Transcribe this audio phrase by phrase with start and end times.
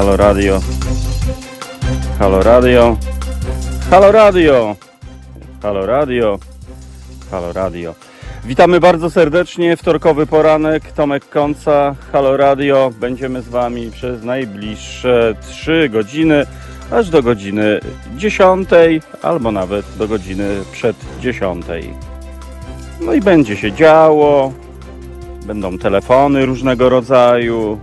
[0.00, 0.60] Halo Radio.
[2.18, 2.96] Halo Radio.
[3.90, 4.76] Halo Radio.
[5.62, 6.38] Halo Radio.
[7.30, 7.94] Halo Radio.
[8.44, 9.76] Witamy bardzo serdecznie.
[9.76, 10.92] Wtorkowy poranek.
[10.92, 11.94] Tomek Konca.
[12.12, 12.90] Halo Radio.
[13.00, 16.46] Będziemy z Wami przez najbliższe 3 godziny,
[16.90, 17.80] aż do godziny
[18.16, 18.68] 10
[19.22, 21.66] albo nawet do godziny przed 10.
[23.00, 24.52] No i będzie się działo.
[25.46, 27.78] Będą telefony różnego rodzaju.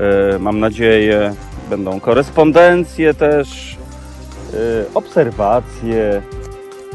[0.00, 1.34] E, mam nadzieję,
[1.70, 3.76] będą korespondencje też,
[4.54, 4.56] e,
[4.94, 6.22] obserwacje,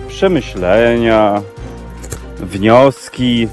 [0.07, 1.41] przemyślenia,
[2.39, 3.47] wnioski.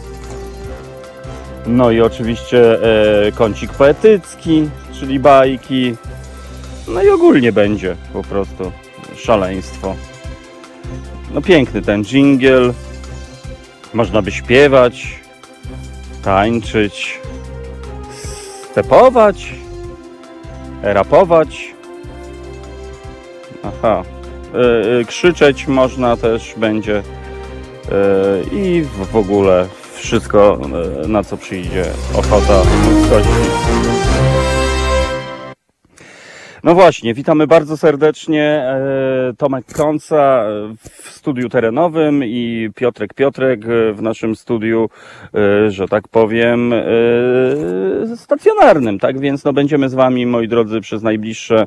[1.66, 2.78] No i oczywiście
[3.26, 5.94] e, kącik poetycki, czyli bajki.
[6.88, 8.72] No i ogólnie będzie po prostu
[9.16, 9.94] szaleństwo.
[11.34, 12.74] No piękny ten dżingiel.
[13.94, 15.20] Można by śpiewać,
[16.24, 17.20] tańczyć,
[18.72, 19.54] stepować,
[20.82, 21.74] rapować.
[23.62, 24.02] Aha.
[25.00, 26.96] E, krzyczeć można też będzie.
[26.98, 27.02] E,
[28.52, 30.60] I w, ogóle wszystko,
[31.04, 34.41] e, na co przyjdzie ochota ludzkości.
[36.64, 38.42] No właśnie, witamy bardzo serdecznie.
[38.42, 44.88] e, Tomek Konca e, w studiu terenowym i Piotrek Piotrek e, w naszym studiu,
[45.68, 46.74] że tak powiem,
[48.16, 48.98] stacjonarnym.
[48.98, 51.66] Tak więc no, będziemy z Wami, moi drodzy, przez najbliższe,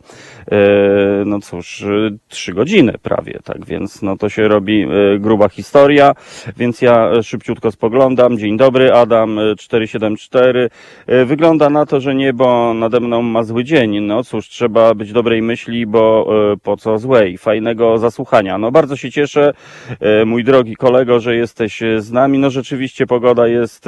[1.26, 1.86] no cóż,
[2.28, 3.40] trzy godziny prawie.
[3.44, 4.88] Tak więc no, to się robi
[5.20, 6.16] gruba historia,
[6.58, 8.38] więc ja szybciutko spoglądam.
[8.38, 10.70] Dzień dobry, Adam e, 474.
[11.08, 14.00] E, Wygląda na to, że niebo nade mną ma zły dzień.
[14.00, 17.38] No cóż, trzeba być dobrej myśli, bo e, po co złej?
[17.38, 18.58] Fajnego zasłuchania.
[18.58, 19.54] No bardzo się cieszę,
[20.00, 22.40] e, mój drogi kolego, że jesteś e, z nami.
[22.40, 23.86] No rzeczywiście pogoda jest,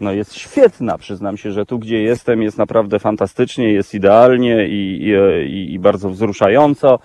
[0.00, 0.98] no jest świetna.
[0.98, 5.12] Przyznam się, że tu gdzie jestem jest naprawdę fantastycznie, jest idealnie i,
[5.46, 6.98] i, i bardzo wzruszająco.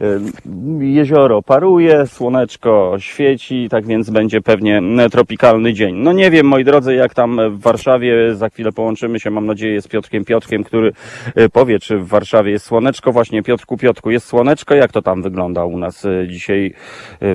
[0.00, 5.96] E, Jezioro paruje, słoneczko świeci, tak więc będzie pewnie e, tropikalny dzień.
[5.96, 9.82] No nie wiem, moi drodzy, jak tam w Warszawie, za chwilę połączymy się, mam nadzieję,
[9.82, 10.92] z Piotrkiem Piotrkiem, który
[11.34, 13.12] e, powie, czy w Warszawie jest słoneczko.
[13.12, 14.74] Właśnie, Piotrku, Piotrku, jest słoneczko?
[14.74, 16.74] Jak to tam wygląda u nas e, dzisiaj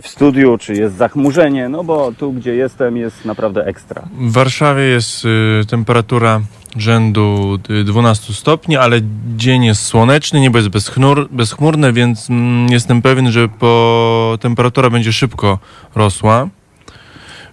[0.02, 0.58] w studiu?
[0.58, 1.70] Czy jest zachmurzenie?
[1.70, 4.04] No bo tu, gdzie jestem, jest naprawdę ekstra.
[4.20, 6.42] W Warszawie jest y, temperatura
[6.78, 9.02] rzędu y, 12 stopni, ale
[9.36, 15.14] dzień jest słoneczny, niebo jest bezchmur, bezchmurne, więc mm, jestem pewien, że po temperatura będzie
[15.14, 15.60] szybko
[15.96, 16.48] rosła.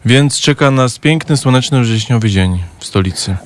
[0.05, 3.37] Więc czeka nas piękny, słoneczny, wrześniowy dzień w stolicy.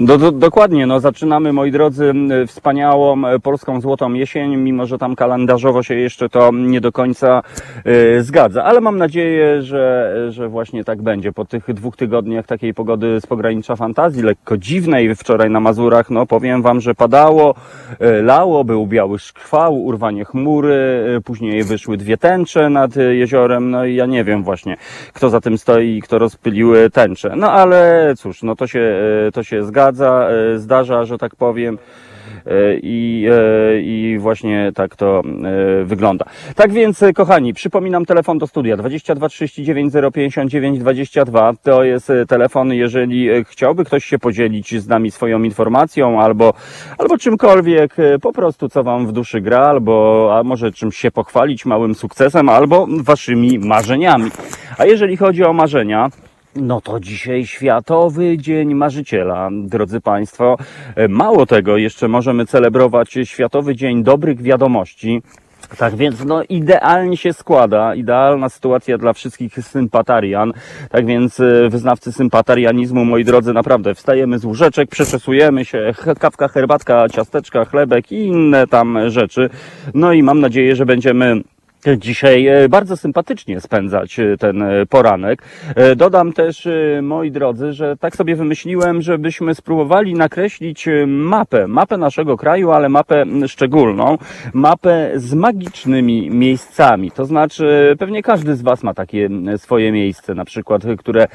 [0.00, 2.14] Do, do, dokładnie, no zaczynamy, moi drodzy,
[2.46, 7.42] wspaniałą polską złotą jesień, mimo że tam kalendarzowo się jeszcze to nie do końca
[7.84, 11.32] e, zgadza, ale mam nadzieję, że, że właśnie tak będzie.
[11.32, 16.26] Po tych dwóch tygodniach takiej pogody z pogranicza fantazji, lekko dziwnej, wczoraj na Mazurach, no
[16.26, 17.54] powiem wam, że padało,
[17.98, 23.84] e, lało, był biały szkwał, urwanie chmury, e, później wyszły dwie tęcze nad jeziorem, no
[23.84, 24.76] i ja nie wiem właśnie,
[25.12, 27.32] kto za tym stoi i kto rozpylił e, tęcze.
[27.36, 29.00] No ale cóż, no to się,
[29.32, 31.78] to się zgadza, e, zdarza, że tak powiem.
[32.46, 35.22] E, I, e, I właśnie tak to
[35.84, 36.24] wygląda.
[36.54, 41.52] Tak więc, kochani, przypominam telefon do studia 22 39 059 22.
[41.62, 46.52] To jest telefon, jeżeli chciałby ktoś się podzielić z nami swoją informacją albo,
[46.98, 51.66] albo czymkolwiek, po prostu co wam w duszy gra, albo a może czymś się pochwalić,
[51.66, 54.30] małym sukcesem, albo waszymi marzeniami.
[54.78, 56.10] A jeżeli chodzi o marzenia,
[56.56, 60.56] no to dzisiaj Światowy Dzień Marzyciela, drodzy Państwo.
[60.96, 65.22] E, Mało tego, jeszcze możemy celebrować Światowy Dzień Dobrych Wiadomości.
[65.78, 70.52] Tak więc no idealnie się składa, idealna sytuacja dla wszystkich sympatarian.
[70.90, 77.08] Tak więc e, wyznawcy sympatarianizmu, moi drodzy, naprawdę wstajemy z łóżeczek, przeczesujemy się, kawka, herbatka,
[77.08, 79.50] ciasteczka, chlebek i inne tam rzeczy.
[79.94, 81.42] No i mam nadzieję, że będziemy
[81.96, 85.42] dzisiaj e, bardzo sympatycznie spędzać e, ten e, poranek.
[85.96, 86.68] Dodam też,
[87.02, 93.24] moi drodzy, że tak sobie wymyśliłem, żebyśmy spróbowali nakreślić mapę, mapę naszego kraju, ale mapę
[93.46, 94.18] szczególną,
[94.52, 97.10] mapę z magicznymi miejscami.
[97.10, 101.26] To znaczy, pewnie każdy z Was ma takie swoje miejsce, na przykład, które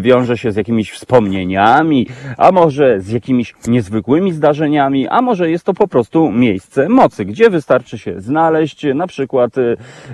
[0.00, 2.06] wiąże się z jakimiś wspomnieniami,
[2.38, 7.50] a może z jakimiś niezwykłymi zdarzeniami, a może jest to po prostu miejsce mocy, gdzie
[7.50, 9.56] wystarczy się znaleźć, na przykład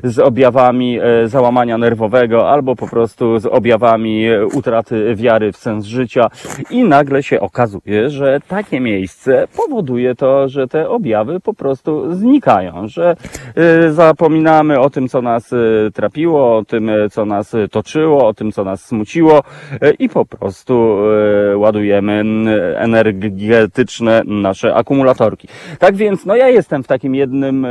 [0.05, 5.84] z objawami e, załamania nerwowego albo po prostu z objawami e, utraty wiary w sens
[5.84, 6.26] życia
[6.70, 12.88] i nagle się okazuje, że takie miejsce powoduje to, że te objawy po prostu znikają,
[12.88, 13.17] że
[13.55, 15.55] e, zapominamy o tym, co nas
[15.94, 19.43] trapiło, o tym, co nas toczyło, o tym, co nas smuciło
[19.99, 20.96] i po prostu
[21.56, 22.22] ładujemy
[22.76, 25.49] energetyczne nasze akumulatorki.
[25.79, 27.67] Tak więc, no ja jestem w takim jednym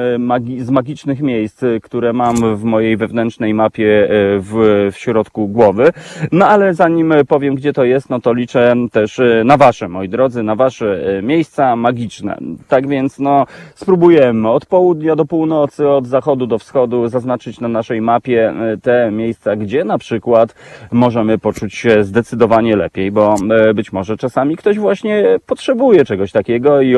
[0.58, 4.08] z magicznych miejsc, e, które mam w mojej wewnętrznej mapie e,
[4.40, 4.54] w,
[4.92, 5.90] w środku głowy.
[6.32, 10.10] No ale zanim powiem, gdzie to jest, no to liczę też e, na wasze, moi
[10.10, 12.38] drodzy, na wasze e, miejsca magiczne.
[12.68, 13.46] Tak więc, no
[13.76, 19.56] spróbujemy od południa do północy, od zachodu do wschodu zaznaczyć na naszej mapie te miejsca,
[19.56, 20.56] gdzie na przykład
[20.92, 23.36] możemy poczuć się zdecydowanie lepiej, bo
[23.76, 26.96] być może czasami ktoś właśnie potrzebuje czegoś takiego i,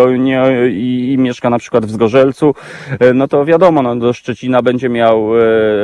[0.71, 2.55] i, i mieszka na przykład w Zgorzelcu,
[3.13, 5.41] no to wiadomo, no do Szczecina będzie miał e,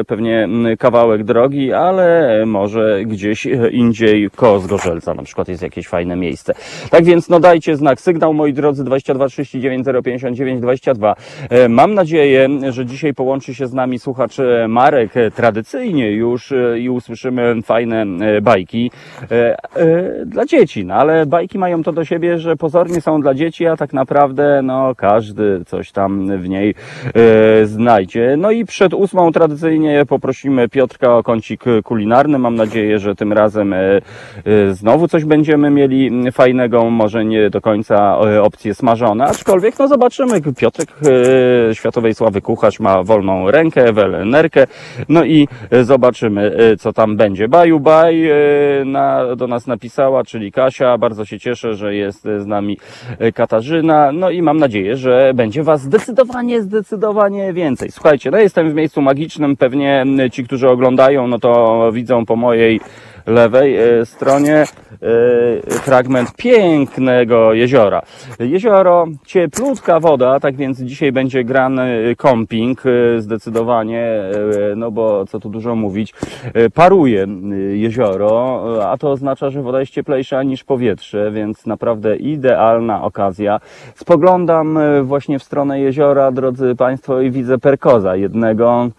[0.07, 0.47] pewnie
[0.79, 6.53] kawałek drogi, ale może gdzieś e, indziej koło Zgorzelca na przykład jest jakieś fajne miejsce.
[6.89, 11.15] Tak więc no dajcie znak, sygnał moi drodzy 22 39 059 22.
[11.49, 16.89] E, Mam nadzieję, że dzisiaj połączy się z nami słuchacz e, Marek tradycyjnie już i
[16.89, 18.05] usłyszymy fajne
[18.41, 18.91] bajki
[20.25, 23.77] dla dzieci, no ale bajki mają to do siebie, że pozornie są dla dzieci, a
[23.77, 26.75] tak naprawdę no każdy coś tam w niej
[27.63, 28.35] znajdzie.
[28.37, 32.39] No i przed ósmą tradycyjnie poprosimy Piotrka o kącik kulinarny.
[32.39, 34.01] Mam nadzieję, że tym razem e, e,
[34.73, 40.41] znowu coś będziemy mieli fajnego, może nie do końca e, opcje smażone, aczkolwiek no zobaczymy.
[40.57, 40.89] Piotrek
[41.73, 44.67] światowej sławy kucharz ma wolną rękę, welenerkę,
[45.09, 45.47] no i
[45.81, 47.47] zobaczymy co tam będzie.
[47.47, 48.29] Baju baj
[48.85, 50.97] na, do nas napisała, czyli Kasia.
[50.97, 52.77] Bardzo się cieszę, że jest z nami
[53.33, 54.11] Katarzyna.
[54.11, 57.91] No i mam nadzieję, że będzie Was zdecydowanie, zdecydowanie więcej.
[57.91, 59.57] Słuchajcie, no jestem w miejscu magicznym.
[59.57, 62.79] Pewnie ci, którzy oglądają, no to widzą po mojej
[63.25, 64.65] lewej e, stronie e,
[65.69, 68.01] fragment pięknego jeziora.
[68.39, 75.39] Jezioro, cieplutka woda, tak więc dzisiaj będzie grany kąping e, zdecydowanie, e, no bo co
[75.39, 76.13] tu dużo mówić,
[76.73, 77.27] paruje
[77.73, 83.59] jezioro, a to oznacza, że woda jest cieplejsza niż powietrze, więc naprawdę idealna okazja.
[83.95, 88.89] Spoglądam właśnie w stronę jeziora, drodzy Państwo, i widzę perkoza jednego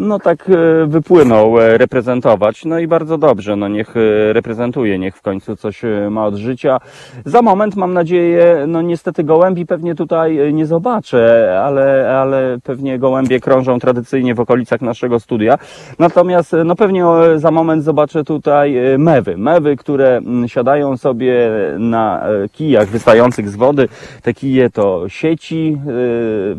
[0.00, 2.64] no tak e, wypłynął e, reprezentować.
[2.64, 6.78] No i bardzo dobrze, no niech e, reprezentuje, niech w końcu coś ma od życia.
[7.24, 13.40] Za moment mam nadzieję, no niestety gołębi pewnie tutaj nie zobaczę, ale, ale pewnie gołębie
[13.40, 15.58] krążą tradycyjnie w okolicach naszego studia.
[15.98, 17.04] Natomiast no pewnie
[17.36, 19.36] za moment zobaczę tutaj mewy.
[19.36, 23.88] Mewy, które mm, siadają sobie na kijach wystających z wody.
[24.22, 25.78] Te kije to sieci.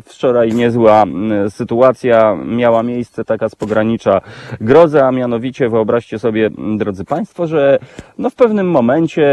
[0.06, 4.22] Wczoraj niezła mm, sytuacja miała miejsce taka z pogranicza
[4.62, 7.80] grozy, a mianowicie wyobraźcie sobie, m, drodzy Państwo, że
[8.18, 9.24] no w pewnym momencie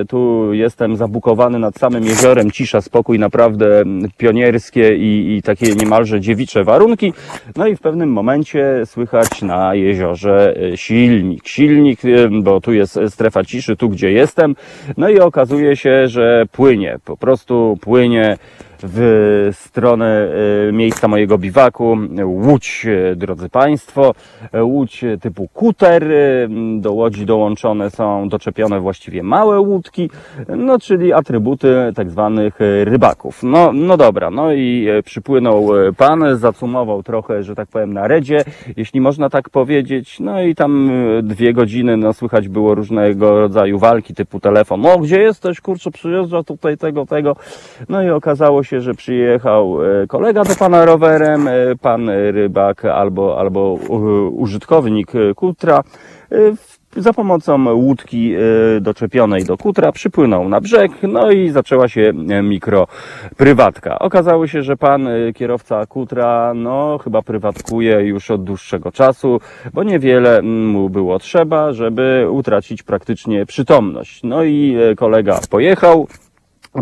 [0.00, 5.74] e, tu jestem zabukowany nad samym jeziorem, cisza, spokój, naprawdę m, pionierskie i, i takie
[5.74, 7.12] niemalże dziewicze warunki.
[7.56, 11.48] No i w pewnym momencie słychać na jeziorze e, silnik.
[11.48, 14.54] Silnik, e, bo tu jest strefa ciszy, tu gdzie jestem.
[14.96, 18.36] No i okazuje się, że płynie, po prostu płynie
[18.82, 20.28] w stronę
[20.68, 21.96] e, miejsca mojego biwaku.
[22.24, 24.14] Łódź, e, drodzy Państwo,
[24.62, 26.04] łódź typu kuter.
[26.12, 26.48] e,
[26.80, 30.10] Do łodzi dołączone są doczepione właściwie małe łódki,
[30.56, 33.42] no czyli atrybuty tak zwanych rybaków.
[33.42, 38.44] No, no dobra, no i przypłynął pan, zacumował trochę, że tak powiem, na redzie,
[38.76, 40.20] jeśli można tak powiedzieć.
[40.20, 40.90] No i tam
[41.22, 44.86] dwie godziny, no słychać było różnego rodzaju walki typu telefon.
[44.86, 45.60] O, gdzie jesteś?
[45.60, 47.36] Kurczę, przyjeżdża tutaj tego, tego.
[47.88, 53.38] No i okazało się, że przyjechał e, kolega do pana rowerem, e, pan rybak albo,
[53.40, 55.82] albo u- użytkownik e, kutra.
[56.32, 56.36] e,
[56.96, 58.38] Za pomocą łódki e,
[58.80, 63.98] doczepionej do kutra przypłynął na brzeg, no i zaczęła się e, mikroprywatka.
[63.98, 69.40] Okazało się, że pan e, kierowca kutra, no chyba prywatkuje już od dłuższego czasu,
[69.74, 74.20] bo niewiele mu było trzeba, żeby utracić praktycznie przytomność.
[74.24, 76.06] No i e, kolega pojechał,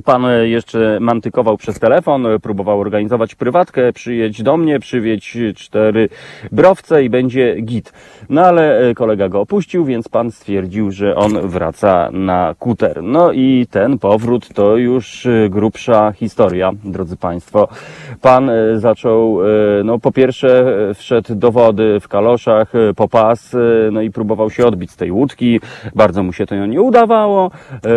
[0.04, 6.08] Pan e, jeszcze mantykował przez telefon, e, próbował organizować prywatkę, przyjedź do mnie, przywieźć cztery
[6.52, 7.92] browce i będzie git.
[8.28, 13.02] No ale e, kolega go opuścił, więc pan stwierdził, że on wraca na kuter.
[13.02, 17.68] No i ten powrót to już grubsza historia, drodzy Państwo.
[18.22, 19.38] Pan zaczął,
[19.84, 23.56] no po pierwsze wszedł do wody w kaloszach, po pas,
[23.92, 25.60] no i próbował się odbić z tej łódki.
[25.94, 27.50] Bardzo mu się to nie udawało.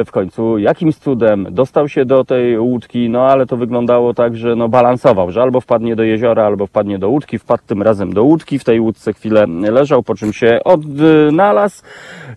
[0.06, 4.56] W końcu jakimś cudem dostał się do tej łódki, no ale to wyglądało tak, że
[4.56, 8.24] no balansował, że albo wpadnie do jeziora, albo wpadnie do łódki, wpadł tym razem do
[8.24, 11.84] łódki, w tej łódce chwilę leżał, po czym się odnalazł,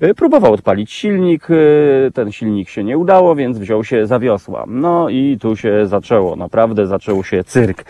[0.02, 4.64] y, próbował odpalić silnik, y, ten silnik się nie udało, więc wziął się za wiosła.
[4.68, 7.84] No i tu się zaczęło, naprawdę zaczął się cyrk.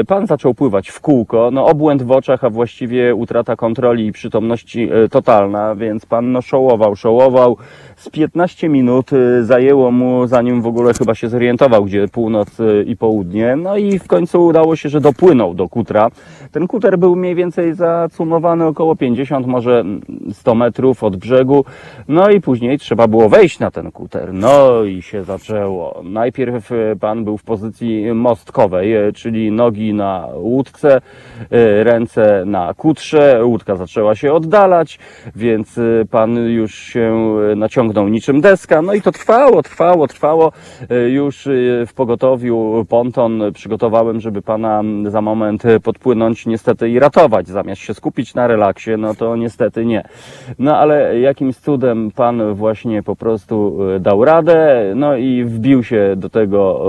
[0.00, 4.12] Y, Pan zaczął pływać w kółko, no obłęd w oczach, a właściwie utrata kontroli i
[4.12, 7.56] przytomności totalna, więc pan no szołował, szołował.
[8.04, 12.84] Z 15 minut y, zajęło mu, zanim w ogóle chyba się zorientował, gdzie północ y,
[12.86, 13.56] i południe.
[13.56, 16.10] No i w końcu udało się, że dopłynął do kutra.
[16.52, 19.84] Ten kuter był mniej więcej zacumowany około 50, może
[20.32, 21.64] 100 metrów od brzegu.
[22.08, 24.32] No i później trzeba było wejść na ten kuter.
[24.32, 26.00] No i się zaczęło.
[26.04, 31.00] Najpierw y, pan był w pozycji mostkowej, czyli nogi na łódce,
[31.82, 33.44] ręce na kutrze.
[33.44, 34.98] Łódka zaczęła się oddalać,
[35.36, 35.80] więc
[36.10, 37.56] pan już się y,
[37.94, 38.82] naciągnął niczym deska.
[38.82, 40.52] No i to trwało, trwało, trwało.
[40.90, 46.98] Y, Już y, w pogotowiu ponton przygotowałem, żeby pana za moment y, podpłynąć niestety i
[46.98, 47.48] ratować.
[47.48, 50.02] Zamiast się skupić na relaksie, no to niestety nie.
[50.58, 56.28] No ale jakimś cudem pan właśnie po prostu dał radę, no i wbił się do
[56.28, 56.84] tego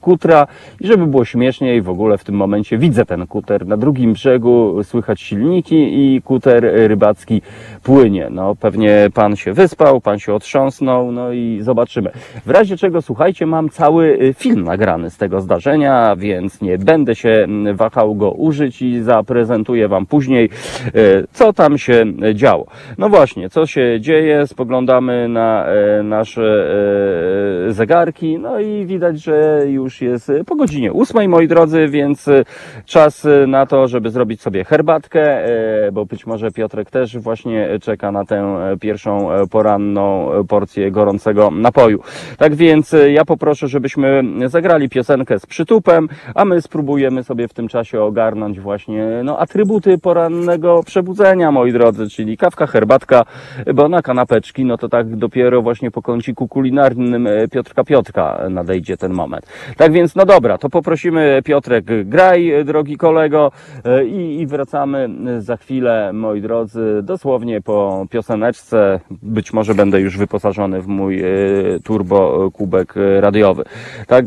[0.00, 0.46] kutra
[0.80, 4.84] i żeby było śmieszniej, w ogóle w tym momencie widzę ten kuter na drugim brzegu,
[4.84, 7.42] słychać silniki i kuter rybacki
[7.82, 8.28] płynie.
[8.30, 12.10] No pewnie pan się wyspał, pan się otrząsnął, no i zobaczymy.
[12.46, 17.14] W razie czego, słuchajcie, mam cały y, film nagrany z tego zdarzenia, więc nie będę
[17.14, 20.50] się wahał go użyć i zaprezentuję wam później,
[20.94, 22.66] y, co tam się działo.
[22.98, 26.66] No właśnie, co się dzieje, spoglądamy na e, nasze
[27.68, 32.30] e, zegarki, no i widać, że już jest po godzinie ósmej, moi drodzy, więc
[32.84, 38.12] czas na to, żeby zrobić sobie herbatkę, e, bo być może Piotrek też właśnie czeka
[38.12, 42.00] na tę e, pierwszą e, poranną e, porcję gorącego napoju.
[42.38, 47.68] Tak więc ja poproszę, żebyśmy zagrali piosenkę z przytupem, a my spróbujemy sobie w tym
[47.68, 53.24] czasie ogarnąć właśnie no, atrybuty porannego przebudzenia, moi drodzy, czyli kawka, herbatka,
[53.74, 59.12] bo na kanapeczki, no to tak dopiero właśnie po kąciku kulinarnym Piotrka Piotrka nadejdzie ten
[59.12, 59.46] moment.
[59.76, 63.52] Tak więc, no dobra, to poprosimy Piotrek, graj, drogi kolego,
[64.06, 65.08] i, i wracamy
[65.38, 69.00] za chwilę, moi drodzy, dosłownie po pioseneczce.
[69.22, 71.24] Być może będę już wyposażony w mój e,
[71.84, 73.64] turbo e, kubek e, radiowy.
[74.06, 74.24] Tak,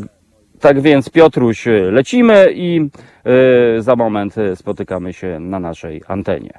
[0.60, 2.90] tak więc, Piotruś, lecimy i
[3.78, 6.52] za moment spotykamy się na naszej antenie.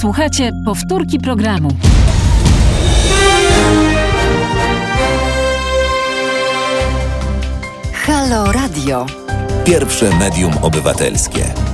[0.00, 1.68] Słuchajcie powtórki programu.
[7.92, 9.06] Halo Radio.
[9.64, 11.67] Pierwsze medium obywatelskie.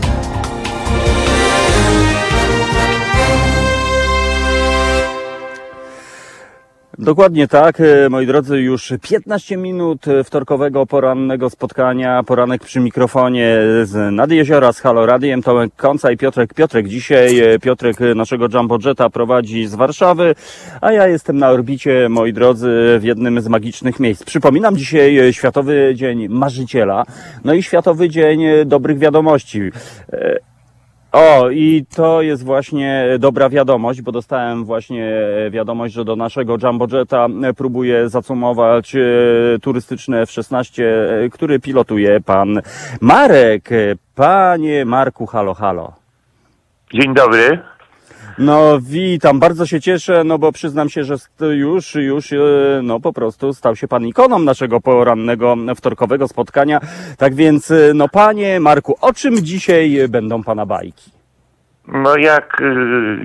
[6.98, 14.14] Dokładnie tak, e, moi drodzy, już 15 minut wtorkowego porannego spotkania, poranek przy mikrofonie z
[14.14, 16.88] Nad Jeziora, z Halo Radiem, Tomek Konca i Piotrek Piotrek.
[16.88, 20.34] Dzisiaj e, Piotrek naszego Jumbo Jetta prowadzi z Warszawy,
[20.80, 24.24] a ja jestem na orbicie, moi drodzy, w jednym z magicznych miejsc.
[24.24, 27.04] Przypominam dzisiaj e, Światowy Dzień Marzyciela,
[27.44, 29.60] no i Światowy Dzień Dobrych Wiadomości.
[31.14, 35.12] E, o, i to jest właśnie dobra wiadomość, bo dostałem właśnie
[35.50, 39.00] wiadomość, że do naszego Jumbo Jetta próbuje zacumować e,
[39.62, 42.60] turystyczne F-16, e, który pilotuje pan
[43.00, 43.70] Marek.
[44.14, 45.92] Panie Marku, halo, halo.
[46.94, 47.73] Dzień dobry.
[48.38, 52.36] No witam, bardzo się cieszę, no bo przyznam się, że już, już, e,
[52.82, 56.80] no po prostu stał się pan ikoną naszego porannego wtorkowego spotkania.
[57.18, 61.10] Tak więc, e, no panie Marku, o czym dzisiaj będą pana bajki?
[61.88, 62.64] No jak y,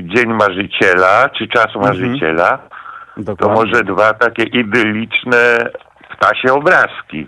[0.04, 2.58] Dzień Marzyciela, czy Czas Marzyciela,
[3.16, 3.56] to Dokładnie.
[3.56, 5.70] może dwa takie idyliczne
[6.18, 7.28] ptasie obrazki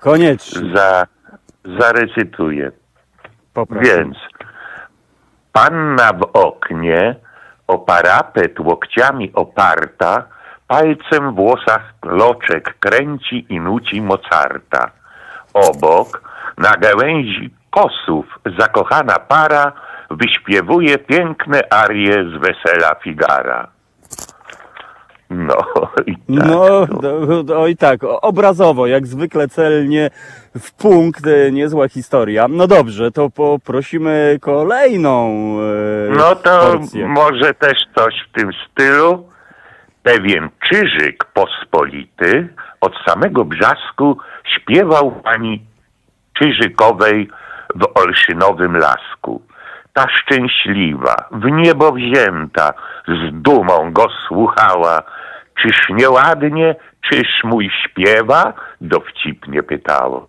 [0.00, 0.60] Koniecznie.
[0.74, 1.06] za,
[1.78, 2.72] zarecytuję.
[3.54, 3.96] Poproszę.
[3.96, 4.16] Więc
[5.52, 7.16] panna w oknie,
[7.66, 10.22] o parapet łokciami oparta,
[10.68, 14.90] palcem w włosach loczek kręci i nuci Mozarta.
[15.54, 16.22] Obok,
[16.58, 19.72] na gałęzi kosów, zakochana para
[20.10, 23.71] wyśpiewuje piękne arie z wesela Figara.
[25.32, 25.56] No
[26.06, 26.22] i tak.
[26.28, 26.86] No,
[27.44, 30.10] do, oj tak, obrazowo, jak zwykle celnie
[30.60, 32.46] w punkt, e, niezła historia.
[32.48, 35.28] No dobrze, to poprosimy kolejną
[36.08, 37.08] e, No to porcję.
[37.08, 39.28] może też coś w tym stylu.
[40.02, 42.48] Pewien czyżyk pospolity
[42.80, 44.18] od samego brzasku
[44.56, 45.62] śpiewał pani
[46.38, 47.28] Czyżykowej
[47.74, 49.42] w Olszynowym lasku.
[49.92, 52.72] Ta szczęśliwa, w niebo wzięta,
[53.08, 55.02] z dumą go słuchała,
[55.60, 56.74] Czyż nieładnie,
[57.10, 58.52] czyż mój śpiewa?
[58.80, 60.28] Dowcipnie pytało.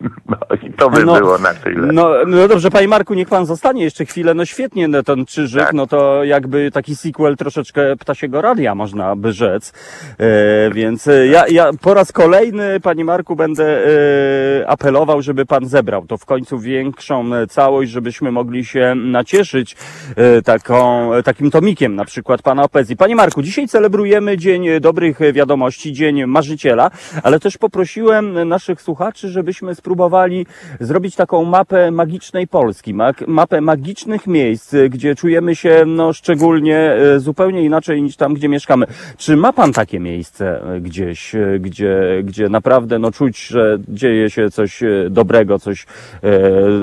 [0.28, 0.36] No
[0.68, 1.92] i to by No, było na tyle.
[1.92, 4.34] No, no dobrze, panie Marku, niech pan zostanie jeszcze chwilę.
[4.34, 5.72] No świetnie, no, ten Czyżyk, Tak.
[5.72, 9.72] no to jakby taki sequel troszeczkę Ptasiego Radia, można by rzec.
[10.18, 15.66] E, więc e, ja, ja po raz kolejny, panie Marku, będę e, apelował, żeby pan
[15.66, 19.76] zebrał to w końcu większą e, całość, żebyśmy mogli się nacieszyć
[20.16, 22.96] e, taką, e, takim tomikiem, na przykład pana Opezji.
[22.96, 26.90] Panie Marku, dzisiaj celebrujemy Dzień Dobrych Wiadomości, Dzień Marzyciela,
[27.22, 30.46] ale też poprosiłem naszych słuchaczy, żebyśmy spróbowali
[30.80, 32.94] zrobić taką mapę magicznej Polski,
[33.26, 38.86] mapę magicznych miejsc, gdzie czujemy się no, szczególnie y, zupełnie inaczej niż tam, gdzie mieszkamy.
[39.16, 44.30] Czy ma pan takie miejsce y, gdzieś, y, gdzie, gdzie naprawdę no, czuć, że dzieje
[44.30, 45.86] się coś dobrego, coś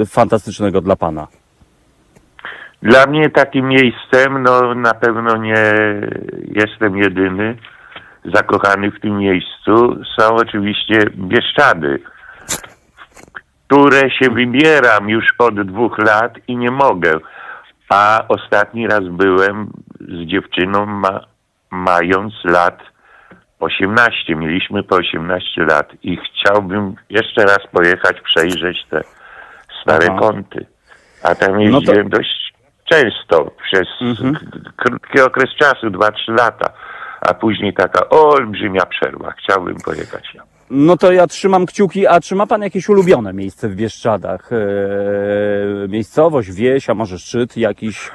[0.01, 1.27] y, fantastycznego dla pana?
[2.81, 5.63] Dla mnie takim miejscem, no na pewno nie
[6.55, 7.57] jestem jedyny
[8.25, 11.99] zakochany w tym miejscu, są oczywiście Bieszczady,
[13.73, 17.19] które się wybieram już od dwóch lat i nie mogę.
[17.89, 21.19] A ostatni raz byłem z dziewczyną ma,
[21.71, 22.79] mając lat
[23.59, 24.35] 18.
[24.35, 29.01] Mieliśmy po 18 lat i chciałbym jeszcze raz pojechać, przejrzeć te
[29.81, 30.19] stare Aha.
[30.19, 30.65] kąty.
[31.23, 32.53] A tam No jeździłem dość
[32.85, 34.35] często, przez Mhm.
[34.75, 36.73] krótki okres czasu, 2-3 lata.
[37.21, 39.31] A później taka olbrzymia przerwa.
[39.31, 40.37] Chciałbym pojechać.
[40.69, 44.49] No to ja trzymam kciuki, a czy ma pan jakieś ulubione miejsce w Bieszczadach?
[44.53, 48.11] Eee, miejscowość, wieś, a może szczyt jakiś?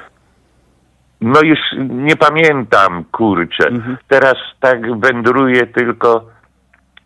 [1.21, 3.67] No już nie pamiętam, kurczę.
[3.67, 3.97] Mhm.
[4.07, 6.25] Teraz tak wędruję tylko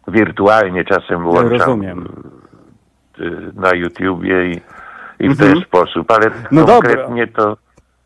[0.08, 2.24] wirtualnie, czasem włączam Rozumiem.
[3.20, 4.62] y, na YouTubie i,
[5.20, 5.54] i w Mhm.
[5.54, 7.58] ten sposób, ale No konkretnie to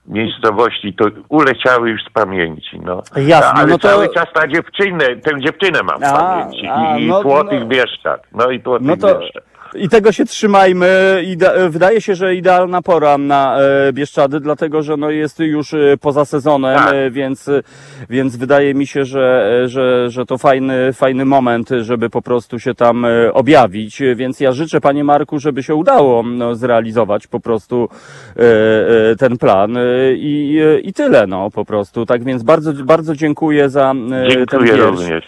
[0.07, 3.01] miejscowości to uleciały już z pamięci, no.
[3.15, 6.97] Jasne, ale no to- cały czas ta dziewczynę, tę dziewczynę mam w A, pamięci a,
[6.97, 7.65] i, i no- no.
[7.65, 9.43] Bieszczad, no i Tłotych No to Bieszczad.
[9.75, 11.21] I tego się trzymajmy.
[11.25, 15.77] Ida- wydaje się, że idealna pora na e, Bieszczady, dlatego że no jest już e,
[16.01, 16.93] poza sezonem, Tak.
[16.93, 17.61] e, więc, e,
[18.09, 22.59] więc wydaje mi się, że, e, że, że to fajny, fajny moment, żeby po prostu
[22.59, 24.01] się tam e, objawić.
[24.01, 27.89] E, Więc ja życzę panie Marku, żeby się udało no, zrealizować po prostu
[28.35, 28.41] e,
[29.11, 29.81] e, ten plan e,
[30.13, 32.05] i, e, i tyle no po prostu.
[32.05, 35.23] Tak więc bardzo, bardzo dziękuję za e, ten Dziękuję wiersz również.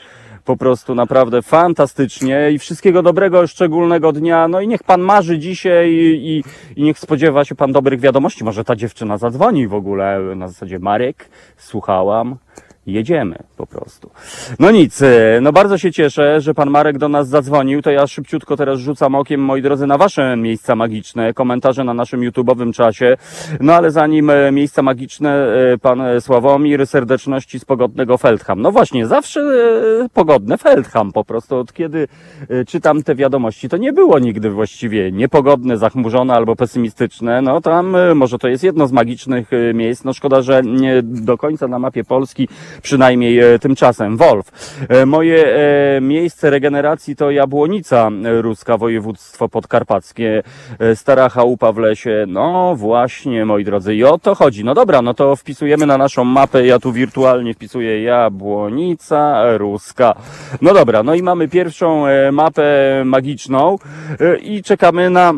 [0.45, 4.47] Po prostu naprawdę fantastycznie i wszystkiego dobrego, szczególnego dnia.
[4.47, 6.43] No i niech pan marzy dzisiaj i,
[6.75, 8.43] i, niech spodziewa się pan dobrych wiadomości.
[8.43, 12.37] Może ta dziewczyna zadzwoni w ogóle na zasadzie Marek, słuchałam.
[12.91, 14.09] Jedziemy po prostu.
[14.59, 17.81] No nic, e, no bardzo się cieszę, że pan Marek do nas zadzwonił.
[17.81, 22.21] To ja szybciutko teraz rzucam okiem, moi drodzy, na wasze miejsca magiczne, komentarze na naszym
[22.21, 23.17] YouTube'owym czasie.
[23.59, 28.61] No ale zanim e, miejsca magiczne, e, pan Sławomir, serdeczności z pogodnego Feldham.
[28.61, 29.41] No właśnie, zawsze
[30.13, 31.57] pogodne Feldham po prostu.
[31.57, 32.07] Od kiedy
[32.67, 37.41] czytam te wiadomości, to nie było nigdy właściwie niepogodne, zachmurzone albo pesymistyczne.
[37.41, 40.03] No tam może to jest jedno z magicznych miejsc.
[40.03, 42.47] No szkoda, że nie do końca na mapie Polski,
[42.81, 44.17] przynajmniej e, tymczasem.
[44.17, 44.51] Wolf.
[44.89, 48.09] E, Moje e, miejsce regeneracji to Jabłonica
[48.41, 50.43] Ruska, województwo podkarpackie,
[50.95, 52.25] stara chałupa w lesie.
[52.27, 54.63] No właśnie, moi drodzy, i o to chodzi.
[54.63, 60.15] No dobra, no to wpisujemy na naszą mapę, ja tu wirtualnie wpisuję Jabłonica Ruska.
[60.61, 63.77] No dobra, no i mamy pierwszą mapę magiczną
[64.41, 65.33] i czekamy na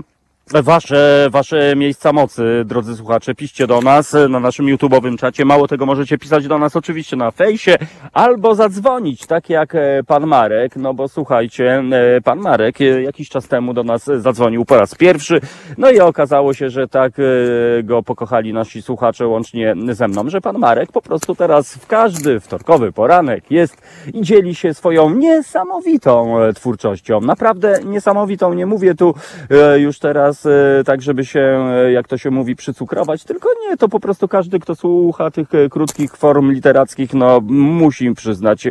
[0.53, 5.45] Wasze, wasze miejsca mocy, drodzy słuchacze, piszcie do nas na naszym YouTube'owym czacie.
[5.45, 7.77] Mało tego możecie pisać do nas oczywiście na fejsie
[8.13, 13.29] albo zadzwonić, tak jak e, pan Marek, no bo słuchajcie, e, pan Marek e, jakiś
[13.29, 15.41] czas temu do nas zadzwonił po raz pierwszy,
[15.77, 17.11] no i okazało się, że tak
[17.83, 22.39] go pokochali nasi słuchacze łącznie ze mną, że pan Marek po prostu teraz w każdy
[22.39, 23.81] wtorkowy poranek jest
[24.13, 27.21] i dzieli się swoją niesamowitą twórczością.
[27.21, 29.13] Naprawdę niesamowitą, nie mówię tu
[29.77, 33.89] już teraz e, tak, żeby się, e, jak to się mówi, przycukrować, tylko nie, to
[33.89, 38.67] po prostu każdy, kto słucha tych e, krótkich form literackich, no musi przyznać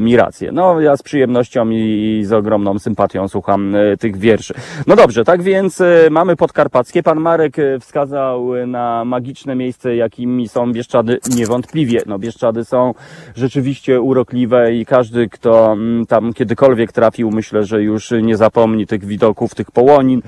[0.00, 0.52] mi rację.
[0.52, 4.54] No ja z przyjemnością i, z ogromną sympatią słucham tych wierszy.
[4.86, 7.02] No dobrze, tak więc mamy podkarpackie.
[7.02, 12.00] Pan Marek wskazał na magiczne miejsce, jakimi są Bieszczady niewątpliwie.
[12.06, 12.94] No Bieszczady są
[13.34, 19.04] rzeczywiście urokliwe i każdy, kto mm, tam kiedykolwiek trafił, myślę, że już nie zapomni tych
[19.04, 20.22] widoków, tych połonin,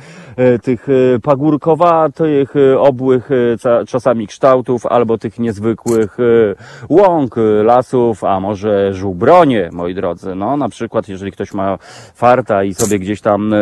[0.63, 6.55] tych e, pagórkowatych, e, obłych e, czasami kształtów, albo tych niezwykłych e,
[6.89, 10.35] łąk, e, lasów, a może żubronie, moi drodzy.
[10.35, 11.79] No, na przykład, jeżeli ktoś ma
[12.15, 13.59] farta i sobie gdzieś tam e,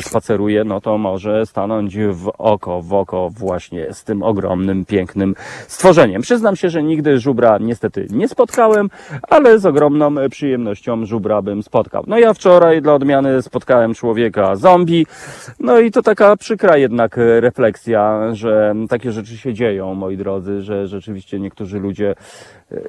[0.00, 5.34] spaceruje, no to może stanąć w oko, w oko właśnie z tym ogromnym, pięknym
[5.68, 6.22] stworzeniem.
[6.22, 8.90] Przyznam się, że nigdy żubra niestety nie spotkałem,
[9.30, 12.04] ale z ogromną e, przyjemnością żubra bym spotkał.
[12.06, 15.06] No ja wczoraj dla odmiany spotkałem człowieka zombie,
[15.60, 20.62] no i to taka przykra jednak e, refleksja, że takie rzeczy się dzieją, moi drodzy,
[20.62, 22.14] że rzeczywiście niektórzy ludzie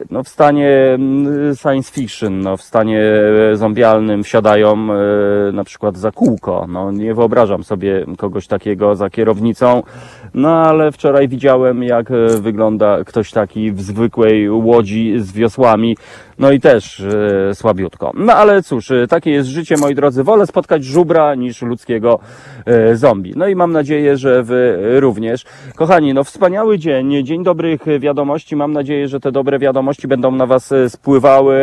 [0.10, 3.02] no w stanie mm, science fiction, no w stanie
[3.52, 6.66] e, zombialnym wsiadają e, na przykład za kółko.
[6.70, 9.84] No nie wyobrażam sobie kogoś takiego za kierownicą,
[10.34, 15.98] no ale wczoraj widziałem jak e, wygląda ktoś taki w zwykłej łodzi z wiosłami,
[16.40, 17.04] no i też
[17.54, 18.12] słabiutko.
[18.16, 20.24] No ale cóż, takie jest życie, moi drodzy.
[20.24, 22.20] Wolę spotkać żubra niż ludzkiego
[22.94, 23.34] zombie.
[23.36, 25.46] No i mam nadzieję, że wy również.
[25.76, 28.56] Kochani, no wspaniały dzień, dzień dobrych wiadomości.
[28.56, 29.73] Mam nadzieję, że te dobre wiadomości
[30.08, 31.56] będą na was e, spływały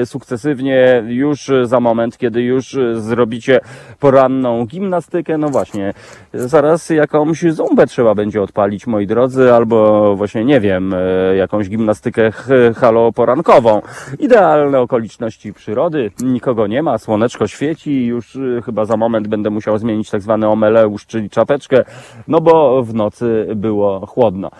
[0.00, 3.60] e, sukcesywnie już za moment, kiedy już e, zrobicie
[4.00, 5.38] poranną gimnastykę.
[5.38, 5.94] No właśnie,
[6.34, 12.30] zaraz jakąś zumbę trzeba będzie odpalić, moi drodzy, albo właśnie, nie wiem, e, jakąś gimnastykę
[12.76, 13.82] haloporankową.
[14.18, 20.10] Idealne okoliczności przyrody, nikogo nie ma, słoneczko świeci, już chyba za moment będę musiał zmienić
[20.10, 21.84] tak zwany omeleusz, czyli czapeczkę,
[22.28, 24.50] no bo w nocy było chłodno.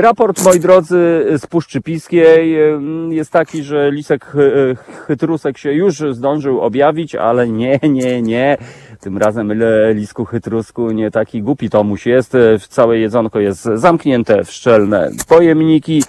[0.00, 6.02] Raport, moi drodzy, z Puszczy Piskiej y, jest taki, że lisek y, chytrusek się już
[6.10, 8.56] zdążył objawić, ale nie, nie, nie.
[9.00, 9.52] Tym razem
[9.94, 12.34] lisku chytrusku nie taki głupi Tomuś jest.
[12.34, 16.02] Y, Całe jedzonko jest zamknięte w szczelne pojemniki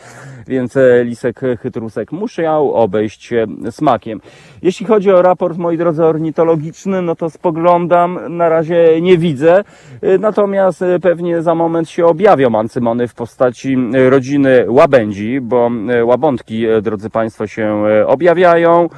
[0.52, 4.22] więc e, lisek chytrusek musiał obejść się smakiem.
[4.62, 9.64] Jeśli chodzi o raport, moi drodzy, ornitologiczny, no to spoglądam, na razie nie widzę,
[10.02, 13.78] e, natomiast e, pewnie za moment się objawią ancymony w postaci
[14.10, 15.72] rodziny łabędzi, bo
[16.04, 18.90] łabądki, drodzy Państwo, się objawiają.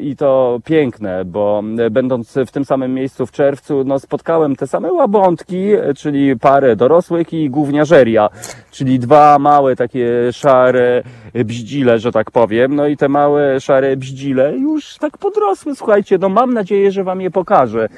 [0.00, 4.92] I to piękne, bo będąc w tym samym miejscu w czerwcu, no spotkałem te same
[4.92, 8.28] łabądki, czyli parę dorosłych i gówniarzeria,
[8.76, 11.02] czyli dwa małe takie szare
[11.34, 12.74] bździle, że tak powiem.
[12.74, 15.76] No i te małe szare bździle już tak podrosły.
[15.76, 17.88] Słuchajcie, no mam nadzieję, że Wam je pokażę.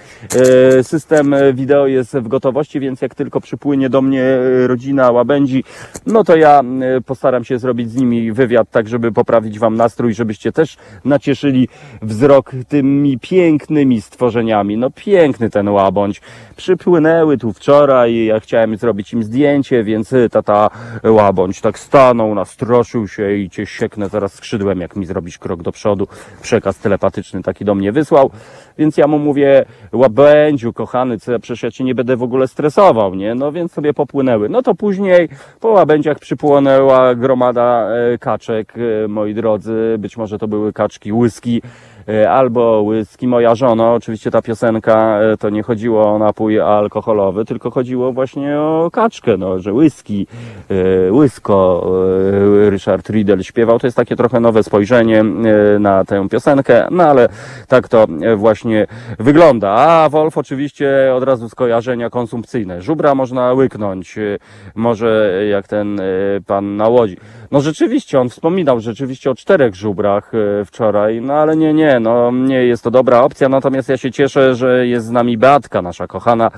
[0.79, 5.64] E, System wideo jest w gotowości, więc jak tylko przypłynie do mnie rodzina łabędzi,
[6.07, 10.14] no to ja e, postaram się zrobić z nimi wywiad, tak żeby poprawić Wam nastrój,
[10.14, 11.69] żebyście też nacieszyli
[12.03, 14.77] wzrok tymi pięknymi stworzeniami.
[14.77, 16.21] No piękny ten łabądź.
[16.57, 20.29] Przypłynęły tu wczoraj, ja chciałem zrobić im zdjęcie, więc e,
[20.68, 25.62] tata łabądź tak stanął, nastroszył się i cię sieknę zaraz skrzydłem, jak mi zrobisz krok
[25.62, 26.09] do przodu.
[26.42, 28.31] Przekaz telepatyczny taki do mnie wysłał.
[28.78, 33.14] Więc ja mu mówię, łabędziu, kochany, co przecież ja cię nie będę w ogóle stresował,
[33.14, 33.35] nie?
[33.35, 34.48] No więc sobie popłynęły.
[34.48, 35.28] No to później
[35.61, 39.96] po łabędziach przypłynęła gromada e, kaczek, e, moi drodzy.
[39.98, 41.62] Być może to były kaczki łyski
[42.29, 43.29] albo whisky.
[43.29, 48.59] Moja żona, oczywiście ta piosenka, e, to nie chodziło o napój alkoholowy, tylko chodziło właśnie
[48.59, 50.27] o kaczkę, no, że whisky,
[50.68, 51.90] e, łysko,
[52.66, 53.79] e, Richard Riddle śpiewał.
[53.79, 57.29] To jest takie trochę nowe spojrzenie e, na tę piosenkę, no ale
[57.68, 58.87] tak to e, właśnie
[59.18, 59.71] wygląda.
[59.71, 62.83] A Wolf oczywiście od razu skojarzenia konsumpcyjne.
[62.83, 64.38] Żubra można łyknąć, e,
[64.75, 66.05] może jak ten e,
[66.47, 67.16] pan na łodzi.
[67.51, 72.31] No rzeczywiście, on wspominał rzeczywiście o czterech żubrach e, wczoraj, no ale nie, nie, no
[72.33, 76.07] nie jest to dobra opcja, natomiast ja się cieszę, że jest z nami Beatka, nasza
[76.07, 76.51] kochana.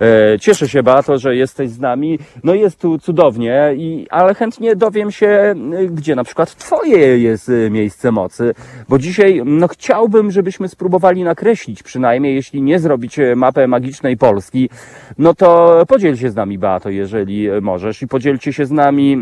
[0.00, 2.18] E, Cieszę się, Beato, że jesteś z nami.
[2.44, 5.54] No jest tu cudownie, i, ale chętnie dowiem się, e,
[5.90, 8.54] gdzie na przykład twoje jest miejsce mocy,
[8.88, 14.70] bo dzisiaj, no chciałbym, żebyśmy spróbowali nakreślić przynajmniej, jeśli nie zrobić mapę magicznej Polski,
[15.18, 19.16] no to podziel się z nami, Beato, jeżeli możesz i podzielcie się z nami,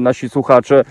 [0.00, 0.84] nasi słuchacze, e,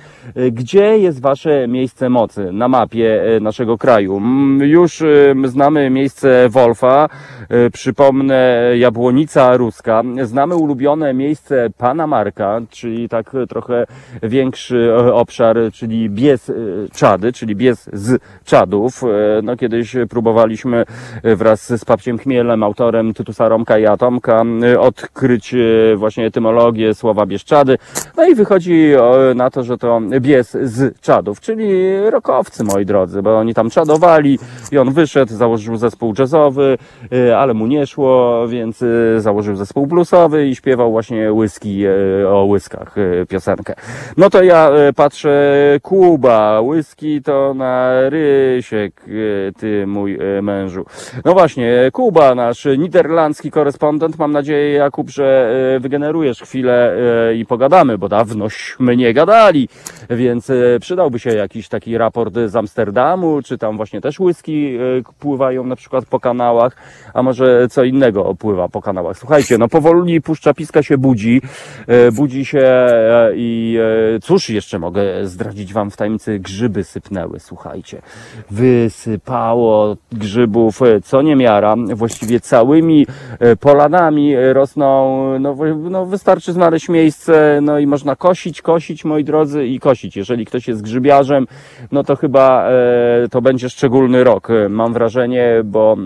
[0.51, 4.21] gdzie jest wasze miejsce mocy na mapie e, naszego kraju.
[4.59, 7.09] Już e, znamy miejsce Wolfa,
[7.49, 13.85] e, przypomnę Jabłonica Ruska, znamy ulubione miejsce Pana Marka, czyli tak trochę
[14.23, 16.51] większy obszar, czyli Bies
[16.93, 19.01] Czady, czyli Bies z Czadów.
[19.43, 20.85] No kiedyś próbowaliśmy
[21.23, 24.43] wraz z Papciem Chmielem, autorem Tytusa Romka i Atomka,
[24.79, 25.55] odkryć
[25.95, 27.77] właśnie etymologię słowa Bieszczady.
[28.17, 33.21] No i wychodzi e, na to, że to Bies z Czadów, czyli rokowcy, moi drodzy,
[33.21, 34.39] bo oni tam czadą zlądowali
[34.71, 36.77] i on wyszedł, założył zespół jazzowy,
[37.13, 42.29] y, ale mu nie szło, więc y, założył zespół bluesowy i śpiewał właśnie whisky y,
[42.29, 42.95] o łyskach
[43.29, 43.73] piosenkę.
[44.17, 49.05] No to ja patrzę, Kuba, whisky to na Rysiek,
[49.57, 50.85] ty mój mężu.
[51.25, 56.95] No właśnie, Kuba, nasz niderlandzki korespondent, mam nadzieję Jakub, że wygenerujesz chwilę
[57.35, 59.34] i pogadamy, bo dawnośmy nie gadali,
[60.09, 65.03] więc y, przydałby się jakiś taki raport z Amsterdamu, czy tam właśnie też whisky y,
[65.19, 66.75] pływają na przykład po kanałach,
[67.13, 69.17] a może co innego pływa po kanałach.
[69.17, 71.41] Słuchajcie, no powoli Puszcza Piska się budzi,
[71.87, 73.77] e, budzi się e, i
[74.15, 78.01] e, cóż jeszcze mogę zdradzić wam w tajemnicy, grzyby sypnęły, słuchajcie.
[78.51, 83.07] Wysypało grzybów e, co niemiara, właściwie całymi
[83.39, 84.85] e, polanami e, rosną,
[85.39, 90.17] no, no wystarczy znaleźć miejsce, no i można kosić, kosić, moi drodzy, i kosić.
[90.17, 91.47] Jeżeli ktoś jest grzybiarzem,
[91.91, 95.97] no to chyba e, to będzie szczególny rok, e, mam wrażenie, bo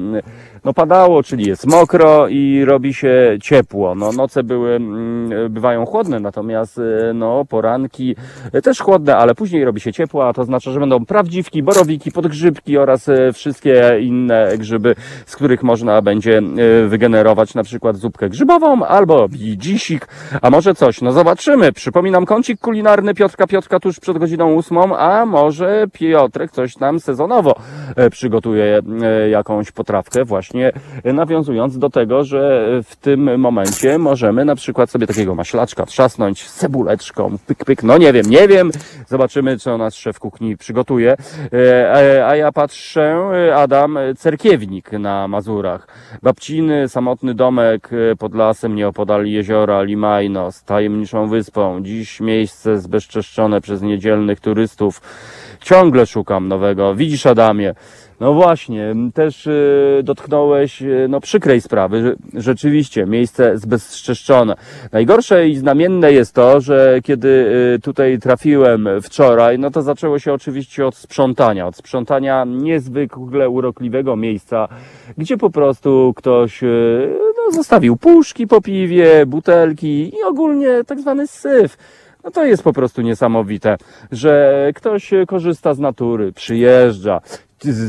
[0.65, 3.95] no padało, czyli jest mokro i robi się ciepło.
[3.95, 8.15] No noce były, mm, bywają chłodne, natomiast e, no poranki
[8.53, 12.11] e, też chłodne, ale później robi się ciepło, a to oznacza, że będą prawdziwki, borowiki,
[12.11, 14.95] podgrzybki oraz e, wszystkie inne grzyby,
[15.25, 16.41] z których można będzie
[16.87, 20.07] wygenerować na przykład zupkę grzybową albo dzisik,
[20.41, 21.71] a może coś, no zobaczymy.
[21.71, 27.55] Przypominam kącik kulinarny Piotrka Piotrka tuż przed godziną ósmą, a może Piotrek coś nam sezonowo
[28.11, 28.79] przygotuje
[29.29, 30.48] jakąś potrawkę właśnie
[31.03, 36.49] e, nawiązując do tego, że w tym momencie możemy na przykład sobie takiego maślaczka trzasnąć
[36.49, 38.71] z cebuleczką, pyk, pyk, no nie wiem, nie wiem,
[39.07, 41.15] zobaczymy, co nas szef kuchni przygotuje,
[41.53, 45.87] E, a- ja patrzę, e, Adam Cerkiewnik na Mazurach,
[46.23, 53.61] babciny, samotny domek e, pod lasem nieopodal jeziora Limajno z tajemniczą wyspą, dziś miejsce zbezczeszczone
[53.61, 55.01] przez niedzielnych turystów,
[55.61, 57.73] ciągle szukam nowego, widzisz Adamie,
[58.19, 62.15] no właśnie, też y, dotknąłeś y, no, przykrej sprawy.
[62.33, 64.55] Rzeczywiście, miejsce zbezczeszczone.
[64.91, 67.27] Najgorsze i znamienne jest to, że kiedy
[67.75, 71.67] y, tutaj trafiłem wczoraj, no to zaczęło się oczywiście od sprzątania.
[71.67, 74.67] Od sprzątania niezwykle urokliwego miejsca,
[75.17, 76.61] gdzie po prostu ktoś
[77.37, 81.77] no, zostawił puszki po piwie, butelki i ogólnie tak zwany syf.
[82.23, 83.77] No to jest po prostu niesamowite,
[84.11, 87.21] że ktoś korzysta z natury, przyjeżdża,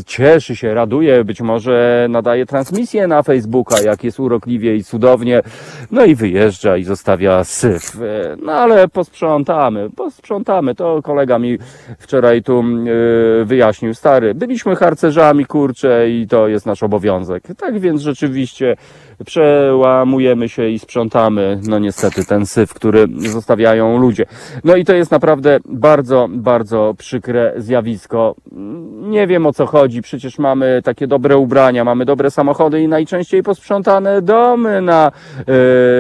[0.07, 5.43] cieszy się, raduje, być może nadaje transmisję na Facebooka, jak jest urokliwie i cudownie,
[5.91, 7.97] no i wyjeżdża i zostawia syf.
[8.03, 10.75] E, No ale posprzątamy, posprzątamy.
[10.75, 11.59] To kolega mi
[11.99, 17.43] wczoraj tu e, wyjaśnił, stary, byliśmy harcerzami, kurcze i to jest nasz obowiązek.
[17.59, 18.77] Tak więc rzeczywiście
[19.27, 24.27] przełamujemy się i sprzątamy, no niestety, ten syf, który zostawiają ludzie.
[24.65, 28.35] No i to jest naprawdę bardzo, bardzo przykre zjawisko.
[29.01, 33.43] Nie wiem o co chodzi, przecież mamy takie dobre ubrania, mamy dobre samochody i najczęściej
[33.43, 35.13] posprzątane domy na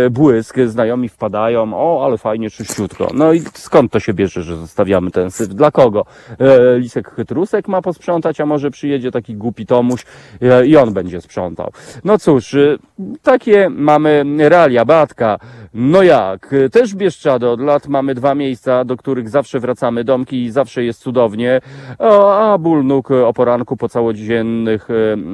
[0.06, 0.56] e, błysk.
[0.66, 3.08] Znajomi wpadają, o, ale fajnie, czyściutko.
[3.14, 5.48] No i skąd to się bierze, że zostawiamy ten syf?
[5.48, 6.04] Dla kogo?
[6.38, 10.04] E, Lisek Chytrusek ma posprzątać, a może przyjedzie taki głupi Tomuś
[10.42, 11.72] e, i on będzie sprzątał.
[12.04, 12.76] No cóż, e,
[13.22, 15.38] takie mamy realia, Batka.
[15.74, 16.54] No jak?
[16.72, 21.00] Też Bieszczady od lat mamy dwa miejsca, do których zawsze wracamy, domki i zawsze jest
[21.00, 21.60] cudownie,
[21.98, 24.88] a, ból nóg o poranku po całodziennych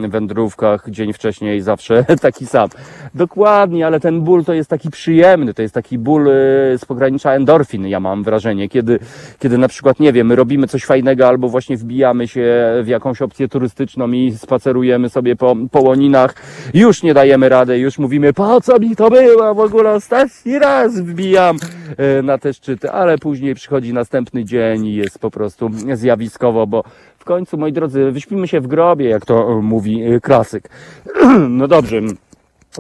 [0.05, 2.69] e, wędrówkach dzień wcześniej zawsze taki sam.
[3.15, 6.33] Dokładnie, ale ten ból to jest taki przyjemny, to jest taki ból e,
[6.79, 8.99] z pogranicza endorfin, ja mam wrażenie, kiedy,
[9.39, 12.47] kiedy na przykład, nie wiem, my robimy coś fajnego albo właśnie wbijamy się
[12.83, 16.35] w jakąś opcję turystyczną i spacerujemy sobie po, po łoninach,
[16.75, 21.01] już nie dajemy rady, już mówimy, po co mi to było, w ogóle ostatni raz
[21.01, 21.57] wbijam
[21.97, 26.85] e, na te szczyty, ale później przychodzi następny dzień i jest po prostu zjawiskowo, bo
[27.19, 30.69] w końcu, moi drodzy, wyśpimy się w grobie, jak to e, mówi e, klasyk.
[31.49, 32.01] No dobrze.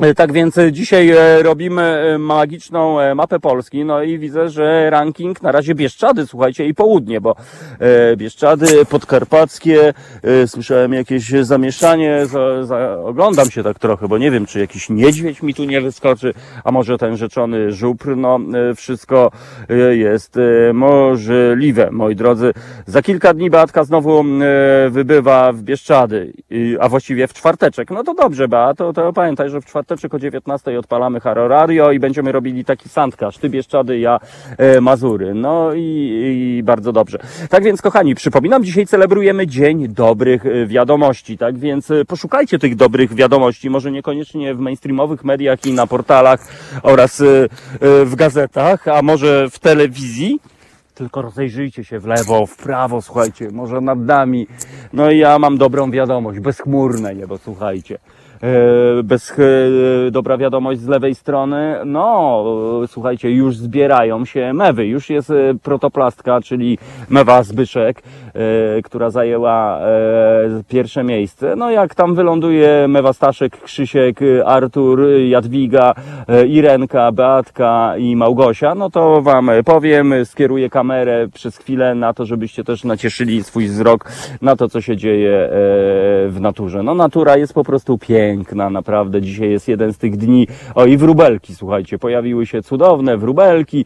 [0.03, 5.43] E, Tak więc e, dzisiaj e, robimy magiczną mapę Polski, no i widzę, że ranking
[5.43, 7.37] na razie Bieszczady, słuchajcie, i południe, bo
[8.17, 9.95] Bieszczady podkarpackie,
[10.47, 15.43] słyszałem jakieś zamieszanie, za, za, oglądam się tak trochę, bo nie wiem, czy jakiś niedźwiedź
[15.43, 18.39] mi tu nie wyskoczy, a może ten rzeczony żupr, no
[18.77, 19.31] wszystko
[19.91, 20.39] jest
[20.75, 22.53] możliwe, moi drodzy.
[22.87, 24.25] Za kilka dni Beatka znowu
[24.91, 26.33] wybywa w Bieszczady,
[26.81, 27.91] a właściwie w czwarteczek.
[27.91, 31.99] No to dobrze, Beato, to pamiętaj, że w czwarteczek o 19 odpalamy Haro Radio i
[31.99, 33.39] będziemy robili taki sandkaż.
[33.39, 34.21] Ty Bieszczady, ja
[34.59, 35.35] e, Mazury.
[35.35, 37.19] No i, i bardzo dobrze.
[37.51, 41.39] Tak więc, kochani, przypominam, dzisiaj celebrujemy Dzień Dobrych e, Wiadomości.
[41.39, 46.41] Tak więc e, poszukajcie tych dobrych wiadomości, może niekoniecznie w mainstreamowych mediach i na portalach
[46.83, 47.25] oraz e,
[48.05, 50.41] w gazetach, a może w telewizji.
[50.95, 54.47] tylko rozejrzyjcie się w lewo, w prawo, słuchajcie, może nad nami.
[54.93, 57.99] No i ja mam dobrą wiadomość, bezchmurne niebo, słuchajcie.
[58.43, 62.45] E, Bez, e, dobra wiadomość z lewej strony, no
[62.87, 66.79] słuchajcie, już zbierają się mewy, już jest e, protoplastka, czyli
[67.11, 68.03] mewa Zbyszek,
[68.85, 69.81] która zajęła
[70.69, 71.57] pierwsze miejsce.
[71.57, 75.95] No jak tam wyląduje mewa Staszek, Krzysiek, Artur, Jadwiga,
[76.49, 82.65] Irenka, Beatka i Małgosia, no to wam powiem, skieruję kamerę przez chwilę na to, żebyście
[82.65, 85.49] też nacieszyli swój wzrok na to, co się dzieje
[86.29, 86.83] w naturze.
[86.83, 88.26] No natura jest po prostu piękna,
[88.71, 89.23] naprawdę.
[89.23, 90.47] Dzisiaj jest jeden z tych dni.
[90.75, 93.85] O i wróbelki, słuchajcie, pojawiły się cudowne wróbelki.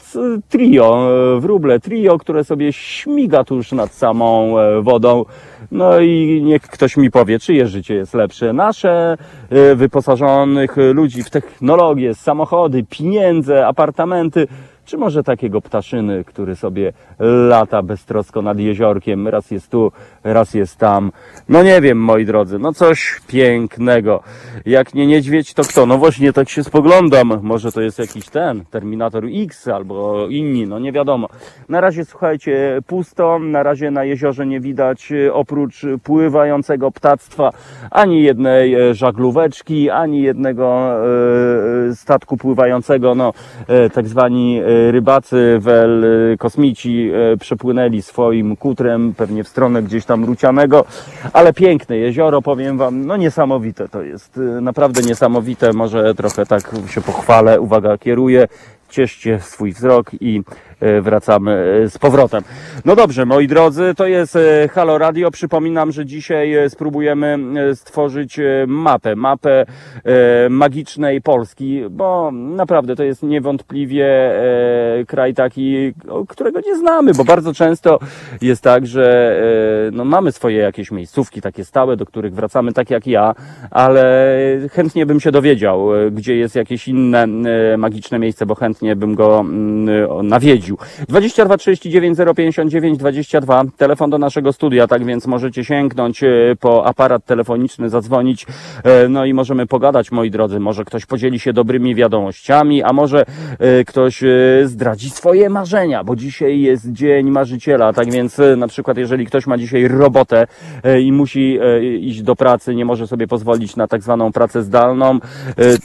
[0.00, 5.24] c- Trio, e, wróble trio, które sobie śmiga tuż nad samą e, wodą.
[5.70, 8.52] No i niech ktoś mi powie, czyje życie jest lepsze.
[8.52, 9.16] Nasze,
[9.50, 14.46] e, wyposażonych ludzi w technologię, samochody, pieniądze, apartamenty,
[14.84, 16.92] czy może takiego ptaszyny, który sobie
[17.48, 19.92] lata beztrosko nad jeziorkiem, raz jest tu,
[20.24, 21.12] raz jest tam.
[21.48, 24.22] No nie wiem, moi drodzy, no coś pięknego.
[24.66, 25.86] Jak nie niedźwiedź, to kto?
[25.86, 27.40] No właśnie tak się spoglądam.
[27.42, 31.28] Może to jest jakiś ten, Terminator X albo inni, no nie wiadomo.
[31.68, 37.50] Na razie słuchajcie, pusto, na razie na jeziorze nie widać e, oprócz pływającego ptactwa
[37.90, 43.32] ani jednej e, żaglóweczki, ani jednego e, e, statku pływającego, no
[43.68, 44.60] e, tak zwani
[44.90, 50.84] rybacy, wel, e, kosmici e, przepłynęli swoim kutrem pewnie w stronę gdzieś tam Rucianego,
[51.32, 56.72] ale piękne jezioro, powiem wam, no niesamowite to jest, e, naprawdę niesamowite, może trochę tak
[56.88, 58.48] się pochwalę, uwaga, kieruję,
[58.88, 60.42] cieszcie swój wzrok i
[61.02, 62.42] wracamy e, z powrotem.
[62.84, 65.30] No dobrze, moi drodzy, to jest e, Halo Radio.
[65.30, 67.38] Przypominam, że dzisiaj e, spróbujemy
[67.70, 69.66] e, stworzyć e, mapę, mapę
[70.04, 75.92] e, magicznej Polski, bo naprawdę to jest niewątpliwie e, kraj taki,
[76.28, 77.98] którego nie znamy, bo bardzo często
[78.42, 79.36] jest tak, że
[79.88, 83.34] e, no, mamy swoje jakieś miejscówki takie stałe, do których wracamy tak jak ja,
[83.70, 84.34] ale
[84.72, 87.26] chętnie bym się dowiedział, e, gdzie jest jakieś inne
[87.74, 90.26] e, magiczne miejsce, bo chętnie bym go mm,
[90.80, 91.06] nawiedził.
[91.08, 96.28] 22 39 059 22, telefon do naszego studia, tak więc możecie sięgnąć e,
[96.60, 98.46] po aparat telefoniczny, zadzwonić,
[98.84, 100.60] e, no i możemy pogadać, moi drodzy.
[100.60, 103.24] Może ktoś podzieli się dobrymi wiadomościami, a może
[103.58, 104.22] e, ktoś
[104.64, 109.58] zdradzi swoje marzenia, bo dzisiaj jest Dzień Marzyciela, tak więc na przykład jeżeli ktoś ma
[109.58, 110.46] dzisiaj robotę
[111.02, 111.58] i musi
[112.00, 115.18] iść do pracy, nie może sobie pozwolić na tak zwaną pracę zdalną,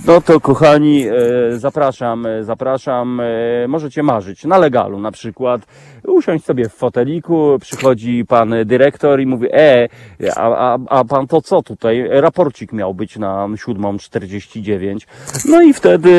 [0.07, 1.05] no to kochani,
[1.51, 3.21] zapraszam, zapraszam,
[3.67, 4.45] możecie marzyć.
[4.45, 5.61] Na legalu na przykład,
[6.07, 9.87] usiąść sobie w foteliku, przychodzi pan dyrektor i mówi, e,
[10.35, 15.07] a, a, a pan to co tutaj, raporcik miał być na 7.49,
[15.49, 16.09] no i wtedy,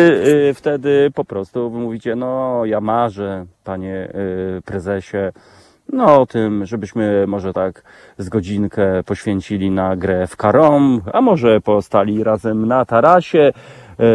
[0.50, 4.08] y, wtedy po prostu mówicie, no ja marzę, panie
[4.58, 5.32] y, prezesie,
[5.92, 7.82] no o tym, żebyśmy może tak
[8.18, 13.52] z godzinkę poświęcili na grę w karom, a może postali razem na tarasie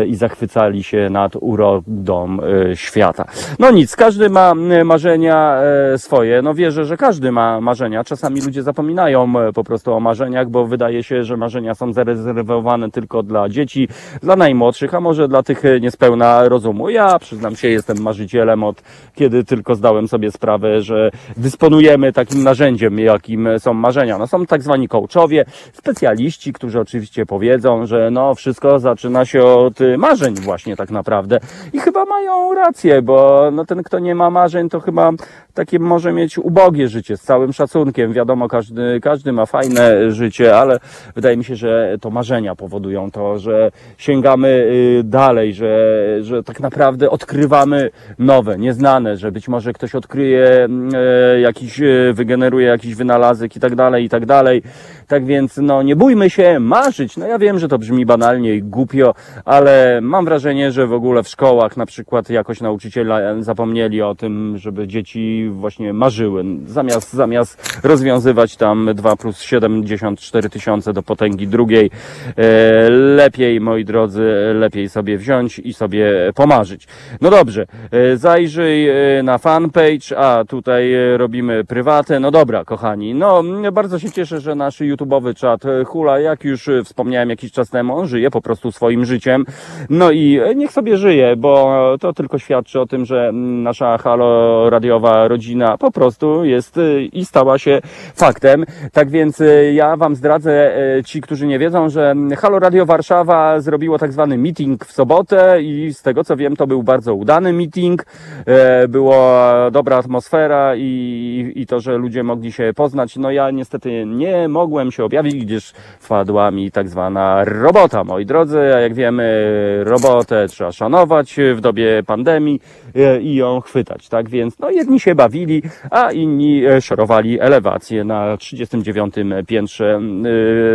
[0.07, 2.37] i zachwycali się nad urodą
[2.71, 3.25] e, świata.
[3.59, 5.57] No nic, każdy ma e, marzenia
[5.93, 6.41] e, swoje.
[6.41, 8.03] No wierzę, że każdy ma marzenia.
[8.03, 12.91] Czasami ludzie zapominają e, po prostu o marzeniach, bo wydaje się, że marzenia są zarezerwowane
[12.91, 13.87] tylko dla dzieci,
[14.21, 16.89] dla najmłodszych, a może dla tych e, niespełna rozumu.
[16.89, 18.81] Ja przyznam się, jestem marzycielem od
[19.15, 24.17] kiedy tylko zdałem sobie sprawę, że dysponujemy takim narzędziem, jakim są marzenia.
[24.17, 29.74] No są tak zwani coachowie, specjaliści, którzy oczywiście powiedzą, że no wszystko zaczyna się od
[29.81, 31.39] y, marzeń właśnie tak naprawdę.
[31.73, 35.11] I chyba mają rację, bo no ten, kto nie ma marzeń, to chyba
[35.53, 38.13] takie może mieć ubogie życie, z całym szacunkiem.
[38.13, 40.79] Wiadomo, każdy, każdy ma fajne życie, ale
[41.15, 45.77] wydaje mi się, że to marzenia powodują to, że sięgamy y, dalej, że,
[46.21, 51.81] że tak naprawdę odkrywamy nowe, nieznane, że być może ktoś odkryje e, jakiś,
[52.13, 54.63] wygeneruje jakiś wynalazek i tak dalej, i tak dalej.
[55.07, 57.17] Tak więc, no, nie bójmy się marzyć.
[57.17, 59.13] No ja wiem, że to brzmi banalnie i głupio,
[59.45, 59.64] ale
[60.01, 64.87] mam wrażenie, że w ogóle w szkołach na przykład jakoś nauczyciele zapomnieli o tym, żeby
[64.87, 66.43] dzieci właśnie marzyły.
[66.65, 71.91] Zamiast, zamiast rozwiązywać tam 2 plus 74 tysiące do potęgi drugiej,
[72.37, 76.87] e, lepiej, moi drodzy, lepiej sobie wziąć i sobie pomarzyć.
[77.21, 82.19] No dobrze, e, zajrzyj e, na fanpage, a tutaj robimy prywatę.
[82.19, 87.29] No dobra, kochani, no bardzo się cieszę, że nasz YouTube'owy czat hula, jak już wspomniałem
[87.29, 89.45] jakiś czas temu, on żyje po prostu swoim życiem.
[89.89, 93.97] No i e, niech sobie żyje, bo to tylko świadczy o tym, że mm, nasza
[93.97, 97.81] halo radiowa rodzina po prostu jest y, i stała się
[98.15, 98.65] faktem.
[98.93, 103.59] Tak więc y, ja wam zdradzę, ci, którzy nie wiedzą, że mm, Halo Radio Warszawa
[103.59, 107.53] zrobiło tak zwany meeting w sobotę i z tego co wiem, to był bardzo udany
[107.53, 108.05] meeting.
[108.45, 113.15] E, Była dobra atmosfera i, i to, że ludzie mogli się poznać.
[113.15, 118.59] No ja niestety nie mogłem się objawić, gdyż wpadła mi tak zwana robota, moi drodzy.
[118.75, 119.34] A jak wiemy,
[119.83, 122.61] robotę trzeba szanować w dobie pandemii
[122.95, 124.29] e, i ją chwytać, tak?
[124.29, 129.15] Więc no jedni się bawili, a inni e, szorowali elewację na 39
[129.47, 129.99] piętrze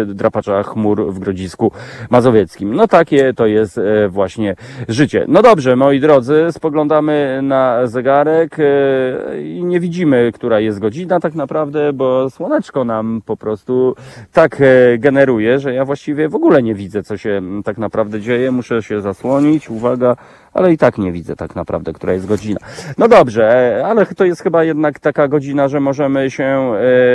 [0.02, 1.72] e, drapacza chmur w Grodzisku
[2.10, 2.74] Mazowieckim.
[2.74, 4.56] No takie to jest e, właśnie
[4.88, 5.24] życie.
[5.28, 11.34] No dobrze, moi drodzy, spoglądamy na zegarek e, i nie widzimy, która jest godzina tak
[11.34, 13.94] naprawdę, bo słoneczko nam po prostu
[14.32, 18.49] tak e, generuje, że ja właściwie w ogóle nie widzę, co się tak naprawdę dzieje.
[18.52, 20.16] Muszę się zasłonić, uwaga,
[20.54, 22.60] ale i tak nie widzę tak naprawdę, która jest godzina.
[22.98, 26.72] No dobrze, ale to jest chyba jednak taka godzina, że możemy się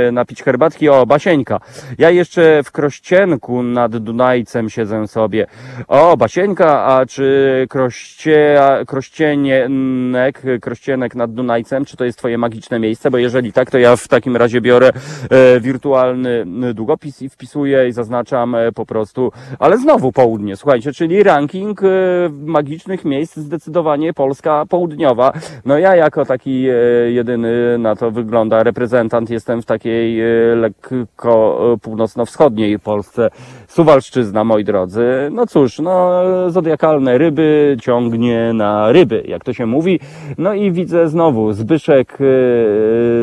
[0.08, 0.90] e, napić herbatki.
[0.90, 1.60] O, Basieńka.
[1.98, 5.48] Ja jeszcze w Krościenku nad Dunajcem siedzę sobie.
[5.88, 13.12] O, Basieńka, a czy Kroście, Krościenek, Krościenek nad Dunajcem, czy to jest twoje magiczne miejsce?
[13.12, 14.92] Bo jeżeli tak, to ja w takim razie biorę
[15.30, 21.24] e, wirtualny długopis i wpisuję i zaznaczam e, po prostu, ale znowu południe, słuchajcie, czyli
[21.24, 21.88] ranking e,
[22.30, 25.34] magicznych miejsc zdecydowanie Polska południowa.
[25.66, 26.74] No ja jako taki e,
[27.12, 33.30] jedyny na to wygląda reprezentant jestem w takiej e, lekko e, północno-wschodniej Polsce.
[33.68, 35.06] Suwalszczyzna, moi drodzy.
[35.32, 40.00] No cóż, no zodiakalne ryby ciągnie na ryby, jak to się mówi.
[40.38, 42.18] No i widzę znowu Zbyszek,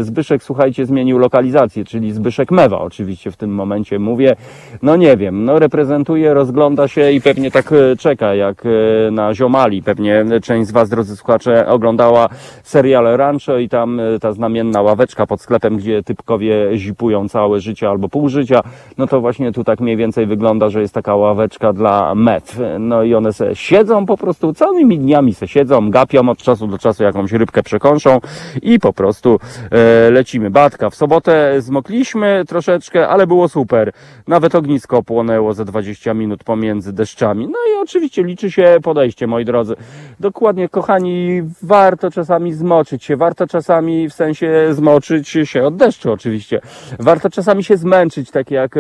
[0.01, 4.37] Zbyszek, słuchajcie, zmienił lokalizację, czyli Zbyszek Mewa oczywiście w tym momencie mówię.
[4.83, 8.63] No nie wiem, no reprezentuje, rozgląda się i pewnie tak czeka jak
[9.11, 9.83] na Ziomali.
[9.93, 12.29] Pewnie część z Was, drodzy słuchacze, oglądała
[12.63, 17.89] serial Rancho i tam e, ta znamienna ławeczka pod sklepem, gdzie typkowie zipują całe życie
[17.89, 18.61] albo pół życia.
[18.99, 22.57] No to właśnie tu tak mniej więcej wygląda, że jest taka ławeczka dla met.
[22.79, 26.79] No i one se siedzą po prostu całymi dniami se siedzą, gapią od czasu do
[26.79, 28.21] czasu jakąś rybkę przekąszą
[28.63, 29.39] i po prostu
[29.71, 30.51] e, lecimy.
[30.51, 33.93] Batka, w sobotę zmokliśmy troszeczkę, ale było super.
[34.29, 37.47] Nawet ognisko płonęło ze 20 minut pomiędzy deszczami.
[37.47, 39.75] No i oczywiście liczy się podejście, moi drodzy.
[40.21, 46.61] Dokładnie, kochani, warto czasami zmoczyć się, warto czasami w sensie zmoczyć się od deszczu oczywiście.
[46.99, 48.75] Warto czasami się zmęczyć, tak jak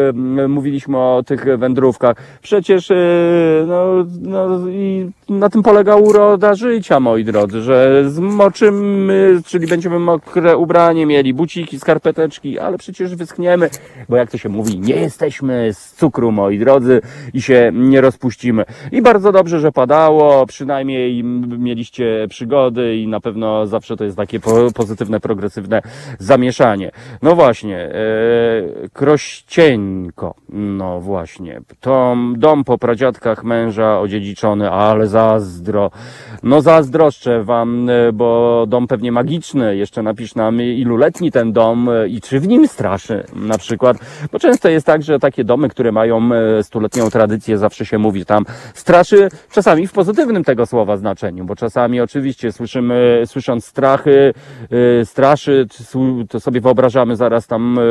[0.48, 2.16] mówiliśmy o tych wędrówkach.
[2.42, 2.94] Przecież e,
[3.66, 10.56] no, no i na tym polega uroda życia, moi drodzy, że zmoczymy, czyli będziemy mokre
[10.56, 13.70] ubranie mieli, buciki, skarpeteczki, ale przecież wyschniemy,
[14.08, 17.00] bo jak to się mówi, nie jesteśmy z cukru, moi drodzy,
[17.34, 18.64] i się nie rozpuścimy.
[18.92, 24.16] I bardzo dobrze, że padało, przynajmniej m- mieliście przygody i na pewno zawsze to jest
[24.16, 25.82] takie po, pozytywne, progresywne
[26.18, 26.90] zamieszanie.
[27.22, 27.92] No właśnie, e,
[28.92, 35.90] Krościeńko, no właśnie, to dom po pradziadkach męża odziedziczony, ale zazdro.
[36.42, 42.08] No zazdroszczę wam, e, bo dom pewnie magiczny, jeszcze napisz nam iluletni ten dom e,
[42.08, 43.96] i czy w nim straszy na przykład,
[44.32, 48.24] bo często jest tak, że takie domy, które mają e, stuletnią tradycję, zawsze się mówi
[48.24, 54.34] tam straszy, czasami w pozytywnym tego słowa znaczeniu, bo czasami oczywiście słyszymy, słysząc strachy,
[55.00, 55.66] e, straszy,
[56.28, 57.82] to- sobie wyobrażamy zaraz tam e,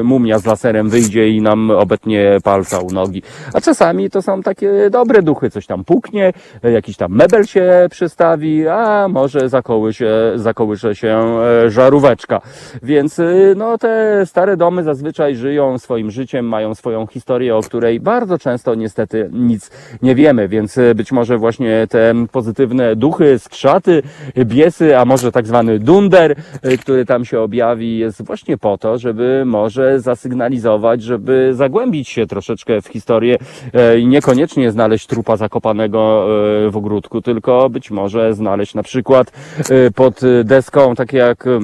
[0.00, 3.22] e, mumia z laserem wyjdzie i nam obetnie palca u nogi.
[3.54, 8.68] A czasami to są takie dobre duchy, coś tam puknie, jakiś tam mebel się przystawi,
[8.68, 12.40] a może zakołysze, zakołysze się e, żaróweczka.
[12.82, 18.00] Więc y, no te stare domy zazwyczaj żyją swoim życiem, mają swoją historię, o której
[18.00, 19.70] bardzo często niestety nic
[20.02, 24.02] nie wiemy, więc y, być może właśnie te pozytywne duchy, skrzaty,
[24.44, 28.98] biesy, a może tak zwany dunder, y, który tam się objawi, jest właśnie po to,
[28.98, 33.38] żeby może zasygnalizować, żeby zagłębić się troszeczkę w historię
[33.72, 36.26] e, i niekoniecznie znaleźć trupa zakopanego
[36.66, 39.32] e, w ogródku, tylko być może znaleźć na przykład
[39.70, 41.60] e, pod deską, takie jak e,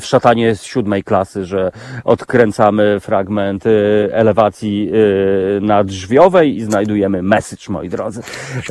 [0.00, 1.72] w szatanie z siódmej klasy, że
[2.04, 4.90] odkręcamy fragment y, elewacji
[5.56, 8.22] y, nadrzwiowej i znajdujemy message, moi drodzy.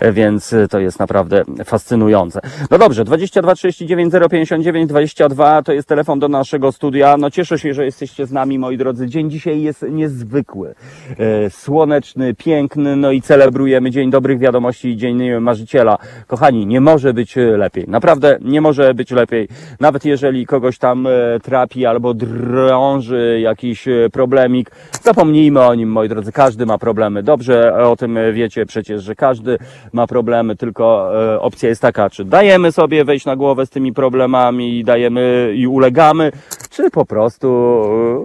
[0.02, 2.40] E, Więc y, to jest naprawdę fascynujące.
[2.72, 7.18] No dobrze, 22 39 059 22 to jest telefon do naszego studia.
[7.18, 9.08] No cieszę się, że jesteście z nami, moi drodzy.
[9.08, 10.76] Dzień dzisiaj jest niezwykły.
[11.18, 15.98] E, Słoneczny, piękny, no i celebrujemy Dzień Dobrych Wiadomości i Dzień Marzyciela.
[16.28, 17.86] Kochani, nie może być lepiej.
[17.88, 19.48] Naprawdę nie może być lepiej.
[19.80, 21.12] Nawet jeżeli kogoś tam e,
[21.44, 24.72] trapi albo drąży jakiś e, problemik,
[25.04, 26.32] zapomnijmy o nim, moi drodzy.
[26.32, 27.24] Każdy ma problemy.
[27.24, 29.58] Dobrze o tym wiecie przecież, że każdy
[29.94, 33.94] ma problemy, tylko e, opcja jest taka, czy dajemy sobie wejść na głowę z tymi
[33.94, 36.32] problemami i dajemy i ulegamy,
[36.70, 37.48] czy po prostu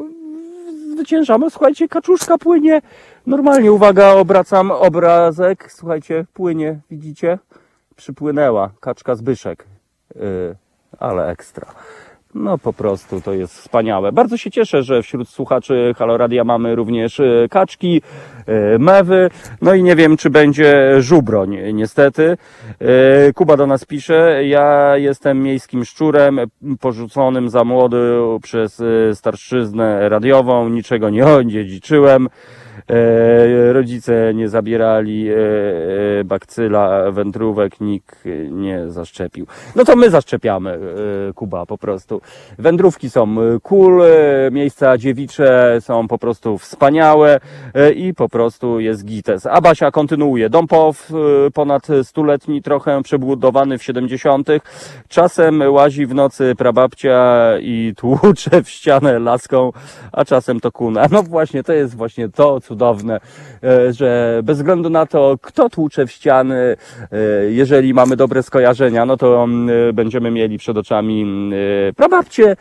[0.07, 1.51] e, zwyciężamy.
[1.51, 2.82] Słuchajcie, kaczuszka płynie.
[3.26, 5.72] Normalnie, uwaga, obracam obrazek.
[5.72, 7.38] Słuchajcie, płynie, widzicie?
[7.97, 9.66] Przypłynęła kaczka Zbyszek.
[10.14, 10.57] Yy,
[10.99, 11.66] ale ekstra.
[12.35, 14.12] No po prostu to jest wspaniałe.
[14.12, 18.03] Bardzo się cieszę, że wśród słuchaczy Haloradia mamy również y, kaczki,
[18.49, 19.31] y, mewy,
[19.62, 22.37] no i nie wiem, czy będzie żubroń, niestety.
[23.28, 26.41] Y, Kuba do nas pisze, ja jestem miejskim szczurem,
[26.81, 28.83] porzuconym za młody przez
[29.14, 32.28] starszyznę radiową, niczego nie odziedziczyłem.
[32.89, 35.35] E, rodzice nie zabierali e,
[36.20, 39.47] e, bakcyla, wędrówek, nikt nie zaszczepił.
[39.76, 40.78] No to my zaszczepiamy,
[41.35, 42.20] Kuba, po prostu.
[42.59, 44.03] Wędrówki są cool,
[44.53, 47.41] miejsca dziewicze są po prostu wspaniałe
[47.95, 49.47] i po prostu jest gites.
[49.47, 50.51] A Basia kontynuuje.
[50.51, 51.09] Dom POW,
[51.55, 54.49] ponad stuletni, trochę przebudowany w 70.
[55.09, 59.72] Czasem łazi w nocy prababcia i tłucze w ścianę laską,
[60.12, 61.07] a czasem to kuna.
[61.11, 63.20] No właśnie, to jest właśnie to cudowne,
[63.64, 66.76] e, że bez względu na to, kto tłucze w ściany, e,
[67.50, 71.52] jeżeli mamy dobre skojarzenia, no to mm, e, będziemy mieli przed oczami mm,
[71.94, 72.56] prababcie,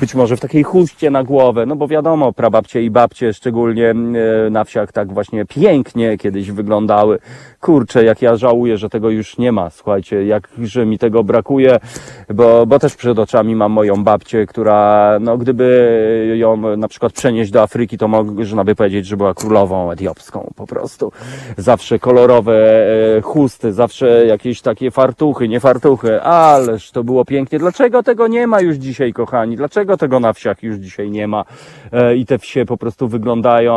[0.00, 4.52] być może w takiej chuście na głowę, no bo wiadomo, prababcie i babcie, szczególnie mm,
[4.52, 7.18] na wsiach, tak właśnie pięknie kiedyś wyglądały.
[7.60, 11.78] Kurczę, jak ja żałuję, że tego już nie ma, słuchajcie, jakże mi tego brakuje,
[12.34, 15.68] bo, bo też przed oczami mam moją babcię, która, no gdyby
[16.36, 20.66] ją na przykład przenieść do Afryki, to można by powiedzieć, że była królową etiopską po
[20.66, 21.12] prostu.
[21.56, 22.54] Zawsze kolorowe
[23.16, 27.58] e, chusty, zawsze jakieś takie fartuchy, nie fartuchy, ależ to było pięknie.
[27.58, 29.56] Dlaczego tego nie ma już dzisiaj, kochani?
[29.56, 31.44] Dlaczego tego na wsiach już dzisiaj nie ma?
[31.92, 33.74] E, I te wsie po prostu wyglądają,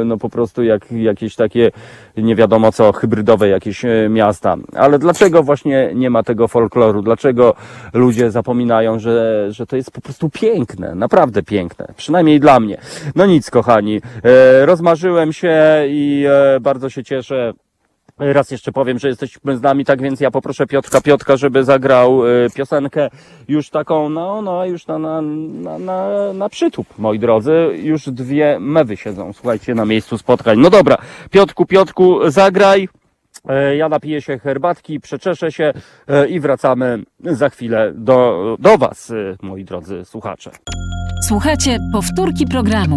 [0.00, 1.70] e, no po prostu jak jakieś takie,
[2.16, 4.56] nie wiadomo co, hybrydowe jakieś miasta.
[4.76, 7.02] Ale dlaczego właśnie nie ma tego folkloru?
[7.02, 7.54] Dlaczego
[7.92, 12.78] ludzie zapominają, że, że to jest po prostu piękne, naprawdę piękne, przynajmniej dla mnie.
[13.14, 17.52] No nic, kochani, e, rozmarzyłem się i e, bardzo się cieszę.
[18.18, 22.26] Raz jeszcze powiem, że jesteśmy z nami, tak więc ja poproszę Piotrka Piotka, żeby zagrał
[22.26, 23.08] e, piosenkę
[23.48, 27.52] już taką, no, no, już na, na, na, na, na przytup, moi drodzy.
[27.82, 30.58] Już dwie mewy siedzą, słuchajcie, na miejscu spotkań.
[30.58, 30.96] No dobra,
[31.30, 32.88] Piotku, Piotku, zagraj.
[33.76, 35.72] Ja napiję się herbatki, przeczeszę się
[36.28, 39.12] i wracamy za chwilę do, do Was,
[39.42, 40.50] moi drodzy słuchacze.
[41.28, 42.96] Słuchajcie powtórki programu.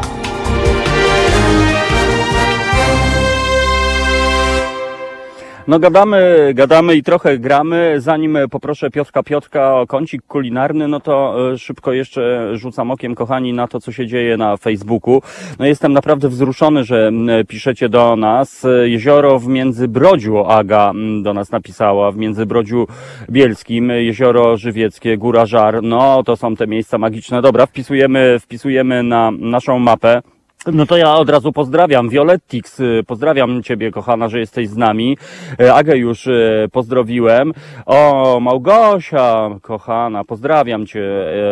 [5.71, 7.95] No gadamy, gadamy i trochę gramy.
[7.97, 13.53] Zanim poproszę Piotrka Piotrka o kącik kulinarny, no to e, szybko jeszcze rzucam okiem, kochani,
[13.53, 15.21] na to, co się dzieje na Facebooku.
[15.59, 17.11] No jestem naprawdę wzruszony, że
[17.47, 18.67] piszecie do nas.
[18.83, 20.93] Jezioro w Międzybrodziu, Aga
[21.23, 22.87] do nas napisała, w Międzybrodziu
[23.29, 25.83] Bielskim, Jezioro Żywieckie, Góra Żar.
[25.83, 27.41] No to są te miejsca magiczne.
[27.41, 30.21] Dobra, wpisujemy, wpisujemy na naszą mapę.
[30.67, 32.09] No to ja od razu pozdrawiam.
[32.09, 35.17] Violettix, y, pozdrawiam Ciebie, kochana, że jesteś z nami.
[35.59, 37.53] E, Agę już y, pozdrowiłem.
[37.85, 41.01] O, Małgosia, kochana, pozdrawiam Cię.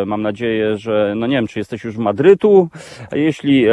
[0.05, 2.69] Mam nadzieję, że, no nie wiem, czy jesteś już w Madrytu.
[3.11, 3.65] Jeśli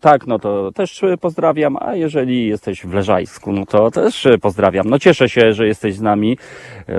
[0.00, 1.76] tak, no to też y, pozdrawiam.
[1.80, 4.90] A jeżeli jesteś w Leżajsku, no to też y, pozdrawiam.
[4.90, 6.38] No cieszę się, że jesteś z nami,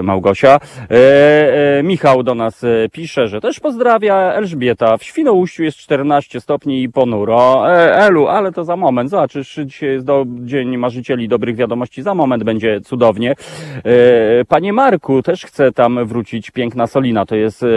[0.04, 0.60] Małgosia.
[1.84, 4.16] Michał do nas pisze, że też pozdrawia.
[4.34, 7.61] Elżbieta, w Świnoujściu jest 14 stopni i ponuro.
[7.68, 9.10] E, Elu, ale to za moment.
[9.10, 12.04] Zobaczysz, dzisiaj jest do, Dzień Marzycieli Dobrych Wiadomości.
[12.04, 13.32] Za moment będzie cudownie.
[13.32, 16.52] E, Panie Marku, też chcę tam wrócić.
[16.52, 17.26] Piękna Solina.
[17.26, 17.68] To jest e,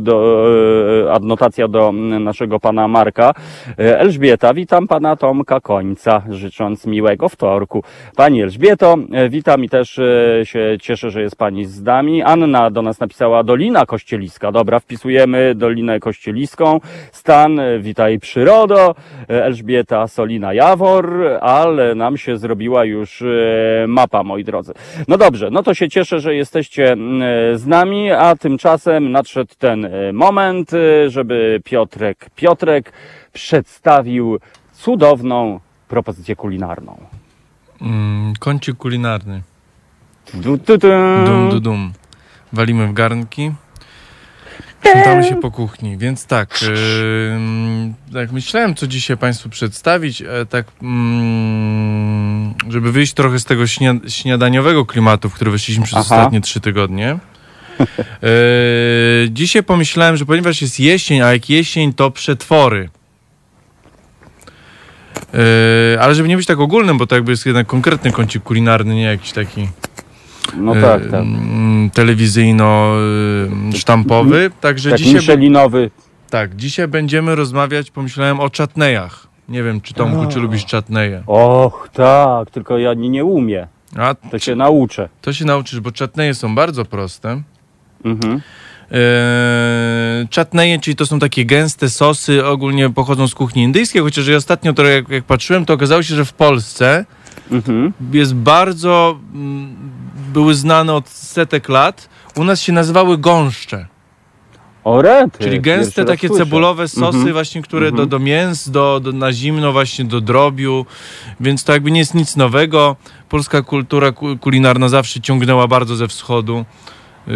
[0.00, 3.34] do, adnotacja do naszego pana Marka.
[3.76, 7.82] Elżbieta, witam pana Tomka Końca, życząc miłego wtorku.
[8.16, 8.96] Pani Elżbieto,
[9.28, 10.00] witam i też
[10.44, 12.22] się cieszę, że jest pani z nami.
[12.22, 14.52] Anna do nas napisała Dolina Kościeliska.
[14.52, 16.80] Dobra, wpisujemy Dolinę Kościeliską.
[17.12, 18.61] Stan, witaj przyrodo.
[19.30, 23.26] E, Elżbieta Solina Jawor, ale nam się zrobiła już e,
[23.88, 24.72] mapa, moi drodzy.
[25.08, 26.96] No dobrze, no to się cieszę, że jesteście
[27.54, 32.92] z nami, a tymczasem nadszedł ten e, moment, e, żeby Piotrek Piotrek
[33.32, 34.38] przedstawił
[34.72, 36.96] cudowną propozycję kulinarną.
[37.80, 39.42] Mm, kącik kulinarny.
[40.34, 40.88] Du, du, du.
[41.26, 41.92] Dum, du, dum.
[42.52, 43.52] Walimy w garnki.
[44.82, 46.60] Krętamy się po kuchni, więc tak,
[47.34, 53.62] ym, tak myślałem, co dzisiaj Państwu przedstawić, e, tak, mm, żeby wyjść trochę z tego
[53.66, 56.02] śnia- śniadaniowego klimatu, w który weszliśmy przez Aha.
[56.16, 57.18] ostatnie trzy tygodnie.
[58.22, 58.26] E,
[59.30, 62.88] dzisiaj pomyślałem, że ponieważ jest jesień, a jak jesień, to przetwory.
[65.94, 68.94] E, ale żeby nie być tak ogólnym, bo to jakby jest jednak konkretny kącik kulinarny,
[68.94, 69.68] nie jakiś taki
[70.56, 71.20] No e, tak, tak.
[71.20, 74.50] mm, telewizyjno-sztampowy.
[74.60, 75.90] Także Tak dzisiaj, Michelinowy.
[76.30, 79.26] tak, dzisiaj będziemy rozmawiać, pomyślałem o czatnejach.
[79.48, 81.22] Nie wiem, czy Tomku, czy lubisz czatneje.
[81.26, 83.66] Och, tak, tylko ja nie, nie umiem.
[83.98, 85.08] A To się nauczę.
[85.20, 87.42] to się nauczysz, bo czatneje są bardzo proste.
[88.04, 88.40] Mhm.
[88.90, 94.36] Eee, czatneje, czyli to są takie gęste sosy, ogólnie pochodzą z kuchni indyjskiej, chociaż ja
[94.36, 97.04] ostatnio to jak, jak patrzyłem, to okazało się, że w Polsce
[97.50, 97.92] Mhm.
[98.12, 99.76] jest bardzo, mm,
[100.32, 102.08] były znane od setek lat.
[102.36, 103.86] U nas się nazywały gąszcze.
[104.84, 105.44] O rety.
[105.44, 107.32] Czyli gęste takie cebulowe sosy Mhm.
[107.32, 107.96] właśnie, które Mhm.
[108.08, 110.86] do, do mięs, do, do, na zimno właśnie do drobiu,
[111.40, 112.96] więc to jakby nie jest nic nowego.
[113.28, 116.64] Polska kultura ku- kulinarna zawsze ciągnęła bardzo ze wschodu,
[117.26, 117.34] yy,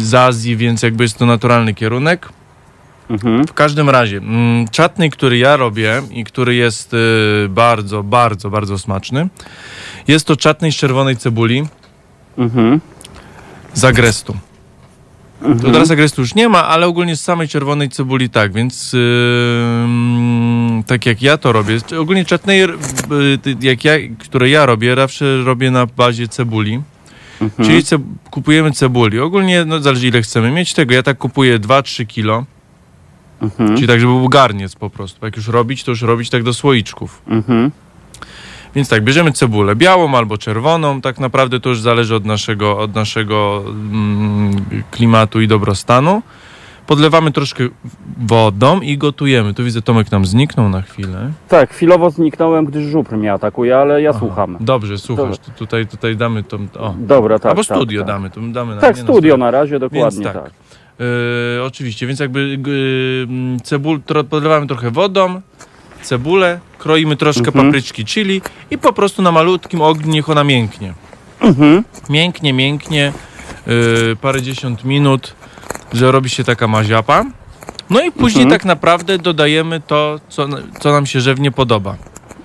[0.00, 2.28] z Azji, więc jakby jest to naturalny kierunek.
[3.10, 3.46] Mhm.
[3.46, 8.78] W każdym razie, mm, czatny, który ja robię i który jest yy, bardzo, bardzo, bardzo
[8.78, 9.28] smaczny,
[10.08, 11.66] jest to czatny z czerwonej cebuli
[12.40, 12.80] Mhm.
[13.74, 14.36] z agrestu.
[15.62, 20.82] To teraz agrestu już nie ma, ale ogólnie z samej czerwonej cebuli tak, więc ym,
[20.86, 25.70] tak jak ja to robię, ogólnie czatnej, yy, jak ja, które ja robię, zawsze robię
[25.70, 26.82] na bazie cebuli.
[27.40, 27.68] Mhm.
[27.68, 27.98] Czyli ce,
[28.30, 29.20] kupujemy cebuli.
[29.20, 30.94] Ogólnie, no zależy ile chcemy mieć tego.
[30.94, 32.44] Ja tak kupuję 2-3 kilo.
[33.42, 33.76] Mhm.
[33.76, 35.26] Czyli tak, żeby był garniec po prostu.
[35.26, 37.22] Jak już robić, to już robić tak do słoiczków.
[37.26, 37.70] Mhm.
[38.74, 41.00] Więc tak, bierzemy cebulę białą albo czerwoną.
[41.00, 44.56] Tak naprawdę to już zależy od naszego, od naszego mm,
[44.90, 46.22] klimatu i dobrostanu.
[46.86, 47.64] Podlewamy troszkę
[48.26, 49.54] wodą i gotujemy.
[49.54, 51.30] Tu widzę, Tomek nam zniknął na chwilę.
[51.48, 54.56] Tak, chwilowo zniknąłem, gdyż żupr mnie atakuje, ale ja Aha, słucham.
[54.60, 55.36] Dobrze, słuchasz.
[55.58, 56.58] Tutaj, tutaj damy to.
[56.78, 56.94] O.
[56.98, 57.50] Dobra, tak.
[57.50, 58.08] Albo tak, studio tak.
[58.08, 58.30] damy.
[58.30, 60.34] To damy na, Tak, na studio na razie, dokładnie tak.
[60.34, 60.50] tak.
[60.98, 64.00] Yy, oczywiście, więc jakby yy, cebul,
[64.30, 65.40] podlewamy trochę wodą,
[66.02, 67.66] cebulę, kroimy troszkę Mhm.
[67.66, 70.94] papryczki chili i po prostu na malutkim ogniu niech ona mięknie.
[71.40, 71.84] Mhm.
[72.10, 73.12] Mięknie, mięknie,
[73.66, 75.34] yy, parędziesiąt minut,
[75.92, 77.24] że robi się taka maziapa.
[77.90, 78.60] No i później Mhm.
[78.60, 80.48] tak naprawdę dodajemy to, co,
[80.80, 81.96] co nam się żewnie podoba.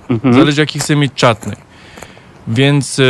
[0.09, 0.33] Mhm.
[0.33, 1.55] Zależy jaki chcemy mieć czatny.
[2.47, 3.05] Więc yy,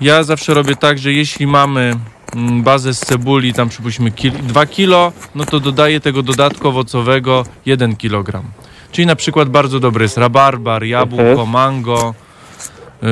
[0.00, 1.96] ja zawsze robię tak, że jeśli mamy
[2.36, 4.12] mm, bazę z cebuli, tam przypuśćmy
[4.42, 8.42] 2 kilo, no to dodaję tego dodatku owocowego 1 kg.
[8.94, 11.48] Czyli na przykład bardzo dobry jest rabarbar, jabłko, Mhm.
[11.50, 12.14] mango,
[13.02, 13.08] yy,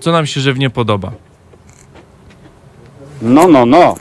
[0.00, 1.12] co nam się żewnie podoba.
[3.22, 3.94] No, no, no.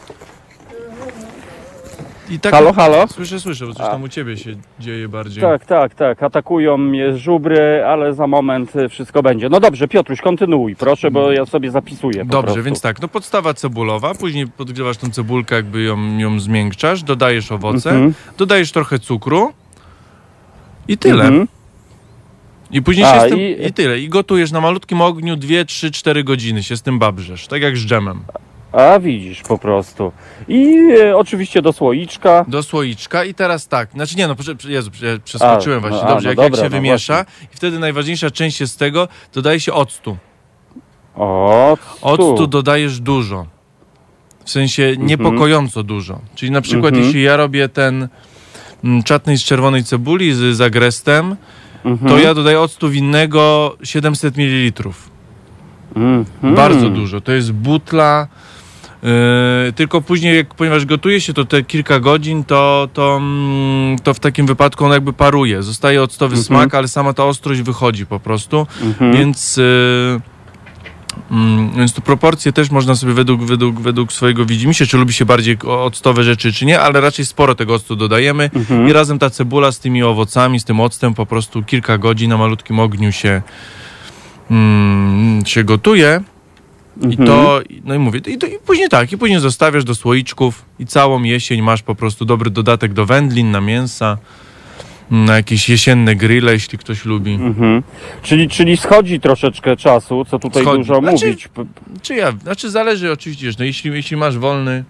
[2.29, 3.07] I tak, Halo, halo?
[3.07, 5.41] Słyszę, słyszę, bo coś tam u ciebie się dzieje bardziej.
[5.43, 6.23] Tak, tak, tak.
[6.23, 9.49] Atakują mnie żubry, ale za moment y, wszystko będzie.
[9.49, 12.25] No dobrze, Piotruś, kontynuuj, proszę, bo ja sobie zapisuję.
[12.25, 12.63] Dobrze, prostu.
[12.63, 17.89] więc tak, no podstawa cebulowa, później podgrzewasz tą cebulkę, jakby ją, ją zmiękczasz, dodajesz owoce,
[17.89, 18.13] Mhm.
[18.38, 19.53] dodajesz trochę cukru
[20.92, 21.24] i tyle.
[21.26, 21.48] Mhm.
[22.72, 23.74] I później A, się z tym, i- i...
[23.74, 24.00] tyle.
[24.00, 27.78] I gotujesz na malutkim ogniu 2, 3, 4 godziny się z tym babrzesz, tak jak
[27.78, 28.24] z dżemem.
[28.72, 30.12] A widzisz po prostu.
[30.48, 32.46] I e, oczywiście do słoiczka.
[32.48, 34.36] Do słoiczka i teraz tak, znaczy nie no,
[34.68, 37.26] Jezu, prze- przeskoczyłem A, no, właśnie, a, dobrze, no jak, dobra, jak się no wymiesza
[37.54, 40.18] i wtedy najważniejsza część jest tego, dodaje się octu.
[41.16, 43.46] O, Octu dodajesz dużo.
[44.46, 46.20] W sensie niepokojąco dużo.
[46.36, 47.04] Czyli na przykład Mhm.
[47.06, 48.08] jeśli ja robię ten
[48.84, 51.36] mm, czatny z czerwonej cebuli z, z agrestem,
[51.86, 52.11] Mhm.
[52.11, 54.89] to ja dodaję octu winnego 700 ml.
[55.95, 56.55] Mhm.
[56.55, 57.21] Bardzo dużo.
[57.21, 58.27] To jest butla.
[59.03, 64.13] Yy, tylko później, jak, ponieważ gotuje się to te kilka godzin, to, to, mm, to
[64.13, 65.63] w takim wypadku on jakby paruje.
[65.63, 66.43] Zostaje octowy Mhm.
[66.45, 68.67] smak, ale sama ta ostrość wychodzi po prostu.
[69.13, 70.21] Więc, yy,
[71.32, 75.25] mm, więc tu proporcje też można sobie według, według, według swojego widzimisię, czy lubi się
[75.25, 78.89] bardziej octowe rzeczy, czy nie, ale raczej sporo tego octu dodajemy Mhm.
[78.89, 82.38] i razem ta cebula z tymi owocami, z tym octem po prostu kilka godzin na
[82.38, 83.41] malutkim ogniu się,
[84.51, 86.21] mm, się gotuje.
[87.01, 87.27] I Mhm.
[87.27, 90.86] to, no i mówię, i, to, i później tak, i później zostawiasz do słoiczków i
[90.86, 94.17] całą jesień masz po prostu dobry dodatek do wędlin, na mięsa,
[95.12, 97.34] na jakieś jesienne grille, jeśli ktoś lubi.
[97.34, 97.84] Mhm.
[98.24, 100.78] Czyli, czyli schodzi troszeczkę czasu, co tutaj Schodzi.
[100.78, 101.47] dużo Znaczy- mówić.
[101.47, 101.66] P-
[102.01, 104.84] Czy ja, znaczy zależy oczywiście, że no jeśli, jeśli masz wolny,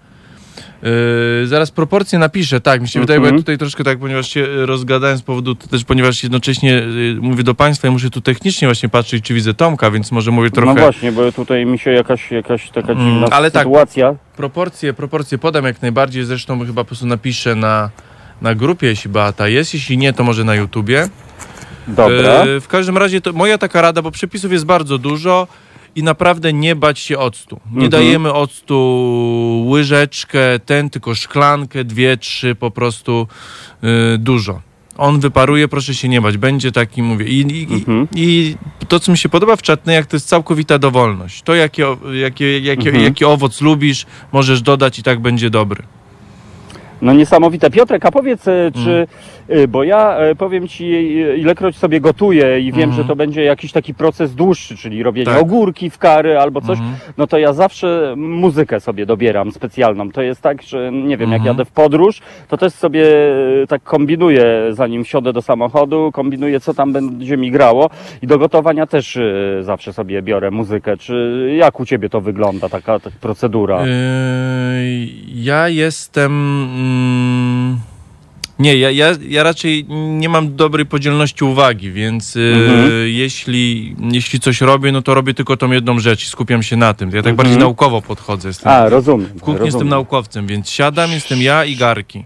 [1.40, 3.42] Yy, zaraz proporcje napiszę, tak, mi się wydaje, bo ja Mhm.
[3.42, 7.54] tutaj troszkę tak, ponieważ się rozgadałem z powodu to też, ponieważ jednocześnie y, mówię do
[7.54, 10.74] Państwa i muszę tu technicznie właśnie patrzeć, czy widzę Tomka, więc może mówię trochę...
[10.74, 13.62] No właśnie, bo tutaj mi się jakaś, jakaś taka Mm, dziwna ale tak.
[13.62, 14.14] sytuacja.
[14.36, 17.90] Proporcje, proporcje podam jak najbardziej, zresztą chyba po prostu napiszę na,
[18.42, 21.08] na grupie, jeśli Beata jest, jeśli nie, to może na YouTubie.
[21.88, 22.28] Dobra.
[22.28, 25.46] E, w każdym razie to moja taka rada, bo przepisów jest bardzo dużo
[25.94, 27.60] i naprawdę nie bać się octu.
[27.66, 27.90] Nie Mhm.
[27.90, 28.76] dajemy octu
[29.68, 33.26] łyżeczkę, ten, tylko szklankę, dwie, trzy, po prostu
[34.14, 34.60] y, dużo.
[34.96, 36.36] On wyparuje, proszę się nie bać.
[36.36, 37.26] Będzie taki, mówię.
[37.26, 38.08] I, i, Mhm.
[38.14, 38.56] i,
[38.88, 41.42] to, co mi się podoba w czatnej, to jest całkowita dowolność.
[41.42, 41.82] To, jaki,
[42.12, 43.04] jakie, jakie, Mhm.
[43.04, 45.82] jaki owoc lubisz, możesz dodać i tak będzie dobry.
[47.02, 47.70] No niesamowite.
[47.70, 49.06] Piotrek, a powiedz, e, czy, Mm.
[49.68, 52.92] Bo ja e, powiem ci, e, ilekroć sobie gotuję i wiem, Mhm.
[52.92, 55.42] że to będzie jakiś taki proces dłuższy, czyli robienie Tak.
[55.42, 56.96] ogórki w kary albo coś, Mhm.
[57.18, 60.10] no to ja zawsze muzykę sobie dobieram specjalną.
[60.10, 61.46] To jest tak, że nie wiem, jak Mhm.
[61.46, 63.04] jadę w podróż, to też sobie
[63.62, 67.90] e, tak kombinuję, zanim wsiądę do samochodu, kombinuję, co tam będzie mi grało
[68.22, 69.22] i do gotowania też e,
[69.60, 70.96] zawsze sobie biorę muzykę.
[70.96, 73.86] Czy jak u ciebie to wygląda, taka, taka procedura?
[73.86, 73.92] Yy,
[75.34, 76.32] ja jestem.
[76.32, 77.76] Mm,
[78.58, 79.84] nie, ja, ja, ja raczej
[80.18, 82.90] nie mam dobrej podzielności uwagi, więc yy, Mhm.
[83.08, 86.94] jeśli, jeśli coś robię, no to robię tylko tą jedną rzecz i skupiam się na
[86.94, 87.08] tym.
[87.08, 87.36] Ja tak Mhm.
[87.36, 88.48] bardziej naukowo podchodzę.
[88.48, 89.26] Jestem, A, rozumiem.
[89.26, 89.66] w kuchni rozumiem.
[89.66, 92.24] jestem naukowcem, więc siadam, jestem ja i garki.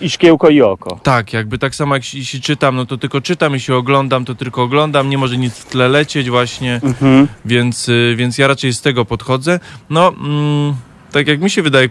[0.00, 1.00] I szkiełko i oko.
[1.02, 4.62] Tak, jakby tak samo jak jeśli czytam, no to tylko czytam, jeśli oglądam, to tylko
[4.62, 6.80] oglądam, nie może nic w tle lecieć właśnie.
[6.84, 7.28] Mhm.
[7.44, 9.60] Więc, y, więc ja raczej z tego podchodzę.
[9.90, 10.74] No, mm,
[11.12, 11.88] tak jak mi się wydaje,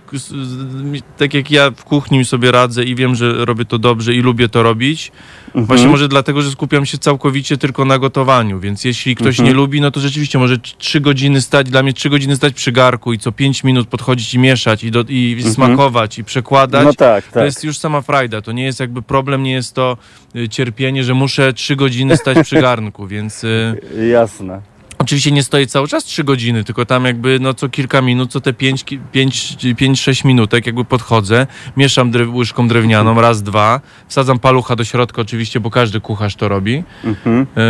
[1.17, 4.49] tak jak ja w kuchni sobie radzę i wiem, że robię to dobrze i lubię
[4.49, 5.11] to robić,
[5.47, 5.65] Mhm.
[5.65, 9.47] właśnie może dlatego, że skupiam się całkowicie tylko na gotowaniu, więc jeśli ktoś Mhm.
[9.47, 12.71] nie lubi, no to rzeczywiście może trzy godziny stać, dla mnie trzy godziny stać przy
[12.71, 15.53] garku i co pięć minut podchodzić i mieszać i, do, i Mhm.
[15.53, 16.85] smakować i przekładać.
[16.85, 17.43] No tak, To tak.
[17.45, 19.97] jest już sama frajda, to nie jest jakby problem, nie jest to
[20.35, 23.43] y, cierpienie, że muszę trzy godziny stać przy garnku, więc...
[23.43, 23.81] Y,
[24.13, 24.61] Jasne.
[25.01, 28.41] Oczywiście nie stoję cały czas 3 godziny, tylko tam jakby no co kilka minut, co
[28.41, 31.47] te 5-6 minutek jakby podchodzę,
[31.77, 36.47] mieszam drew, łyżką drewnianą, raz, dwa, wsadzam palucha do środka oczywiście, bo każdy kucharz to
[36.47, 37.45] robi Mhm.
[37.55, 37.63] yy,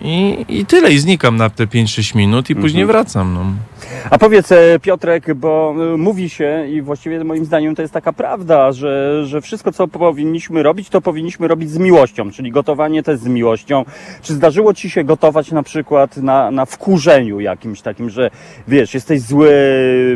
[0.00, 2.86] i, i tyle i znikam na te 5-6 minut i później Mhm.
[2.86, 3.34] wracam.
[3.34, 3.44] No.
[4.10, 8.12] A powiedz e, Piotrek, bo e, mówi się i właściwie moim zdaniem to jest taka
[8.12, 13.18] prawda, że, że wszystko co powinniśmy robić, to powinniśmy robić z miłością, czyli gotowanie też
[13.18, 13.84] z miłością.
[14.22, 18.30] Czy zdarzyło Ci się gotować na przykład na, na wkurzeniu jakimś takim, że
[18.68, 19.50] wiesz, jesteś zły,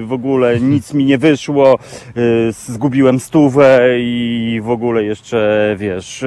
[0.05, 6.25] w ogóle nic mi nie wyszło, e, zgubiłem stówę i w ogóle jeszcze wiesz...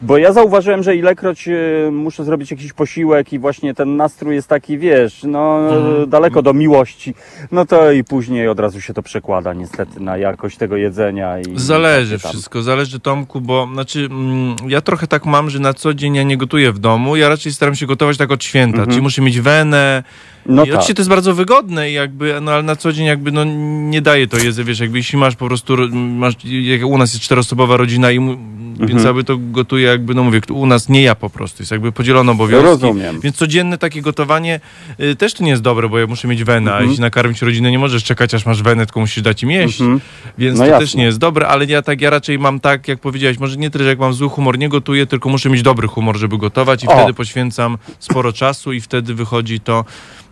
[0.00, 1.52] Bo ja zauważyłem, że ilekroć e,
[1.92, 6.10] muszę zrobić jakiś posiłek i właśnie ten nastrój jest taki, wiesz, no Mhm.
[6.10, 7.14] daleko do miłości,
[7.52, 11.38] no to i później od razu się to przekłada niestety na jakość tego jedzenia.
[11.40, 12.30] I Zależy tam.
[12.30, 16.22] wszystko, zależy Tomku, bo znaczy mm, ja trochę tak mam, że na co dzień ja
[16.22, 18.90] nie gotuję w domu, ja raczej staram się gotować tak od święta, Mhm.
[18.90, 20.02] czyli muszę mieć wenę,
[20.48, 20.74] No I tak.
[20.74, 23.44] oczywiście to jest bardzo wygodne i jakby, no ale na co dzień jakby no
[23.90, 27.12] nie daje to jedzę, wiesz, jakby jeśli masz po prostu, ro- masz, jak u nas
[27.12, 28.36] jest czteroosobowa rodzina i mu,
[28.78, 29.06] więc Mhm.
[29.06, 32.32] jakby to gotuje jakby, no mówię, u nas nie ja po prostu, jest jakby podzielone
[32.32, 32.66] obowiązki.
[32.66, 33.20] Rozumiem.
[33.20, 34.60] Więc codzienne takie gotowanie
[35.00, 36.90] y, też to nie jest dobre, bo ja muszę mieć wenę, a Mhm.
[36.90, 39.80] jeśli nakarmić rodzinę, nie możesz czekać aż masz wenę, tylko musisz dać im jeść.
[39.80, 40.00] Mhm.
[40.38, 40.86] Więc No to jasne.
[40.86, 43.70] też nie jest dobre, ale ja tak, ja raczej mam tak, jak powiedziałeś, może nie
[43.70, 46.84] tyle, że jak mam zły humor, nie gotuję, tylko muszę mieć dobry humor, żeby gotować
[46.84, 46.96] i O.
[46.96, 49.84] wtedy poświęcam sporo czasu i wtedy wychodzi to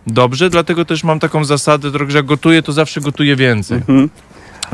[0.07, 3.77] dobrze, dlatego też mam taką zasadę, że jak gotuję, to zawsze gotuję więcej.
[3.77, 4.09] Mhm.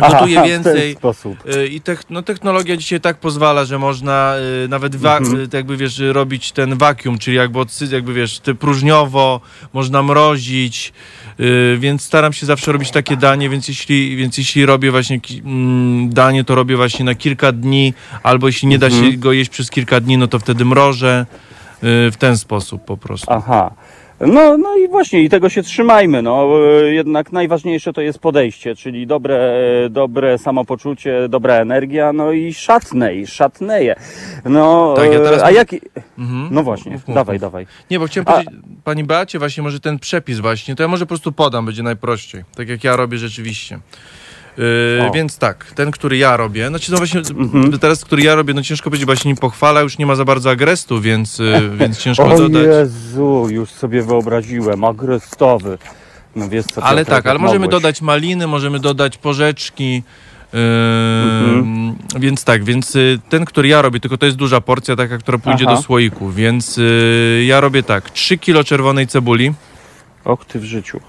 [0.01, 0.91] Aha, więcej.
[0.91, 1.37] ten sposób.
[1.55, 5.39] Y, I tech, no, technologia dzisiaj tak pozwala, że można y, nawet wa- Mhm.
[5.41, 7.59] y, jakby wiesz, robić ten wakium, czyli jakby,
[7.91, 9.41] jakby wiesz, ty próżniowo,
[9.73, 10.93] można mrozić,
[11.39, 16.09] y, więc staram się zawsze robić takie danie, więc jeśli, więc jeśli robię właśnie mm,
[16.09, 19.11] danie, to robię właśnie na kilka dni, albo jeśli nie da Mhm.
[19.11, 21.25] się go jeść przez kilka dni, no to wtedy mrożę
[21.75, 23.27] y, w ten sposób po prostu.
[23.31, 23.71] Aha.
[24.21, 26.21] No, no i właśnie, i tego się trzymajmy.
[26.21, 26.47] No,
[26.83, 29.53] jednak najważniejsze to jest podejście, czyli dobre,
[29.89, 33.95] dobre samopoczucie, dobra energia, no i szatnej, szatneje.
[34.45, 35.69] No, Tak, ja teraz- a jak...
[36.17, 36.47] Mhm.
[36.51, 37.41] No właśnie, Mów, mów, dawaj, mów.
[37.41, 37.67] dawaj.
[37.91, 38.53] Nie, bo chciałem A- powiedzieć
[38.83, 42.43] pani Beacie właśnie może ten przepis właśnie, to ja może po prostu podam, będzie najprościej.
[42.55, 43.79] Tak jak ja robię rzeczywiście.
[44.57, 47.79] Yy, więc tak, ten, który ja robię, znaczy no właśnie Mhm.
[47.79, 50.15] teraz, który ja robię, no ciężko powiedzieć, bo ja się nim pochwala, już nie ma
[50.15, 52.63] za bardzo agrestu, więc, yy, więc ciężko O dodać.
[52.65, 55.77] Jezu, już sobie wyobraziłem, agrestowy.
[56.35, 57.71] No wiesz co, Ale tak, ale możemy mogłeś.
[57.81, 60.03] dodać maliny, możemy dodać porzeczki.
[60.53, 61.95] Yy, Mhm.
[62.19, 65.37] Więc tak, więc y, ten, który ja robię, tylko to jest duża porcja, taka, która
[65.37, 65.75] pójdzie Aha.
[65.75, 69.53] do słoiku, więc y, ja robię tak, 3 kilo czerwonej cebuli,
[70.25, 70.99] Och ty w życiu.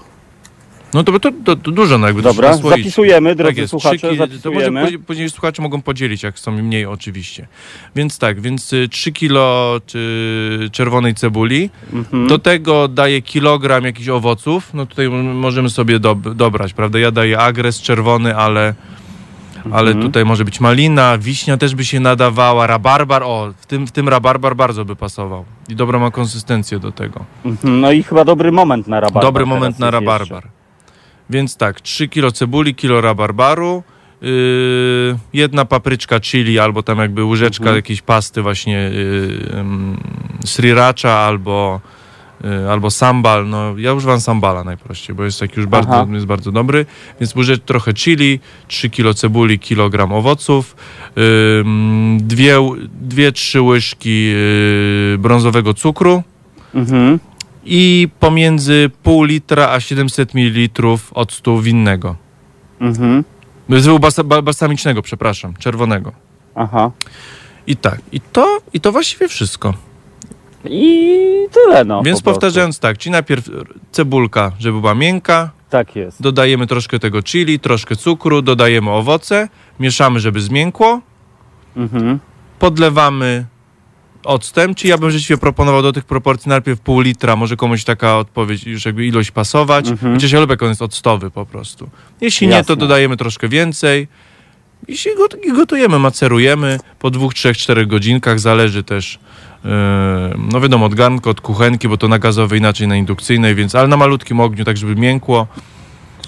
[0.95, 2.77] No to, to, to, to dużo, no jakby to Dobra, słoić.
[2.77, 4.07] zapisujemy, drodzy tak słuchacze,
[4.43, 4.71] To może
[5.07, 7.47] później, słuchacze mogą podzielić, jak są mniej oczywiście.
[7.95, 12.27] Więc tak, więc y, 3 kilo czy czerwonej cebuli, Mhm.
[12.27, 16.99] do tego daję kilogram jakichś owoców, no tutaj możemy sobie dob- dobrać, prawda?
[16.99, 18.73] Ja daję agres czerwony, ale,
[19.71, 20.01] ale Mhm.
[20.05, 24.09] tutaj może być malina, wiśnia też by się nadawała, rabarbar, o, w tym, w tym
[24.09, 25.45] rabarbar bardzo by pasował.
[25.69, 27.25] I dobrą ma konsystencję do tego.
[27.45, 29.23] Mhm, No i chyba dobry moment na rabarbar.
[29.23, 30.43] Dobry moment na rabarbar.
[31.29, 33.83] Więc tak, 3 kilo cebuli, kilo rabarbaru,
[34.21, 34.29] yy,
[35.33, 37.75] jedna papryczka chili albo tam jakby łyżeczka Mhm.
[37.75, 41.81] jakiejś pasty właśnie yy, sriracha albo,
[42.43, 43.49] yy, albo sambal.
[43.49, 46.07] No, ja używam sambala najprościej, bo jest taki już bardzo, Aha.
[46.13, 46.85] jest bardzo dobry.
[47.19, 50.75] Więc łyżecz trochę chili, 3 kilo cebuli, kilogram owoców,
[51.17, 52.55] ym, dwie,
[53.01, 56.23] dwie, trzy łyżki yy, brązowego cukru,
[56.75, 57.19] Mhm.
[57.65, 60.69] I pomiędzy pół litra a 700 ml
[61.13, 62.15] octu winnego.
[62.79, 63.23] Mhm.
[63.69, 66.11] Zwyłu basa, ba- balsamicznego, przepraszam, czerwonego.
[66.55, 66.91] Aha.
[67.67, 69.73] I tak, i to, i to właściwie wszystko.
[70.65, 72.03] I tyle, no.
[72.03, 73.49] Więc po powtarzając tak, czyli najpierw
[73.91, 76.21] cebulka, żeby była miękka, Tak jest.
[76.21, 79.49] dodajemy troszkę tego chili, troszkę cukru, dodajemy owoce,
[79.79, 81.01] mieszamy, żeby zmiękło,
[81.77, 82.19] Mhm.
[82.59, 83.45] podlewamy
[84.25, 88.17] octem, czy ja bym rzeczywiście proponował do tych proporcji najpierw pół litra, może komuś taka
[88.17, 90.13] odpowiedź, już jakby ilość pasować, Mhm.
[90.13, 91.89] chociaż ja lubię, on jest octowy po prostu.
[92.21, 92.75] Jeśli nie, to Jasne.
[92.75, 94.07] dodajemy troszkę więcej
[94.87, 95.09] i się
[95.55, 99.19] gotujemy, macerujemy po dwóch, trzech, czterech godzinkach, zależy też
[99.63, 99.69] yy,
[100.51, 103.87] no wiadomo, od garnka, od kuchenki, bo to na gazowej, inaczej na indukcyjnej, więc, ale
[103.87, 105.47] na malutkim ogniu, tak żeby miękło.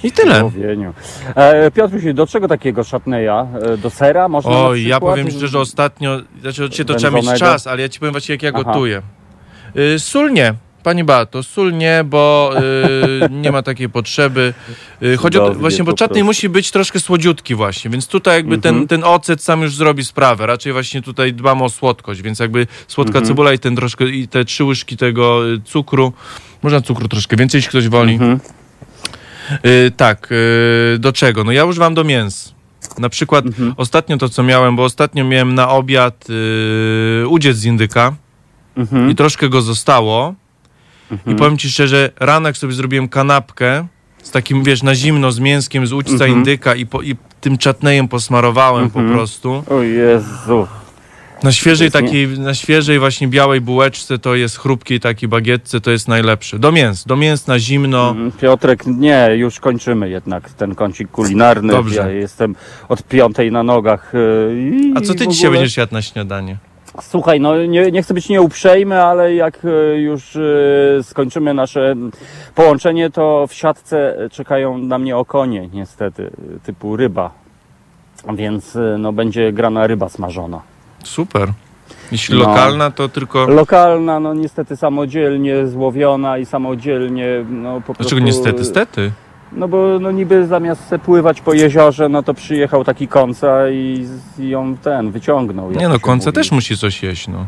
[0.04, 0.44] I tyle.
[0.44, 0.94] Łowieniu.
[1.36, 3.48] E, do czego takiego szatneja?
[3.74, 5.14] E, Do sera można na Oj, ja przykład?
[5.14, 7.54] powiem szczerze, ostatnio, znaczy oczywiście to trzeba mieć Wędzonego?
[7.54, 8.64] czas, ale ja ci powiem właśnie jak ja Aha.
[8.64, 9.02] gotuję.
[9.96, 12.52] Y, sól nie, pani Beato, sól nie, bo
[13.26, 14.54] y, nie ma takiej potrzeby.
[15.04, 16.26] Y, chodzi o to, Cudownie właśnie, bo po czatnej prostu.
[16.26, 18.76] musi być troszkę słodziutki właśnie, więc tutaj jakby Mhm.
[18.76, 20.46] ten, ten ocet sam już zrobi sprawę.
[20.46, 23.26] Raczej właśnie tutaj dbamy o słodkość, więc jakby słodka Mhm.
[23.26, 26.14] cebula i ten troszkę, i te trzy łyżki tego y, cukru,
[26.64, 28.20] można cukru troszkę więcej, jeśli ktoś woli.
[29.52, 29.60] Mhm.
[29.88, 31.44] Y, tak, y, do czego?
[31.44, 32.54] No ja używam do mięs.
[32.98, 33.74] Na przykład Mhm.
[33.78, 38.14] ostatnio to, co miałem, bo ostatnio miałem na obiad y, udziec z indyka
[38.78, 39.10] Mhm.
[39.10, 40.34] i troszkę go zostało.
[41.28, 43.88] I powiem ci szczerze, ranek sobie zrobiłem kanapkę
[44.24, 46.32] z takim, wiesz, na zimno, z mięskiem, z ućca Mhm.
[46.32, 49.64] indyka i, po, i tym czatnejem posmarowałem po prostu.
[49.70, 50.68] O Jezu.
[51.44, 56.08] Na świeżej takiej, na świeżej właśnie białej bułeczce to jest chrupkiej takiej bagietce, to jest
[56.08, 56.60] najlepsze.
[56.60, 58.10] Do mięs, do mięs na zimno.
[58.10, 61.74] Mm, Piotrek, nie, już kończymy jednak ten kącik kulinarny.
[61.74, 61.96] Dobrze.
[62.00, 62.56] Ja jestem
[62.90, 64.14] od piątej na nogach.
[64.16, 64.20] e,
[64.56, 66.58] i A co ty w dzisiaj ogóle- będziesz jadł na śniadanie?
[67.02, 70.40] Słuchaj, no nie, nie chcę być nieuprzejmy, ale jak e, już e,
[71.04, 71.96] skończymy nasze
[72.56, 76.32] połączenie, to w siatce czekają na mnie okonie, niestety,
[76.66, 77.32] typu ryba.
[78.36, 80.62] Więc no, będzie grana ryba smażona.
[81.08, 81.52] Super.
[82.12, 82.48] Jeśli No.
[82.50, 83.48] lokalna, to tylko...
[83.48, 88.04] Lokalna, no niestety samodzielnie złowiona i samodzielnie, no po prostu...
[88.04, 88.66] Dlaczego niestety?
[88.66, 89.12] Stety.
[89.52, 94.08] No bo no niby zamiast se pływać po jeziorze, no to przyjechał taki konca i,
[94.40, 95.72] ją ten wyciągnął.
[95.72, 96.36] Nie no, się końca mówi.
[96.36, 97.46] też musi coś jeść, no.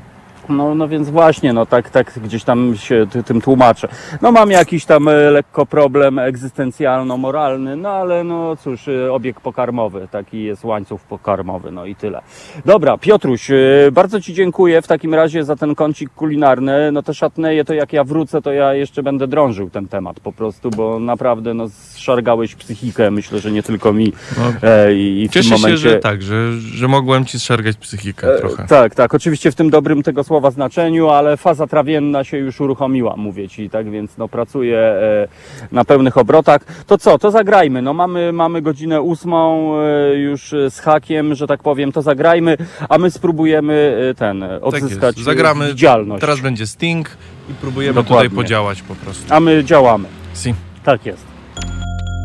[0.50, 3.88] No, no więc właśnie, no tak, tak gdzieś tam się ty, tym tłumaczę.
[4.22, 10.08] No mam jakiś tam e, lekko problem egzystencjalno-moralny, no ale no cóż, e, obieg pokarmowy,
[10.12, 12.22] taki jest łańcuch pokarmowy, no i tyle.
[12.66, 13.56] Dobra, Piotruś, e,
[13.92, 16.92] bardzo Ci dziękuję w takim razie za ten kącik kulinarny.
[16.92, 20.32] No te szatneje, to jak ja wrócę, to ja jeszcze będę drążył ten temat po
[20.32, 24.14] prostu, bo naprawdę no zszargałeś psychikę, myślę, że nie tylko mi.
[24.38, 24.70] no.
[24.70, 25.90] E, I, i w Cieszę tym się, momencie...
[25.90, 28.68] że tak, że, że mogłem ci zszargać psychikę E, trochę.
[28.68, 29.14] Tak, tak.
[29.14, 33.70] Oczywiście w tym dobrym tego słowa znaczeniu, ale faza trawienna się już uruchomiła, mówię ci,
[33.70, 35.28] tak więc no pracuję e,
[35.72, 36.62] na pełnych obrotach.
[36.88, 37.82] To co, to zagrajmy.
[37.82, 42.58] No mamy, mamy godzinę ósmą e, już z hakiem, że tak powiem, to zagrajmy,
[42.90, 45.26] a my spróbujemy e, ten Tak odzyskać jest.
[45.26, 45.68] Zagramy.
[45.68, 46.22] widzialność.
[46.22, 47.10] Teraz będzie Sting
[47.50, 48.30] i próbujemy Dokładnie.
[48.30, 49.34] tutaj podziałać po prostu.
[49.34, 50.08] A my działamy.
[50.36, 50.54] Si.
[50.84, 51.26] Tak jest.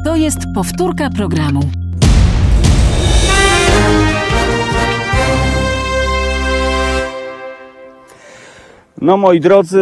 [0.04, 1.60] To jest powtórka programu.
[9.04, 9.80] No moi drodzy,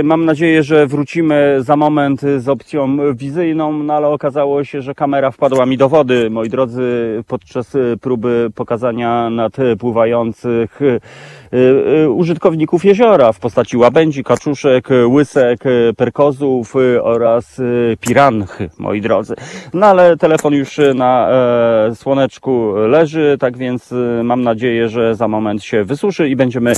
[0.00, 4.94] y, mam nadzieję, że wrócimy za moment z opcją wizyjną, no ale okazało się, że
[4.94, 6.82] kamera wpadła mi do wody, moi drodzy,
[7.26, 10.80] podczas y, próby pokazania nadpływających
[12.08, 19.00] użytkowników jeziora w postaci łabędzi, kaczuszek, y, łysek, y, perkozów y, oraz y, piranchy, moi
[19.00, 19.34] drodzy.
[19.74, 25.14] No ale telefon już y, na e, słoneczku leży, tak więc y, mam nadzieję, że
[25.14, 26.74] za moment się wysuszy i będziemy y,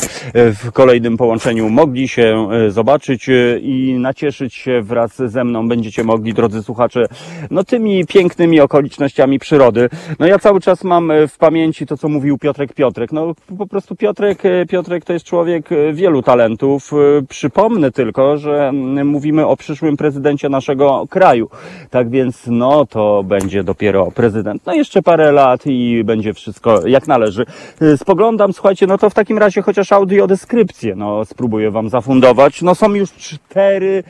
[0.54, 5.68] w kolejnym połączeniu mogli się y, zobaczyć y, i nacieszyć się wraz ze mną.
[5.68, 7.06] Będziecie mogli, drodzy słuchacze,
[7.50, 9.88] no tymi pięknymi okolicznościami przyrody.
[10.18, 13.12] No ja cały czas mam y, w pamięci to, co mówił Piotrek Piotrek.
[13.12, 16.92] No po prostu Piotrek, y, Piotrek to jest człowiek y, wielu talentów.
[16.92, 21.48] Y, Przypomnę tylko, że mm, mówimy o przyszłym prezydencie naszego kraju.
[21.90, 24.66] Tak więc no to będzie dopiero prezydent.
[24.66, 27.46] No jeszcze parę lat i będzie wszystko jak należy.
[27.82, 32.62] Y, Spoglądam, słuchajcie, no to w takim razie chociaż audiodeskrypcję, no spróbuję wam zafundować.
[32.62, 34.02] No są już cztery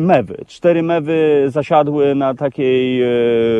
[0.00, 0.44] mewy.
[0.46, 3.02] Cztery mewy zasiadły na takiej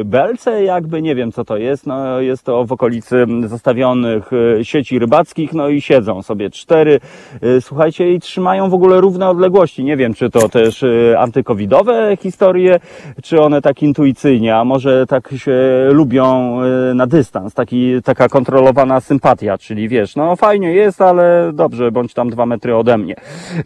[0.04, 1.86] belce, jakby nie wiem co to jest.
[1.86, 4.30] No jest to w okolicy zastawionych
[4.62, 7.00] sieci rybackich, no i siedzą sobie cztery,
[7.42, 9.84] y, słuchajcie, i trzymają w ogóle równe odległości.
[9.84, 12.80] Nie wiem, czy to też y, antykowidowe historie,
[13.22, 15.58] czy one tak intuicyjnie, a może tak się
[15.90, 16.58] lubią
[16.90, 22.14] y, na dystans, taki, taka kontrolowana sympatia, czyli wiesz, no fajnie jest, ale dobrze, bądź
[22.14, 23.14] tam dwa metry ode mnie.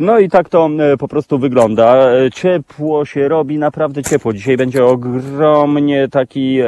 [0.00, 2.06] No i tak to po prostu wygląda.
[2.34, 4.32] Ciepło się robi, naprawdę ciepło.
[4.32, 6.58] Dzisiaj będzie ogromnie taki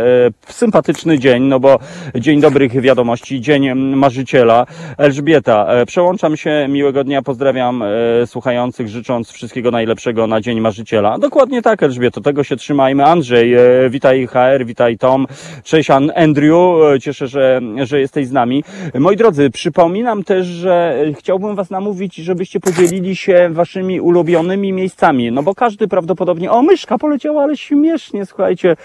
[0.46, 1.78] sympatyczny dzień, no bo
[2.14, 4.66] dzień dobrych wiadomości, dzień marzyciela.
[4.98, 7.86] Elżbieta, przełączam się, miłego dnia, pozdrawiam e,
[8.26, 11.18] słuchających, życząc wszystkiego najlepszego na dzień marzyciela.
[11.18, 13.04] Dokładnie tak, Elżbieto, tego się trzymajmy.
[13.04, 15.26] Andrzej, e, witaj HR, witaj Tom,
[15.64, 16.54] cześć An- Andrew,
[16.94, 18.64] e, cieszę, że, że jesteś z nami.
[18.94, 25.42] Moi drodzy, przypominam też, że chciałbym Was namówić, żebyście podzielili się Waszymi ulubionymi miejscami, no
[25.42, 28.76] bo każdy prawdopodobnie, o myszka poleciała, ale śmiesznie, słuchajcie,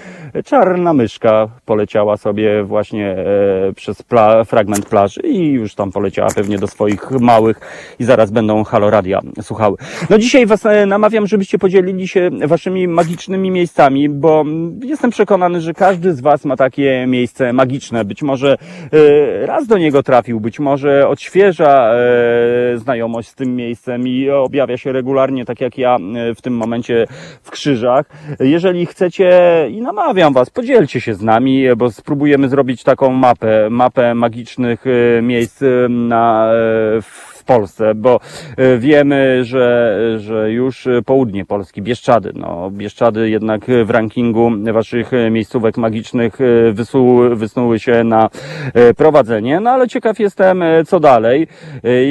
[0.45, 6.57] czarna myszka poleciała sobie właśnie e, przez pla- fragment plaży i już tam poleciała pewnie
[6.57, 7.59] do swoich małych
[7.99, 9.77] i zaraz będą haloradia słuchały.
[10.09, 14.45] No dzisiaj Was e, namawiam, żebyście podzielili się Waszymi magicznymi miejscami, bo
[14.83, 18.05] jestem przekonany, że każdy z Was ma takie miejsce magiczne.
[18.05, 18.57] Być może
[18.93, 24.77] e, raz do niego trafił, być może odświeża e, znajomość z tym miejscem i objawia
[24.77, 25.97] się regularnie, tak jak ja
[26.35, 27.05] w tym momencie
[27.43, 28.05] w krzyżach.
[28.39, 29.29] Jeżeli chcecie
[29.69, 34.85] i namawiam Was, podzielcie się z nami, bo spróbujemy zrobić taką mapę, mapę magicznych
[35.21, 36.51] miejsc na,
[37.01, 38.19] w Polsce, bo
[38.57, 45.77] e, wiemy, że, że już południe Polski, Bieszczady, no Bieszczady jednak w rankingu Waszych miejscówek
[45.77, 48.29] magicznych e, wysuły, wysnuły się na
[48.73, 51.47] e, prowadzenie, no ale ciekaw jestem, co dalej.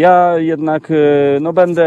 [0.00, 0.88] Ja jednak,
[1.40, 1.86] no będę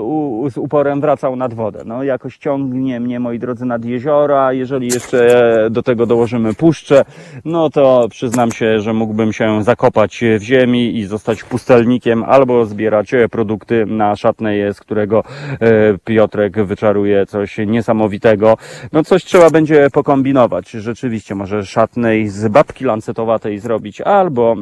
[0.00, 4.86] u, z uporem wracał nad wodę, no jakoś ciągnie mnie, moi drodzy, nad jeziora, jeżeli
[4.86, 7.04] jeszcze do tego dołożymy puszczę,
[7.44, 13.14] no to przyznam się, że mógłbym się zakopać w ziemi i zostać pustelnikiem albo zbierać
[13.14, 15.24] e, produkty na szatneje, z którego
[15.60, 18.56] e, Piotrek wyczaruje coś niesamowitego.
[18.92, 20.70] No coś trzeba będzie pokombinować.
[20.70, 24.56] Rzeczywiście może szatnej z babki lancetowatej zrobić albo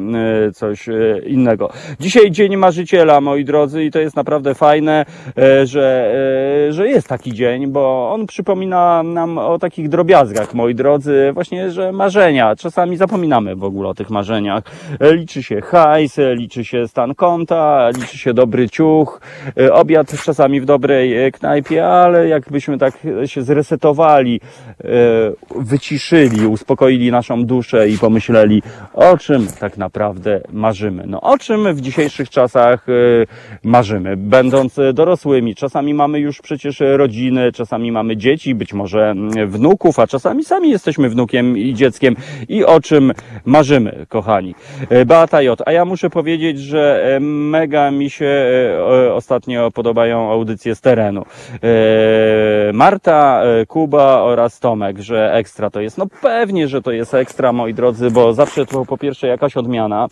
[0.47, 0.95] e, coś e,
[1.27, 1.71] innego.
[2.01, 5.05] Dzisiaj Dzień Marzyciela, moi drodzy, i to jest naprawdę fajne,
[5.65, 6.15] że,
[6.71, 11.93] że jest taki dzień, bo on przypomina nam o takich drobiazgach, moi drodzy, właśnie, że
[11.93, 12.57] marzenia.
[12.57, 14.65] Czasami zapominamy w ogóle o tych marzeniach.
[15.01, 19.21] Liczy się hajs, liczy się stan konta, liczy się dobry ciuch,
[19.59, 24.41] e, obiad czasami w dobrej e, knajpie, ale jakbyśmy tak się zresetowali,
[24.85, 24.89] e,
[25.57, 28.63] wyciszyli, uspokoili naszą duszę i pomyśleli,
[28.95, 31.05] o czym tak naprawdę marzymy.
[31.07, 32.87] No o czym w dzisiejszych czasach
[33.63, 35.55] marzymy, będąc dorosłymi.
[35.55, 40.71] Czasami mamy już przecież rodziny, czasami mamy dzieci, być może mm, wnuków, a czasami sami
[40.71, 42.17] jesteśmy wnukiem i dzieckiem.
[42.49, 43.13] I o czym
[43.45, 44.55] marzymy, kochani.
[45.07, 45.63] Beata J.
[45.67, 51.25] A ja muszę powiedzieć, że mega mi się e, ostatnio podobają audycje z terenu.
[51.63, 55.99] E, Marta, e, Kuba oraz Tomek, że ekstra to jest.
[55.99, 60.09] No pewnie, że to jest ekstra, moi drodzy, bo zawsze to po pierwsze jakaś odmiana,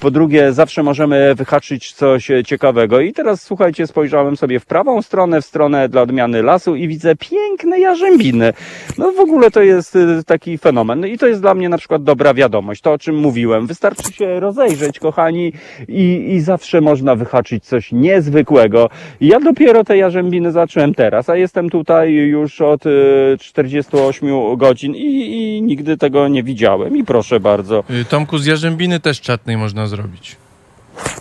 [0.00, 3.00] po drugie zawsze możemy wyhaczyć coś ciekawego.
[3.00, 7.16] I teraz słuchajcie, spojrzałem sobie w prawą stronę, w stronę dla odmiany lasu i widzę
[7.16, 8.52] piękne jarzębiny.
[8.98, 11.00] No w ogóle to jest taki fenomen.
[11.00, 13.66] No I to jest dla mnie na przykład dobra wiadomość, to o czym mówiłem.
[13.66, 15.52] Wystarczy się rozejrzeć, kochani,
[15.88, 18.90] i, i zawsze można wyhaczyć coś niezwykłego.
[19.20, 22.90] Ja dopiero te jarzębiny zacząłem teraz, a jestem tutaj już od e,
[23.38, 26.96] 48 godzin i, i nigdy tego nie widziałem.
[26.96, 27.84] I proszę bardzo.
[27.90, 30.36] Y, Tomku, z jarzębiny też czatnej można zrobić.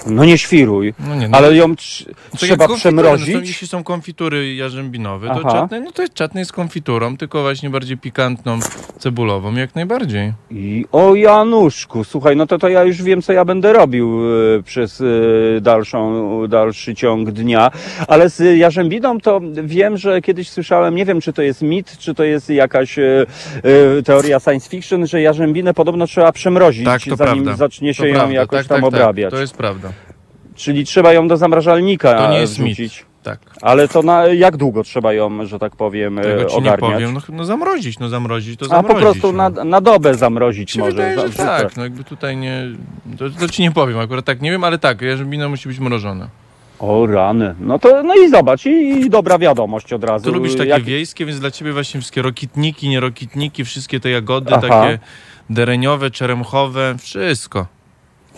[0.07, 3.07] No nie świruj, No nie, no, ale ją trz- tak jak trzeba konfitury, No to,
[3.15, 3.47] przemrozić.
[3.47, 5.51] jeśli są konfitury jarzębinowe, to Aha.
[5.51, 8.59] czatne, no to jest czatne z konfiturą, tylko właśnie bardziej pikantną,
[8.99, 10.33] cebulową, jak najbardziej.
[10.51, 14.19] I o Januszku, słuchaj, no to, to ja już wiem, co ja będę robił
[14.59, 15.05] e, przez e,
[15.61, 17.71] dalszą, dalszy ciąg dnia,
[18.07, 22.13] ale z Jarzębiną to wiem, że kiedyś słyszałem, nie wiem, czy to jest mit, czy
[22.13, 23.25] to jest jakaś e,
[23.99, 27.57] e, teoria science fiction, że Jarzębinę podobno trzeba przemrozić, Tak, to zanim prawda.
[27.57, 29.31] zacznie się To ją prawda, jakoś tak, tam tak, obrabiać.
[29.31, 29.89] Tak, to jest prawda.
[30.55, 32.73] Czyli trzeba ją do zamrażalnika To nie jest mit.
[32.73, 33.05] wrzucić.
[33.23, 33.39] Tak.
[33.61, 36.91] Ale to na jak długo trzeba ją, że tak powiem, e, Tego ci nie ogarniać?
[36.93, 37.13] powiem.
[37.13, 38.95] No, no zamrozić, no zamrozić, to A zamrozić.
[38.97, 39.49] po prostu no.
[39.49, 40.91] na, na dobę zamrozić się może.
[40.91, 42.63] wydaje, że Za- tak, no jakby tutaj nie...
[43.17, 46.27] To, to ci nie powiem, akurat tak nie wiem, ale tak, jarzębina musi być mrożona.
[46.79, 47.55] O rany.
[47.59, 50.25] No to no i zobacz, i, i dobra wiadomość od razu.
[50.25, 54.51] Ty lubisz takie Jak- wiejskie, więc dla ciebie właśnie wszystkie rokitniki, nierokitniki, wszystkie te jagody
[54.53, 54.61] Aha.
[54.61, 54.99] takie
[55.49, 57.65] dereniowe, czeremchowe, wszystko.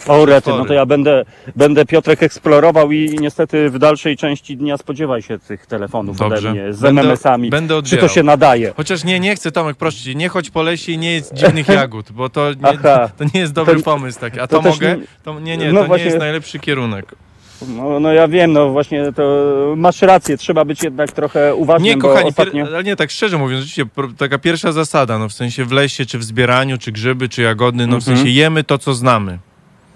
[0.08, 1.26] O rety, no to ja będę,
[1.56, 6.38] będę Piotrek eksplorował i, niestety w dalszej części dnia spodziewaj się tych telefonów Dobrze.
[6.38, 7.50] ode mnie z Będę- MMS-ami.
[7.50, 8.08] będę Czy odbierał.
[8.10, 8.74] to się nadaje?
[8.78, 11.68] Chociaż nie, nie chcę, Tomek, proszę cię, nie chodź po lesie i nie jedz dziwnych
[11.82, 13.10] jagód, bo to nie, Aha.
[13.18, 14.40] to nie jest dobry To- pomysł taki.
[14.40, 14.98] A to to, też mogę?
[14.98, 17.16] nie- To, nie, nie, No to właśnie- nie jest najlepszy kierunek.
[17.68, 19.24] No, no ja wiem, no właśnie to
[19.78, 22.66] masz rację, trzeba być jednak trochę uważnym, Nie, bo kochani, ostatnio...
[22.66, 25.72] pier, ale nie, tak szczerze mówiąc, rzeczywiście, pro- taka pierwsza zasada, no w sensie w
[25.72, 29.38] lesie, czy w zbieraniu, czy grzyby, czy jagody, no w sensie jemy to, co znamy.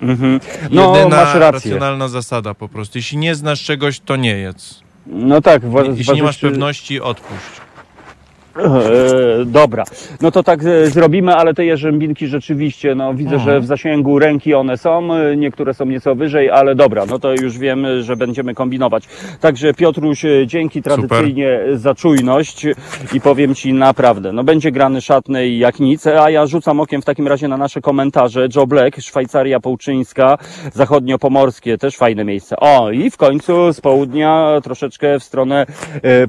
[0.02, 0.40] Mhm.
[0.72, 1.42] No Jedyna masz rację.
[1.72, 2.98] racjonalna zasada po prostu.
[2.98, 4.80] Jeśli nie znasz czegoś, to nie jedz.
[5.08, 7.42] No tak, wa- Jeśli nie masz pewności, odpuść.
[8.66, 9.84] E, dobra,
[10.22, 13.46] no to tak e, zrobimy, ale te jerzębinki rzeczywiście, no widzę, Mhm.
[13.50, 17.34] że w zasięgu ręki one są, e, niektóre są nieco wyżej, ale dobra, no to
[17.34, 19.04] już wiemy, że będziemy kombinować.
[19.42, 22.66] Także Piotruś, dzięki tradycyjnie za czujność
[23.14, 27.06] i powiem Ci naprawdę, no będzie grany szatnej jak nic, a ja rzucam okiem w
[27.06, 28.48] takim razie na nasze komentarze.
[28.56, 30.38] Joe Black, Szwajcaria Połczyńska,
[30.74, 32.56] Zachodniopomorskie, też fajne miejsce.
[32.58, 35.66] O, i w końcu z południa troszeczkę w stronę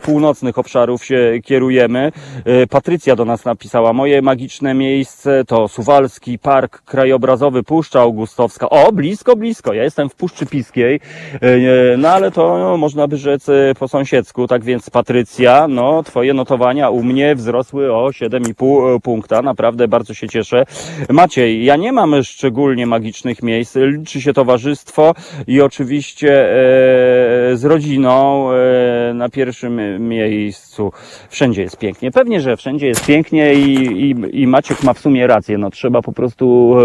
[0.03, 2.13] północnych obszarów się kierujemy.
[2.45, 8.71] E, Patrycja do nas napisała, moje magiczne miejsce to Suwalski Park Krajobrazowy Puszcza Augustowska.
[8.71, 9.73] O, blisko, blisko.
[9.73, 11.01] Ja jestem w Puszczy Piskiej,
[11.41, 13.47] e, no ale to no, można by rzec
[13.79, 14.47] po sąsiedzku.
[14.47, 19.43] Tak więc Patrycja, no twoje notowania u mnie wzrosły o 7,5 punkta.
[19.43, 20.65] Naprawdę bardzo się cieszę.
[21.09, 23.77] Maciej, ja nie mam szczególnie magicznych miejsc.
[23.77, 25.15] Liczy się towarzystwo
[25.47, 30.93] i oczywiście e, z rodziną e, na pierwszym miejscu.
[31.29, 32.00] Wszędzie jest pięknie.
[32.15, 33.75] Pewnie, że wszędzie jest pięknie i,
[34.11, 35.59] i, i Maciek ma w sumie rację.
[35.59, 36.77] No, trzeba po prostu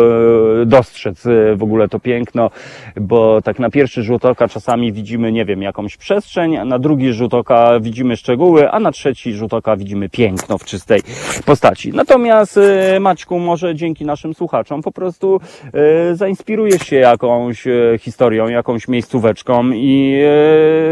[0.62, 2.50] e, dostrzec e, w ogóle to piękno,
[2.96, 7.14] bo tak na pierwszy rzut oka czasami widzimy, nie wiem, jakąś przestrzeń, a na drugi
[7.14, 11.02] rzut oka widzimy szczegóły, a na trzeci rzut oka widzimy piękno w czystej
[11.46, 11.92] postaci.
[11.94, 15.40] Natomiast e, Maćku, może dzięki naszym słuchaczom po prostu
[15.74, 20.22] e, zainspirujesz się jakąś e, historią, jakąś miejscóweczką i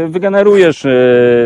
[0.04, 0.90] e, wygenerujesz e,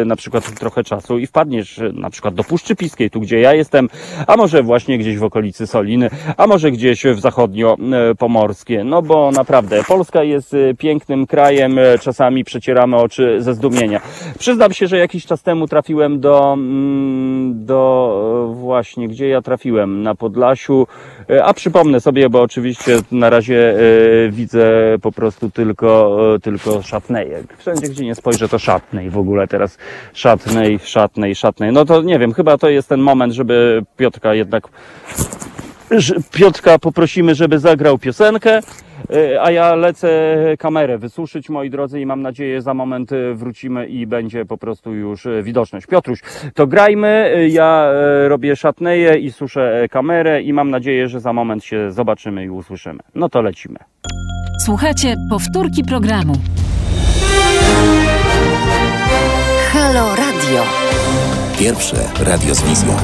[0.07, 3.55] na przykład trochę czasu i wpadniesz e, na przykład do Puszczy Piskiej, tu gdzie ja
[3.55, 3.89] jestem,
[4.27, 8.85] a może właśnie gdzieś w okolicy Soliny, a może gdzieś w zachodnio-pomorskie.
[8.85, 14.01] No bo naprawdę Polska jest e, pięknym krajem, e, czasami przecieramy oczy ze zdumienia.
[14.39, 20.03] Przyznam się, że jakiś czas temu trafiłem do, mm, do e, właśnie, gdzie ja trafiłem?
[20.03, 20.87] Na Podlasiu,
[21.45, 23.75] a przypomnę sobie, bo oczywiście na razie
[24.31, 24.71] widzę
[25.03, 27.57] po prostu tylko, tylko szatnejek.
[27.59, 29.79] Wszędzie, gdzie nie spojrzę, to szatnej w ogóle teraz.
[30.13, 31.73] Szatnej, szatnej, szatnej.
[31.73, 34.69] No to nie wiem, chyba to jest ten moment, żeby Piotrka jednak
[36.33, 38.61] Piotrka poprosimy, żeby zagrał piosenkę,
[39.11, 43.87] e, a ja lecę kamerę wysuszyć, moi drodzy, i mam nadzieję, za moment e, wrócimy
[43.87, 45.87] i będzie po prostu już e, widoczność.
[45.87, 46.21] Piotruś,
[46.55, 47.93] to grajmy, ja
[48.29, 53.01] robię szatneję i suszę kamerę i mam nadzieję, że za moment się zobaczymy i usłyszymy.
[53.15, 53.79] No to lecimy.
[54.65, 56.33] Słuchajcie powtórki programu.
[59.73, 60.65] Halo Radio.
[61.59, 62.97] Pierwsze radio z wizją.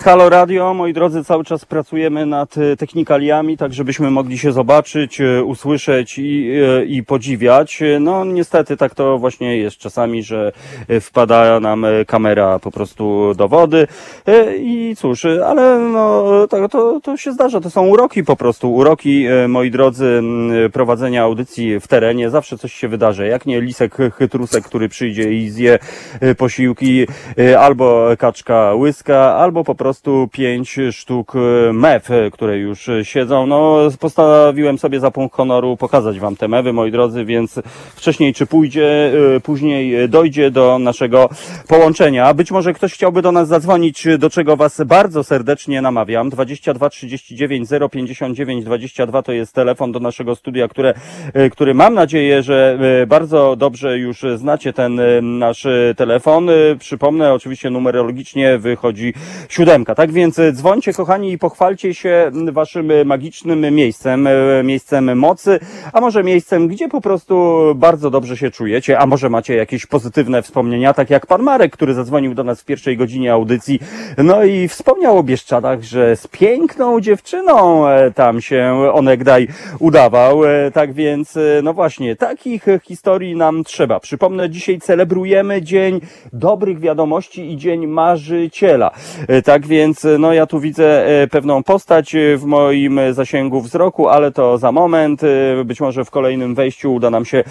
[0.00, 5.20] Halo Radio, moi drodzy, cały czas pracujemy nad e, technikaliami, tak żebyśmy mogli się zobaczyć,
[5.20, 7.82] e, usłyszeć i, e, i podziwiać.
[7.82, 10.52] E, No niestety tak to właśnie jest czasami, że
[10.88, 13.86] e, wpada nam e, kamera po prostu do wody.
[14.26, 18.36] E, i cóż, e, ale no to, to, to się zdarza, to są uroki po
[18.36, 20.22] prostu, uroki, e, moi drodzy,
[20.72, 25.50] prowadzenia audycji w terenie, zawsze coś się wydarzy, jak nie lisek chytrusek, który przyjdzie i
[25.50, 25.78] zje
[26.20, 27.06] e, posiłki,
[27.38, 33.46] e, albo kaczka łyska, albo po prostu pięć sztuk e, mew, e, które już siedzą.
[33.46, 37.60] No, postanowiłem sobie za punkt honoru pokazać wam te mewy, moi drodzy, więc
[37.94, 41.28] wcześniej czy pójdzie, e, później dojdzie do naszego
[41.68, 42.34] połączenia.
[42.34, 46.30] Być może ktoś chciałby do nas zadzwonić, do czego was bardzo serdecznie namawiam.
[46.30, 50.94] 22 39 059 22 to jest telefon do naszego studia, które,
[51.52, 55.00] który mam nadzieję, że bardzo dobrze już znacie ten
[55.38, 55.66] nasz
[55.96, 56.48] telefon.
[56.78, 59.14] Przypomnę, oczywiście numerologicznie wychodzi
[59.62, 59.94] siódemka.
[59.94, 65.60] Tak więc e, dzwońcie kochani i pochwalcie się waszym e, magicznym miejscem, e, miejscem mocy,
[65.92, 70.42] a może miejscem, gdzie po prostu bardzo dobrze się czujecie, a może macie jakieś pozytywne
[70.42, 73.80] wspomnienia, tak jak pan Marek, który zadzwonił do nas w pierwszej godzinie audycji,
[74.18, 77.84] no i wspomniał o Bieszczadach, że z piękną dziewczyną
[78.14, 79.48] tam się onegdaj
[79.78, 80.40] udawał.
[80.72, 84.00] Tak więc, no właśnie, takich historii nam trzeba.
[84.00, 86.00] Przypomnę, dzisiaj celebrujemy Dzień
[86.32, 88.90] Dobrych Wiadomości i Dzień Marzyciela.
[89.44, 94.08] Tak więc, e, no ja tu widzę e, pewną postać e, w moim zasięgu wzroku,
[94.08, 95.20] ale to za moment.
[95.64, 97.44] Być może w kolejnym wejściu uda nam się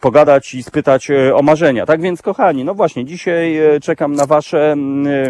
[0.00, 1.86] pogadać i spytać o marzenia.
[1.86, 4.74] Tak więc, kochani, no właśnie, dzisiaj czekam na Wasze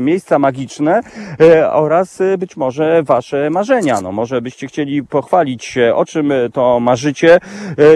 [0.00, 1.00] miejsca magiczne
[1.72, 4.00] oraz być może Wasze marzenia.
[4.00, 7.38] No może byście chcieli pochwalić się, o czym to marzycie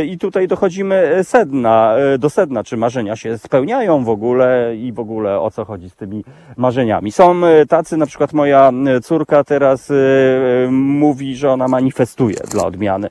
[0.06, 5.40] i tutaj dochodzimy sedna, do sedna, czy marzenia się spełniają w ogóle i w ogóle
[5.40, 6.24] o co chodzi z tymi
[6.56, 7.12] marzeniami.
[7.12, 12.36] Są e, tacy, na przykład moja e, córka teraz e, e, mówi, że ona manifestuje
[12.50, 13.08] dla odmiany.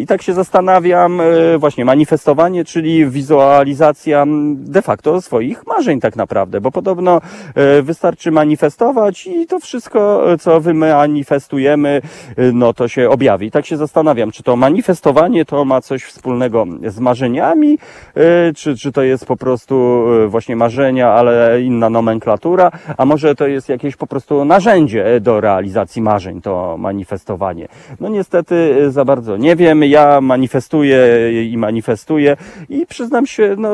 [0.00, 1.20] I tak się zastanawiam,
[1.58, 4.24] właśnie manifestowanie, czyli wizualizacja
[4.54, 7.20] de facto swoich marzeń tak naprawdę, bo podobno
[7.82, 12.00] wystarczy manifestować i to wszystko, co wymanifestujemy,
[12.52, 13.46] no to się objawi.
[13.46, 17.78] I tak się zastanawiam, czy to manifestowanie to ma coś wspólnego z marzeniami,
[18.56, 23.68] czy, czy to jest po prostu właśnie marzenia, ale inna nomenklatura, a może to jest
[23.68, 27.68] jakieś po prostu narzędzie do realizacji marzeń, to manifestowanie.
[28.00, 28.54] No niestety
[28.86, 30.98] e, za bardzo nie wiem, ja manifestuję
[31.50, 32.36] i manifestuję
[32.68, 33.70] i przyznam się, no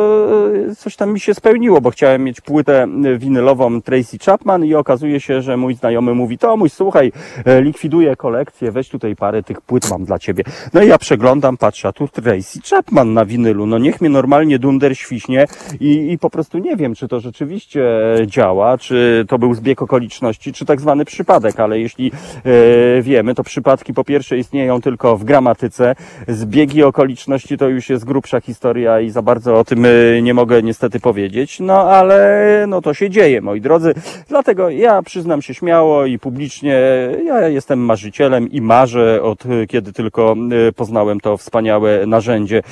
[0.70, 2.86] e, coś tam mi się spełniło, bo chciałem mieć płytę
[3.18, 7.12] winylową Tracy Chapman i okazuje się, że mój znajomy mówi, to mój słuchaj,
[7.44, 10.44] e, likwiduję kolekcję, weź tutaj parę tych płyt mam dla ciebie.
[10.74, 14.58] No i ja przeglądam, patrzę, a tu Tracy Chapman na winylu, no niech mnie normalnie
[14.58, 15.46] dunder świśnie
[15.80, 17.84] i, i po prostu nie wiem, czy to rzeczywiście
[18.26, 20.17] działa, czy to był zbieg okoliczności,
[20.54, 22.12] czy tak zwany przypadek, ale jeśli
[22.44, 25.94] e, wiemy, to przypadki po pierwsze istnieją tylko w gramatyce,
[26.28, 30.62] zbiegi okoliczności to już jest grubsza historia i za bardzo o tym e, nie mogę
[30.62, 33.94] niestety powiedzieć, no ale no to się dzieje, moi drodzy,
[34.28, 36.78] dlatego ja przyznam się śmiało i publicznie,
[37.24, 40.34] ja jestem marzycielem i marzę od e, kiedy tylko
[40.76, 42.62] poznałem to wspaniałe narzędzie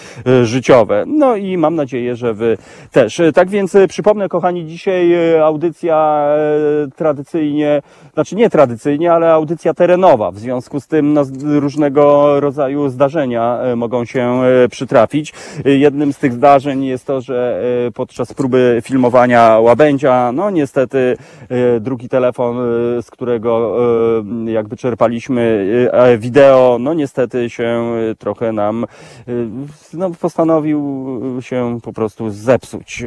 [0.42, 1.04] życiowe.
[1.06, 2.58] No i mam nadzieję, że wy
[2.92, 3.20] też.
[3.34, 6.26] Tak więc przypomnę, kochani, dzisiaj audycja
[6.84, 6.88] e,
[7.36, 7.82] tradycyjnie,
[8.14, 10.30] znaczy nie tradycyjnie, ale audycja terenowa.
[10.30, 11.22] W związku z tym no,
[11.60, 15.32] różnego rodzaju zdarzenia e, mogą się e, przytrafić.
[15.64, 17.62] E, Jednym z tych zdarzeń jest to, że
[17.94, 21.16] podczas próby filmowania łabędzia, no niestety
[21.80, 22.56] drugi telefon,
[23.02, 23.76] z którego
[24.46, 25.66] jakby czerpaliśmy
[26.18, 28.86] wideo, no niestety się trochę nam
[29.92, 33.04] no, postanowił się po prostu zepsuć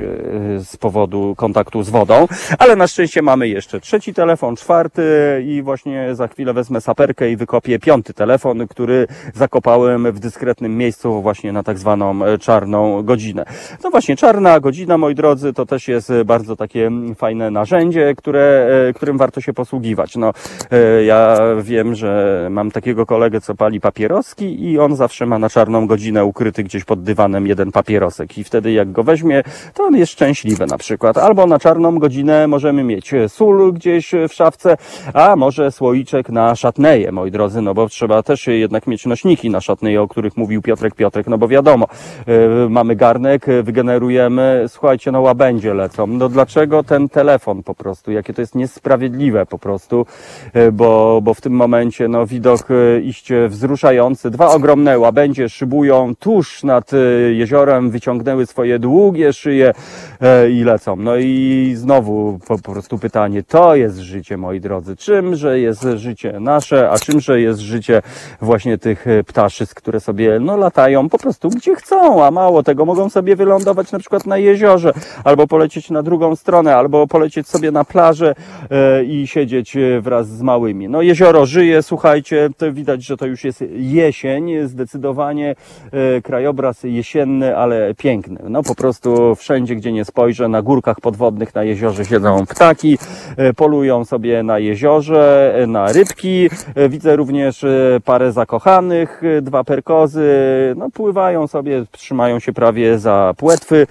[0.57, 2.27] z powodu kontaktu z wodą,
[2.59, 5.03] ale na szczęście mamy jeszcze trzeci telefon, czwarty
[5.47, 11.21] i właśnie za chwilę wezmę saperkę i wykopię piąty telefon, który zakopałem w dyskretnym miejscu
[11.21, 13.45] właśnie na tak zwaną e, czarną godzinę.
[13.83, 18.69] No właśnie, czarna godzina, moi drodzy, to też jest bardzo takie mm, fajne narzędzie, które,
[18.89, 20.15] e, którym warto się posługiwać.
[20.15, 20.33] No,
[20.71, 25.49] e, ja wiem, że mam takiego kolegę, co pali papieroski i on zawsze ma na
[25.49, 29.43] czarną godzinę ukryty gdzieś pod dywanem jeden papierosek i wtedy jak go weźmie,
[29.73, 31.17] to on jest szczęśliwy na przykład.
[31.17, 34.77] Albo na czarną godzinę możemy mieć sól gdzieś w szafce,
[35.13, 39.61] a może słoiczek na szatneję, moi drodzy, no bo trzeba też jednak mieć nośniki na
[39.61, 41.85] szatneję, o których mówił Piotrek Piotrek, no bo wiadomo,
[42.27, 46.07] e, mamy garnek, e, wygenerujemy, słuchajcie, no łabędzie lecą.
[46.07, 50.05] No dlaczego ten telefon po prostu, jakie to jest niesprawiedliwe po prostu,
[50.53, 56.15] e, bo, bo w tym momencie no widok e, iście wzruszający, dwa ogromne łabędzie szybują
[56.15, 56.97] tuż nad e,
[57.33, 59.73] jeziorem, wyciągnęły swoje długie szyje
[60.21, 60.95] e, i lecą.
[60.95, 66.39] No i znowu po, po prostu pytanie, to jest życie, moi drodzy, czymże jest życie
[66.39, 68.01] nasze, a czymże jest życie
[68.41, 72.85] właśnie tych e, ptaszysk, które sobie no latają po prostu gdzie chcą, a mało tego,
[72.85, 74.93] mogą sobie wylądować na przykład na jeziorze,
[75.23, 78.35] albo polecieć na drugą stronę, albo polecieć sobie na plażę
[78.71, 80.89] e, i siedzieć e, wraz z małymi.
[80.89, 85.55] No jezioro żyje, słuchajcie, to widać, że to już jest jesień, zdecydowanie
[85.91, 88.39] e, krajobraz jesienny, ale piękny.
[88.49, 92.97] No po prostu wszędzie, gdzie nie spojrzę, na górkach podwodnych, na jeziorze siedzą ptaki,
[93.37, 96.49] e, polują sobie na jeziorze, na rybki.
[96.75, 100.29] E, Widzę również e, parę zakochanych, e, dwa perkozy,
[100.77, 103.87] no pływają sobie, trzymają się prawie za płetwy,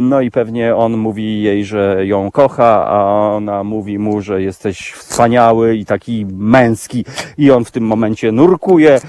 [0.00, 3.04] no i pewnie on mówi jej, że ją kocha, a
[3.36, 7.04] ona mówi mu, że jesteś wspaniały i taki męski.
[7.38, 9.00] I on w tym momencie nurkuje,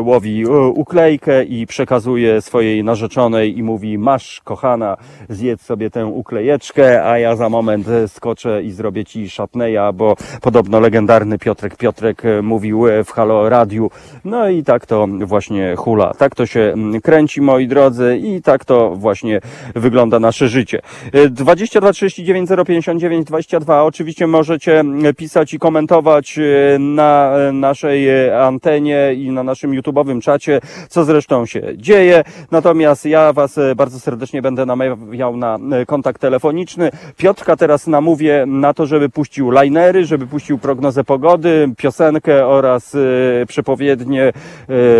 [0.00, 4.96] łowi uklejkę i przekazuje swojej narzeczonej i mówi masz kochana,
[5.28, 9.30] zjedz sobie tę uklejeczkę, a ja za moment skoczę i zrobię ci
[9.72, 13.90] szatneja, bo podobno legendarny Piotrek Piotrek e, mówił e, w Halo Radiu.
[14.24, 16.14] No i tak to właśnie hula.
[16.14, 19.40] Tak to się mm, kręci, moi drodzy, i tak to właśnie
[19.74, 20.80] wygląda nasze życie.
[21.12, 23.82] E, 22 39 059 22.
[23.82, 30.60] Oczywiście możecie mm, pisać i komentować e, na naszej antenie i na naszym YouTube'owym czacie,
[30.88, 32.24] co zresztą się dzieje.
[32.50, 36.90] Natomiast ja Was bardzo serdecznie będę namawiał na kontakt telefoniczny.
[37.16, 42.98] Piotrka teraz namówię na to, żeby puścił linery, żeby puścił prognozę pogody, piosenkę oraz e,
[43.46, 44.32] przepowiednie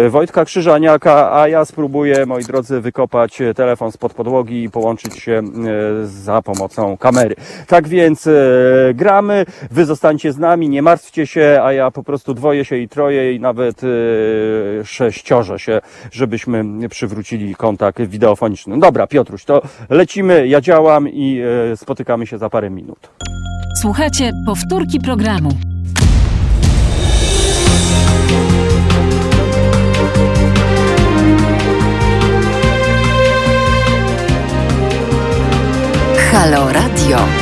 [0.05, 5.33] e, Wojtka Krzyżaniaka, a ja spróbuję, moi drodzy, wykopać telefon spod podłogi i połączyć się
[5.33, 5.43] e,
[6.07, 7.35] za pomocą kamery.
[7.67, 8.29] Tak więc
[8.95, 12.89] gramy, wy zostańcie z nami, nie martwcie się, a ja po prostu dwoję się i
[12.89, 13.81] troje i nawet
[14.85, 15.81] sześciorze się,
[16.13, 18.79] żebyśmy przywrócili kontakt wideofoniczny.
[18.79, 21.43] Dobra, Piotruś, to lecimy, ja działam i
[21.77, 23.11] spotykamy się za parę minut.
[23.81, 25.51] Słuchajcie powtórki programu.
[36.33, 37.42] Halo Radio.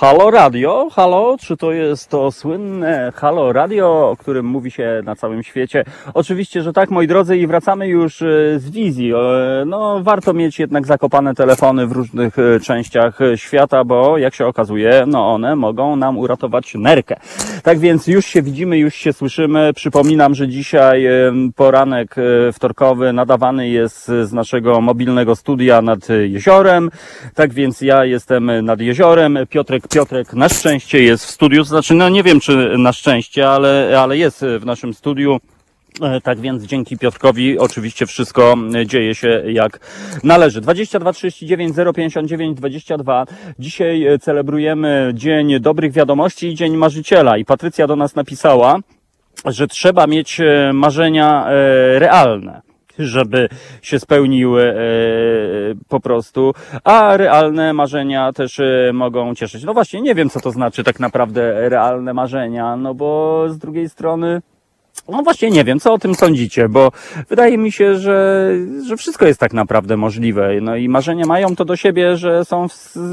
[0.00, 5.16] Halo Radio, halo, czy to jest to słynne Halo Radio, o którym mówi się na
[5.16, 5.84] całym świecie?
[6.14, 8.26] Oczywiście, że tak, moi drodzy, i wracamy już e,
[8.58, 9.12] z wizji.
[9.14, 14.46] E, No, warto mieć jednak zakopane telefony w różnych e, częściach świata, bo jak się
[14.46, 17.16] okazuje, no one mogą nam uratować nerkę.
[17.62, 19.72] Tak więc już się widzimy, już się słyszymy.
[19.74, 21.06] Przypominam, że dzisiaj
[21.56, 22.14] poranek
[22.52, 26.90] wtorkowy nadawany jest z naszego mobilnego studia nad jeziorem.
[27.34, 29.38] Tak więc ja jestem nad jeziorem.
[29.50, 31.64] Piotrek Piotrek na szczęście jest w studiu.
[31.64, 35.40] Znaczy, no nie wiem czy na szczęście, ale, ale jest w naszym studiu.
[36.02, 39.80] E, Tak więc dzięki Piotrkowi oczywiście wszystko e, dzieje się jak
[40.24, 40.60] należy.
[40.60, 43.26] 22 39 059 22.
[43.58, 47.38] Dzisiaj e, celebrujemy Dzień Dobrych Wiadomości i Dzień Marzyciela.
[47.38, 48.78] I Patrycja do nas napisała,
[49.44, 52.63] że trzeba mieć e, marzenia e, realne
[52.98, 53.48] żeby
[53.82, 54.74] się spełniły e,
[55.88, 56.54] po prostu,
[56.84, 59.64] a realne marzenia też e, mogą cieszyć.
[59.64, 63.88] No właśnie, nie wiem co to znaczy tak naprawdę realne marzenia, no bo z drugiej
[63.88, 64.42] strony
[65.08, 66.92] no właśnie nie wiem, co o tym sądzicie, bo
[67.28, 68.50] wydaje mi się, że,
[68.86, 70.50] że wszystko jest tak naprawdę możliwe.
[70.60, 72.66] No i marzenia mają to do siebie, że są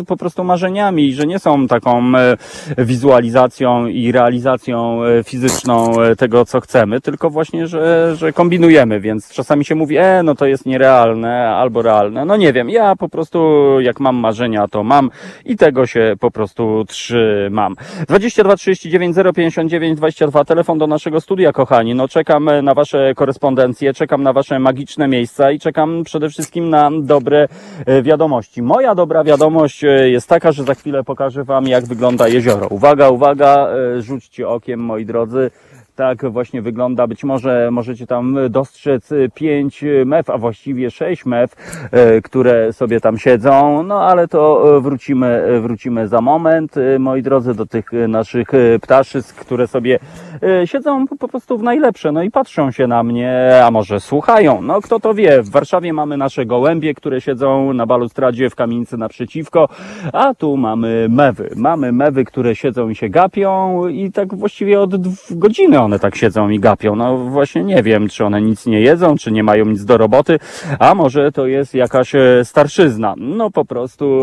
[0.07, 2.37] po prostu marzeniami, że nie są taką e,
[2.77, 9.33] wizualizacją i realizacją e, fizyczną e, tego, co chcemy, tylko właśnie, że, że kombinujemy, więc
[9.33, 12.25] czasami się mówi, e, no to jest nierealne albo realne.
[12.25, 13.39] No nie wiem, ja po prostu
[13.79, 15.09] jak mam marzenia, to mam
[15.45, 17.75] i tego się po prostu trzymam.
[18.07, 21.70] 22 39 059 22, telefon do naszego studia, kochani.
[21.95, 26.89] No czekam na wasze korespondencje, czekam na wasze magiczne miejsca i czekam przede wszystkim na
[27.01, 27.47] dobre
[27.85, 28.61] e, wiadomości.
[28.61, 32.67] Moja dobra wiadomość e, jest taka, że za chwilę pokażę wam, jak wygląda jezioro.
[32.67, 33.67] Uwaga, uwaga,
[33.97, 35.51] e, rzućcie okiem, moi drodzy.
[36.01, 37.07] Tak właśnie wygląda.
[37.07, 41.55] Być może możecie tam dostrzec 5 mew, a właściwie 6 mew,
[41.91, 43.83] e, które sobie tam siedzą.
[43.83, 48.47] No ale to wrócimy, wrócimy za moment, moi drodzy, do tych naszych
[48.81, 49.99] ptaszysk, które sobie
[50.65, 52.11] siedzą po prostu w najlepsze.
[52.11, 54.61] No i patrzą się na mnie, a może słuchają.
[54.61, 55.41] No kto to wie.
[55.41, 59.69] W Warszawie mamy nasze gołębie, które siedzą na balustradzie w kamienicy naprzeciwko,
[60.13, 61.49] a tu mamy mewy.
[61.55, 64.91] Mamy mewy, które siedzą i się gapią i tak właściwie od
[65.31, 66.95] godziny one tak siedzą i gapią.
[66.95, 70.39] No właśnie nie wiem, czy one nic nie jedzą, czy nie mają nic do roboty,
[70.79, 73.13] a może to jest jakaś e, starszyzna.
[73.17, 74.21] No po prostu,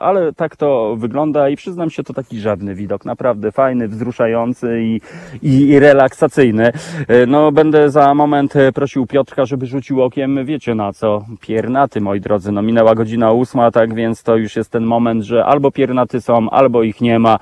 [0.00, 3.04] ale tak to wygląda i przyznam się, to taki żadny widok.
[3.04, 5.00] Naprawdę fajny, wzruszający i,
[5.42, 6.72] i, i relaksacyjny.
[7.08, 11.24] E, No będę za moment e, prosił Piotrka, żeby rzucił okiem, wiecie na co?
[11.40, 12.52] Piernaty, moi drodzy.
[12.52, 16.50] No minęła godzina ósma, tak więc to już jest ten moment, że albo piernaty są,
[16.50, 17.38] albo ich nie ma.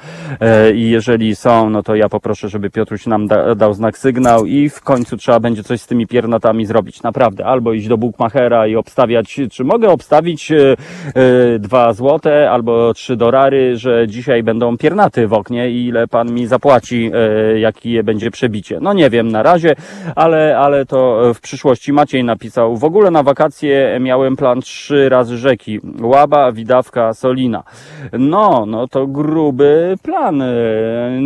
[0.74, 4.68] I jeżeli są, no to ja poproszę, żeby Piotruś nam da, dał znak sygnał i
[4.68, 7.02] w końcu trzeba będzie coś z tymi piernatami zrobić.
[7.02, 7.46] Naprawdę.
[7.46, 10.76] Albo iść do Bookmachera i obstawiać, czy mogę obstawić e,
[11.14, 16.32] e, dwa złote albo trzy dolary, że dzisiaj będą piernaty w oknie i ile pan
[16.32, 18.78] mi zapłaci, e, jakie będzie przebicie.
[18.80, 19.74] No nie wiem na razie,
[20.16, 22.76] ale, ale to w przyszłości Maciej napisał.
[22.76, 25.80] W ogóle na wakacje miałem plan trzy razy rzeki.
[26.02, 27.62] Łaba, Widawka, Solina.
[28.12, 30.42] No, no to gruby plan.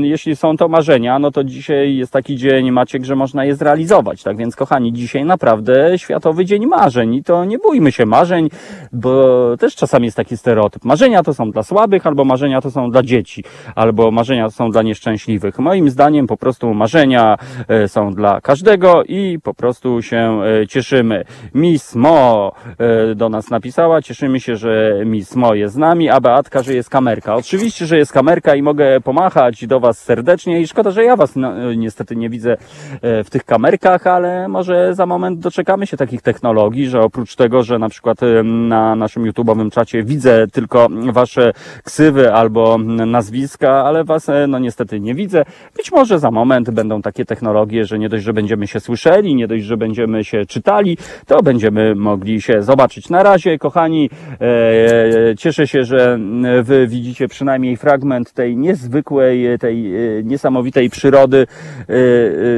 [0.02, 4.22] Jeśli są to marzenia, no to dzisiaj jest taki dzień, Maciek, że można je zrealizować.
[4.22, 8.48] Tak więc, kochani, dzisiaj naprawdę Światowy Dzień Marzeń i to nie bójmy się marzeń,
[8.92, 10.84] bo też czasami jest taki stereotyp.
[10.84, 14.82] Marzenia to są dla słabych, albo marzenia to są dla dzieci, albo marzenia są dla
[14.82, 15.58] nieszczęśliwych.
[15.58, 17.36] Moim zdaniem po prostu marzenia
[17.68, 21.24] e, są dla każdego i po prostu się e, cieszymy.
[21.54, 26.20] Miss Mo e, do nas napisała, cieszymy się, że Miss Mo jest z nami, a
[26.20, 27.34] Beatka, że jest kamerka.
[27.34, 31.36] Oczywiście, że jest kamerka i mogę pomachać do Was serdecznie i szkoda, że ja Was
[31.36, 31.52] no,
[32.00, 32.56] niestety nie widzę
[33.02, 37.62] e, w tych kamerkach, ale może za moment doczekamy się takich technologii, że oprócz tego,
[37.62, 41.52] że na przykład e, na naszym YouTube'owym czacie widzę tylko Wasze
[41.84, 45.44] ksywy albo nazwiska, ale Was e, no niestety nie widzę.
[45.76, 49.48] Być może za moment będą takie technologie, że nie dość, że będziemy się słyszeli, nie
[49.48, 50.96] dość, że będziemy się czytali,
[51.26, 53.08] to będziemy mogli się zobaczyć.
[53.08, 54.10] Na razie, kochani,
[54.40, 56.18] e, cieszę się, że
[56.62, 59.92] Wy widzicie przynajmniej fragment tej niezwykłej, tej
[60.24, 61.46] niesamowitej przyrody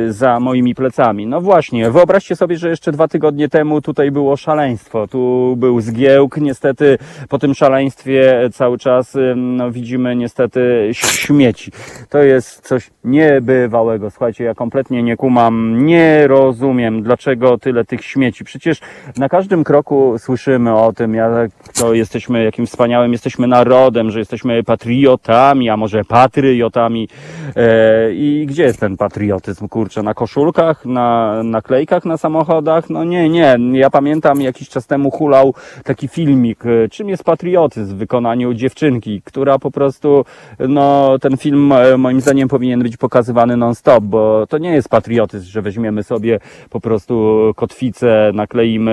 [0.08, 1.26] za moimi plecami.
[1.26, 6.36] No właśnie, wyobraźcie sobie, że jeszcze dwa tygodnie temu tutaj było szaleństwo, tu był zgiełk,
[6.36, 6.98] niestety
[7.28, 11.72] po tym szaleństwie cały czas e, no, widzimy niestety śmieci.
[12.08, 14.10] To jest coś niebywałego.
[14.10, 18.44] Słuchajcie, ja kompletnie nie kumam, nie rozumiem, dlaczego tyle tych śmieci.
[18.44, 18.80] Przecież
[19.16, 24.62] na każdym kroku słyszymy o tym, jak to jesteśmy, jakim wspaniałym jesteśmy narodem, że jesteśmy
[24.62, 27.08] patriotami, a może patriotami.
[27.56, 30.02] E, I gdzie jest ten patriotyzm, kurczę?
[30.02, 32.90] Na koszulkach, na naklejkach na samochodach?
[32.90, 33.58] No nie, nie.
[33.72, 35.54] Ja pamiętam jakiś czas temu hulał
[35.84, 40.24] taki filmik, e, czym jest patriotyzm w wykonaniu dziewczynki, która po prostu,
[40.58, 45.46] no ten film e, moim zdaniem powinien być pokazywany non-stop, bo to nie jest patriotyzm,
[45.46, 46.40] że weźmiemy sobie
[46.70, 48.92] po prostu kotwicę, nakleimy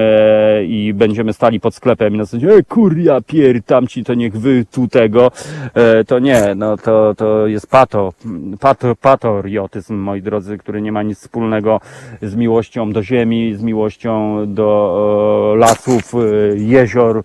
[0.68, 4.66] i będziemy stali pod sklepem i na zasadzie, e, kuria pier, tamci to niech wy
[4.72, 5.32] tu tego.
[5.74, 8.14] E, to nie, no to, to jest pato,
[8.60, 11.82] pato, patriotyzm, moi drodzy, który nie ma nic wspólnego
[12.22, 16.18] z miłością do ziemi, z miłością do e, lasów, e,
[16.58, 17.24] jezior,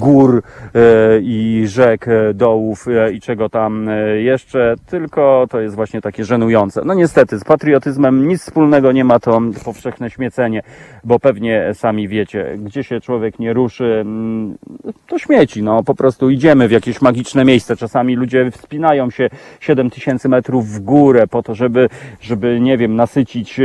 [0.00, 0.42] gór
[0.74, 0.80] e,
[1.20, 6.82] i rzek, e, dołów e, i czego tam jeszcze, tylko to jest właśnie takie żenujące.
[6.84, 10.62] No niestety, z patriotyzmem nic wspólnego nie ma to powszechne śmiecenie,
[11.04, 14.58] bo pewnie sami wiecie, gdzie się człowiek nie ruszy, mm,
[15.06, 17.76] to śmieci, no po prostu idziemy w jakieś magiczne miejsce.
[17.76, 19.30] Czasami ludzie wspinają się
[19.60, 21.88] 7000 metrów w górę po to, żeby,
[22.20, 23.60] żeby nie wiem, nasycić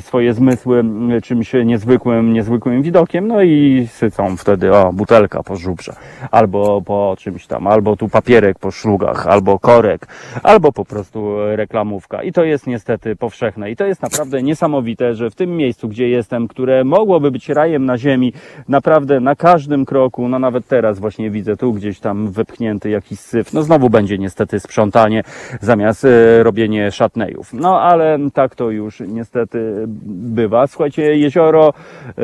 [0.00, 4.92] swoje zmysły mm, czymś niezwykłym, niezwykłym widokiem, no i sycą wtedy, o,
[5.28, 5.92] po żubrze,
[6.30, 10.06] albo po czymś tam, albo tu papierek po szlugach, albo korek,
[10.42, 12.22] albo po prostu reklamówka.
[12.22, 13.70] I to jest niestety powszechne.
[13.70, 17.84] I to jest naprawdę niesamowite, że w tym miejscu, gdzie jestem, które mogłoby być rajem
[17.84, 18.32] na ziemi,
[18.68, 23.52] naprawdę na każdym kroku, no nawet teraz właśnie widzę tu gdzieś tam wepchnięty jakiś syf,
[23.52, 25.22] no znowu będzie niestety sprzątanie
[25.60, 27.52] zamiast e, robienie szatnejów.
[27.52, 30.66] No ale tak to już niestety bywa.
[30.66, 31.72] Słuchajcie, jezioro,
[32.08, 32.22] e,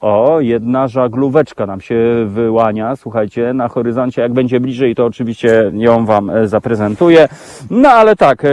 [0.00, 4.22] o, jedna żaglóweczka nam się wyłania, słuchajcie, na horyzoncie.
[4.22, 7.28] Jak będzie bliżej, to oczywiście ją Wam e, zaprezentuję.
[7.70, 8.48] No ale tak, e,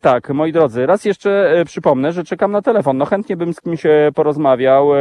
[0.00, 2.98] tak, moi drodzy, raz jeszcze e, przypomnę, że czekam na telefon.
[2.98, 3.82] No chętnie bym z kimś
[4.14, 4.96] porozmawiał.
[4.96, 4.98] E,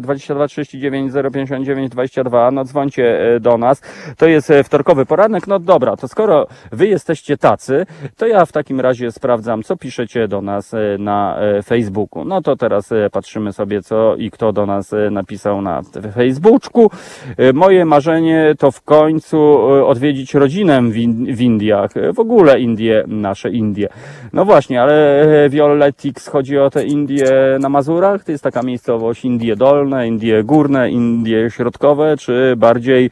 [0.00, 3.82] 22 39 059 22, no dzwońcie do nas.
[4.16, 5.46] To jest wtorkowy poranek.
[5.46, 10.28] No dobra, to skoro Wy jesteście tacy, to ja w takim razie sprawdzam, co piszecie
[10.28, 12.24] do nas na Facebooku.
[12.24, 15.82] No to teraz patrzymy sobie, co i kto do nas napisał na
[16.14, 16.90] Facebooku.
[17.38, 21.96] E, Moje marzenie to w końcu e, odwiedzić rodzinę w, In- w Indiach.
[21.96, 23.88] E, W ogóle Indie, nasze Indie.
[24.32, 27.24] No właśnie, ale Violetix chodzi o te Indie
[27.60, 28.24] na Mazurach?
[28.24, 33.10] To jest taka miejscowość Indie Dolne, Indie Górne, Indie Środkowe, czy bardziej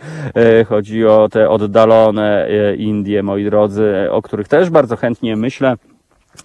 [0.68, 2.48] chodzi o te oddalone
[2.78, 5.76] Indie, moi drodzy, o których też bardzo chętnie myślę.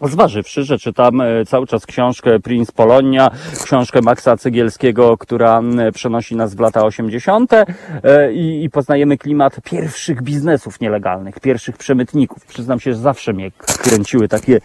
[0.02, 3.32] Zważywszy, że czytam e, cały czas książkę Prince Polonia,
[3.64, 5.62] książkę Maxa Cegielskiego, która
[5.94, 7.52] przenosi nas w lata 80.
[7.54, 12.46] e, i, i poznajemy klimat pierwszych biznesów nielegalnych, pierwszych przemytników.
[12.46, 13.52] Przyznam się, że zawsze mnie
[13.84, 14.60] kręciły takie,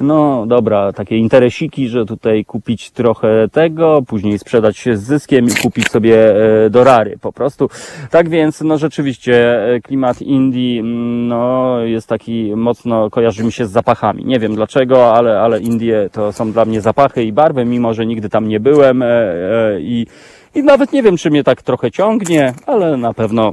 [0.00, 5.54] no dobra, takie interesiki, że tutaj kupić trochę tego, później sprzedać się z zyskiem i
[5.62, 7.70] kupić sobie e, dorary po prostu.
[8.10, 10.82] Tak więc, no rzeczywiście, klimat Indii,
[11.28, 14.24] no jest taki mocno, kojarzy mi się z zapachami.
[14.24, 14.73] Nie wiem dlaczego,
[15.14, 18.60] ale, ale Indie to są dla mnie zapachy i barwy, mimo że nigdy tam nie
[18.60, 20.06] byłem e, e, i,
[20.54, 23.52] i nawet nie wiem, czy mnie tak trochę ciągnie, ale na pewno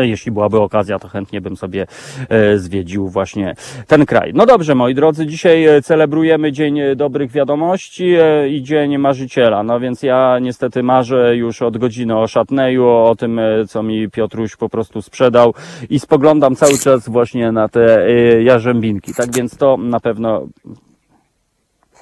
[0.00, 1.86] Jeśli byłaby okazja, to chętnie bym sobie
[2.28, 3.54] e, zwiedził właśnie
[3.86, 4.32] ten kraj.
[4.34, 9.62] No dobrze, moi drodzy, dzisiaj e, celebrujemy Dzień Dobrych Wiadomości e, i Dzień Marzyciela.
[9.62, 14.10] No więc ja niestety marzę już od godziny o Szatneju, o tym, e, co mi
[14.10, 15.54] Piotruś po prostu sprzedał
[15.90, 19.14] i spoglądam cały czas właśnie na te e, jarzębinki.
[19.14, 20.46] Tak więc to na pewno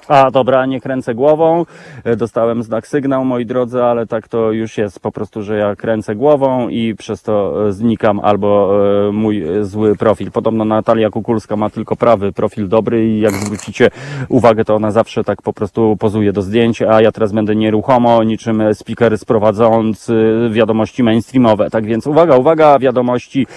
[0.07, 1.65] a dobra, nie kręcę głową.
[2.03, 5.75] E, Dostałem znak sygnał, moi drodzy, ale tak to już jest po prostu, że ja
[5.75, 8.71] kręcę głową i przez to e, znikam albo
[9.07, 10.31] e, mój zły profil.
[10.31, 13.89] Podobno Natalia Kukulska ma tylko prawy profil dobry i jak zwrócicie
[14.29, 18.23] uwagę, to ona zawsze tak po prostu pozuje do zdjęć, a ja teraz będę nieruchomo,
[18.23, 21.69] niczym speaker sprowadzający wiadomości mainstreamowe.
[21.69, 23.47] Tak więc uwaga, uwaga, wiadomości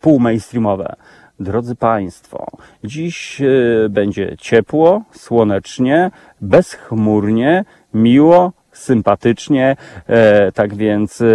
[0.00, 0.96] półmainstreamowe.
[1.40, 2.46] Drodzy Państwo,
[2.84, 6.10] dziś e, będzie ciepło, słonecznie,
[6.40, 9.76] bezchmurnie, miło, sympatycznie.
[10.06, 11.26] E, tak więc e,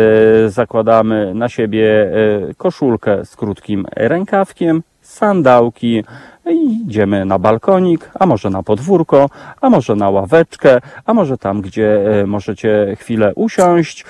[0.49, 2.11] zakładamy na siebie
[2.49, 6.03] e, koszulkę z krótkim rękawkiem, sandałki
[6.45, 9.29] i idziemy na balkonik, a może na podwórko,
[9.61, 14.05] a może na ławeczkę, a może tam, gdzie e, możecie chwilę usiąść,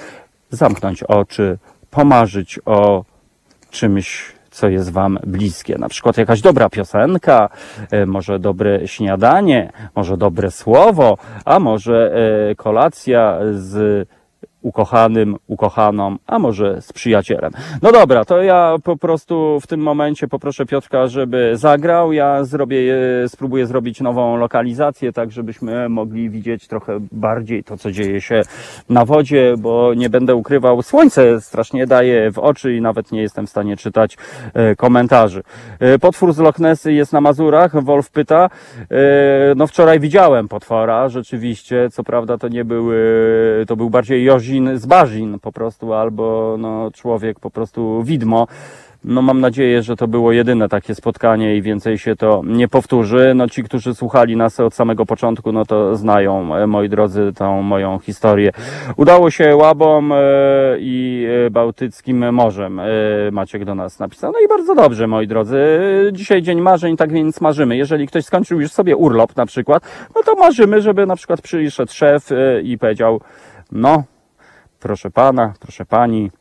[0.49, 1.57] zamknąć oczy,
[1.91, 3.03] pomarzyć o
[3.69, 5.77] czymś, co jest Wam bliskie.
[5.77, 7.49] Na przykład jakaś dobra piosenka,
[7.91, 12.15] e, może dobre śniadanie, może dobre słowo, a może
[12.51, 14.07] e, kolacja z
[14.63, 17.51] ukochanym, ukochaną, a może z przyjacielem.
[17.81, 22.13] No dobra, to ja po prostu w tym momencie poproszę Piotrka, żeby zagrał.
[22.13, 22.77] Ja zrobię,
[23.23, 28.41] e, spróbuję zrobić nową lokalizację, tak żebyśmy mogli widzieć trochę bardziej to, co dzieje się
[28.89, 33.47] na wodzie, bo nie będę ukrywał, słońce strasznie daje w oczy i nawet nie jestem
[33.47, 34.17] w stanie czytać
[34.53, 35.43] e, komentarzy.
[35.79, 38.49] E, Potwór z Loch Nessy jest na Mazurach, Wolf pyta.
[39.55, 44.23] No wczoraj widziałem potwora, rzeczywiście, co prawda to nie był, e, to był bardziej
[44.53, 48.47] Jozin z Barzin po prostu, albo no człowiek po prostu widmo.
[49.03, 53.33] No mam nadzieję, że to było jedyne takie spotkanie i więcej się to nie powtórzy.
[53.35, 57.61] No ci, którzy słuchali nas od samego początku, no to znają, e, moi drodzy, tą
[57.61, 58.51] moją historię.
[58.97, 60.17] Udało się Łabom e,
[60.79, 62.81] i e, Bałtyckim Morzem.
[63.31, 64.31] Maciek do nas napisał.
[64.31, 65.57] No i bardzo dobrze, moi drodzy.
[66.11, 67.77] Dzisiaj dzień marzeń, tak więc marzymy.
[67.77, 69.83] Jeżeli ktoś skończył już sobie urlop na przykład,
[70.15, 72.29] no to marzymy, żeby na przykład przyszedł szef
[72.63, 73.21] i powiedział,
[73.71, 74.03] no,
[74.83, 76.31] proszę pana, proszę pani,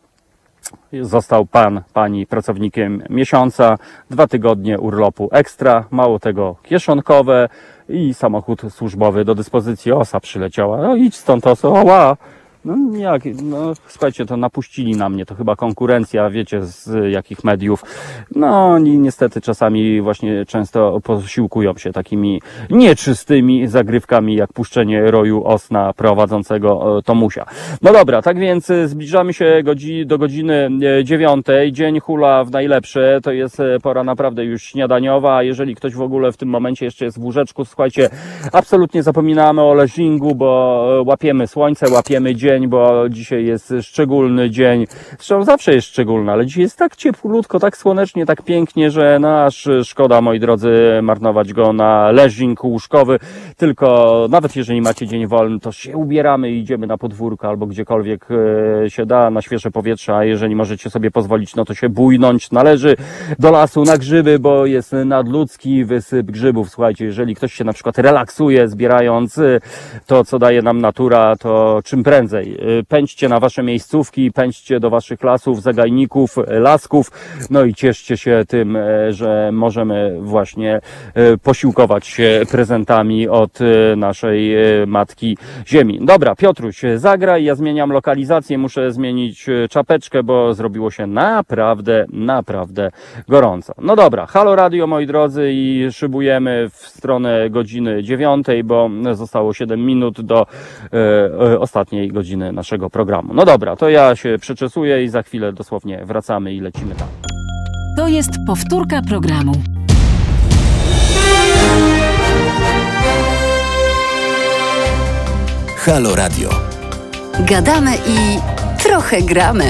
[1.01, 3.79] Został pan, pani pracownikiem miesiąca,
[4.11, 7.49] dwa tygodnie urlopu ekstra, mało tego kieszonkowe
[7.89, 9.93] i samochód służbowy do dyspozycji.
[9.93, 10.83] Osa przyleciała.
[10.83, 12.17] No idź stąd oso, oła.
[12.65, 17.85] No jak, no słuchajcie, to napuścili na mnie, to chyba konkurencja, wiecie z jakich mediów.
[18.37, 25.93] No oni niestety czasami właśnie często posiłkują się takimi nieczystymi zagrywkami, jak puszczenie roju osna
[25.93, 27.47] prowadzącego e, Tomusia.
[27.83, 29.63] No dobra, tak więc e, zbliżamy się
[30.07, 31.73] do godziny e, dziewiątej.
[31.73, 36.37] Dzień hula w najlepsze, to jest pora naprawdę już śniadaniowa, jeżeli ktoś w ogóle w
[36.37, 38.09] tym momencie jeszcze jest w łóżeczku, słuchajcie,
[38.53, 44.87] absolutnie zapominamy o leżingu, bo łapiemy słońce, łapiemy dzień, bo dzisiaj jest szczególny dzień.
[45.11, 49.45] Zresztą zawsze jest szczególny, ale dzisiaj jest tak cieplutko, tak słonecznie, tak pięknie, że no
[49.45, 53.19] aż szkoda, moi drodzy, marnować go na leżing łóżkowy.
[53.57, 58.29] Tylko nawet jeżeli macie dzień wolny, to się ubieramy i idziemy na podwórko albo gdziekolwiek
[58.85, 62.51] e, się da, na świeże powietrze, a jeżeli możecie sobie pozwolić, no to się bujnąć
[62.51, 62.97] należy
[63.39, 66.71] do lasu na grzyby, bo jest nadludzki wysyp grzybów.
[66.71, 69.61] Słuchajcie, jeżeli ktoś się na przykład relaksuje, zbierając e,
[70.07, 72.42] to, co daje nam natura, to czym prędzej.
[72.43, 77.11] E, Pędźcie na wasze miejscówki, pędźcie do waszych lasów, zagajników, e, lasków,
[77.51, 80.81] no i cieszcie się tym, e, że możemy właśnie
[81.43, 83.59] posiłkować się prezentami od
[83.97, 84.55] naszej
[84.87, 85.99] Matki Ziemi.
[86.03, 92.91] Dobra, Piotruś, zagraj, ja zmieniam lokalizację, muszę zmienić czapeczkę, bo zrobiło się naprawdę, naprawdę
[93.29, 93.73] gorąco.
[93.83, 99.87] No dobra, halo radio, moi drodzy, i szybujemy w stronę godziny dziewiątej, bo zostało 7
[99.87, 100.47] minut do
[100.93, 103.35] e, ostatniej godziny naszego programu.
[103.35, 107.09] No dobra, to ja się przeczesuję i za chwilę dosłownie wracamy i lecimy tam.
[107.97, 109.53] To jest powtórka programu.
[115.77, 116.49] Halo Radio.
[117.41, 118.39] Gadamy i
[118.83, 119.65] trochę gramy.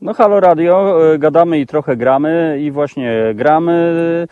[0.00, 4.26] No halo radio, e, gadamy i trochę gramy i właśnie gramy.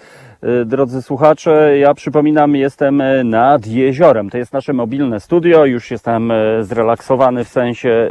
[0.44, 4.30] E, Drodzy słuchacze, ja przypominam, jestem e, nad jeziorem.
[4.30, 5.64] To jest nasze mobilne studio.
[5.64, 8.08] Już jestem e, zrelaksowany w sensie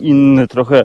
[0.00, 0.82] inny trochę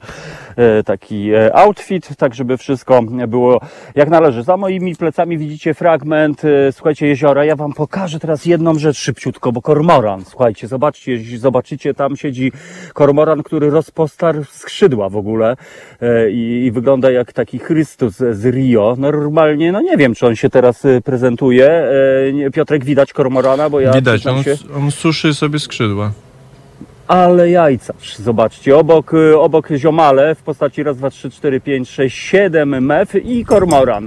[0.86, 3.62] taki e, outfit, tak żeby wszystko było
[3.96, 4.44] jak należy.
[4.44, 7.46] Za moimi plecami widzicie fragment, e, słuchajcie, jeziora.
[7.46, 12.52] Ja wam pokażę teraz jedną rzecz szybciutko, bo kormoran, słuchajcie, zobaczcie, zobaczycie, tam siedzi
[12.94, 15.56] kormoran, który rozpostarł skrzydła w ogóle
[16.02, 18.96] e, i, i wygląda jak taki Chrystus z Rio.
[18.98, 21.70] Normalnie, no nie wiem, czy on się teraz e, prezentuje.
[22.46, 24.56] E, Piotrek, widać kormorana, bo ja Widać, on, się...
[24.76, 26.12] on suszy sobie skrzydła.
[27.10, 32.18] Ale jajcarz, zobaczcie, obok, y, obok ziomale w postaci raz, dwa, trzy, cztery, pięć, sześć,
[32.18, 34.06] siedem mew i kormoran.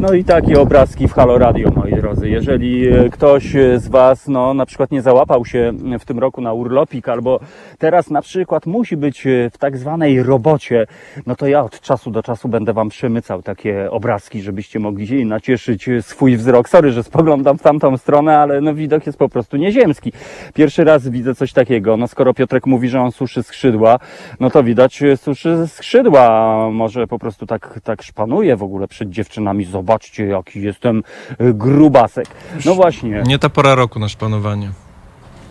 [0.00, 2.28] No i takie obrazki w Halo Radio, drodzy.
[2.28, 6.40] Jeżeli y, ktoś y, z Was, no na przykład nie załapał się w tym roku
[6.40, 7.40] na urlopik, albo
[7.78, 10.86] teraz na przykład musi być y, w tak zwanej robocie,
[11.26, 15.88] no to ja od czasu do czasu będę Wam przemycał takie obrazki, żebyście mogli nacieszyć
[16.00, 16.68] swój wzrok.
[16.68, 20.12] Sorry, że spoglądam w tamtą stronę, ale no widok jest po prostu nieziemski.
[20.54, 21.96] Pierwszy raz widzę coś takiego.
[21.96, 23.98] No skoro Piotrek mówi, że on suszy skrzydła,
[24.40, 26.56] no to widać suszy skrzydła.
[26.72, 29.64] Może po prostu tak, tak szpanuje w ogóle przed dziewczynami.
[29.64, 31.02] Zobaczcie, jaki jestem
[31.40, 31.54] y,
[31.90, 32.26] grubasek.
[32.64, 34.70] No właśnie, Nie ta pora roku na szpanowanie.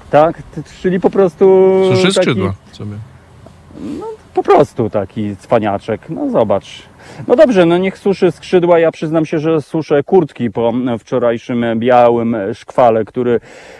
[0.09, 0.37] tak?
[0.37, 1.45] T- Czyli po prostu
[1.91, 2.95] Suszy taki, skrzydła sobie.
[4.33, 6.01] po prostu taki cwaniaczek.
[6.09, 6.83] No zobacz.
[7.27, 8.79] No dobrze, no niech suszy skrzydła.
[8.79, 13.39] Ja przyznam się, że suszę kurtki po wczorajszym białym szkwale, który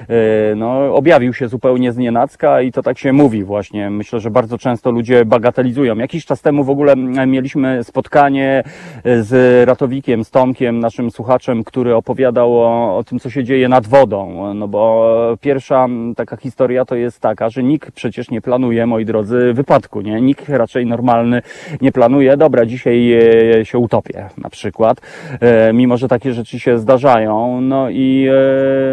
[0.09, 3.89] e, no, objawił się zupełnie z nienacka i to tak się mówi właśnie.
[3.89, 5.97] Myślę, że bardzo często ludzie bagatelizują.
[5.97, 6.95] Jakiś czas temu w ogóle
[7.27, 8.63] mieliśmy spotkanie
[9.03, 13.69] e, z Ratowikiem, z Tomkiem, naszym słuchaczem, który opowiadał o, o tym, co się dzieje
[13.69, 14.53] nad wodą.
[14.53, 19.53] No bo pierwsza taka historia to jest taka, że nikt przecież nie planuje, moi drodzy,
[19.53, 20.21] wypadku, nie?
[20.21, 21.41] Nikt raczej normalny
[21.81, 23.14] nie planuje, dobra, dzisiaj
[23.63, 25.01] się utopię na przykład,
[25.39, 27.61] e, mimo że takie rzeczy się zdarzają.
[27.61, 28.27] No i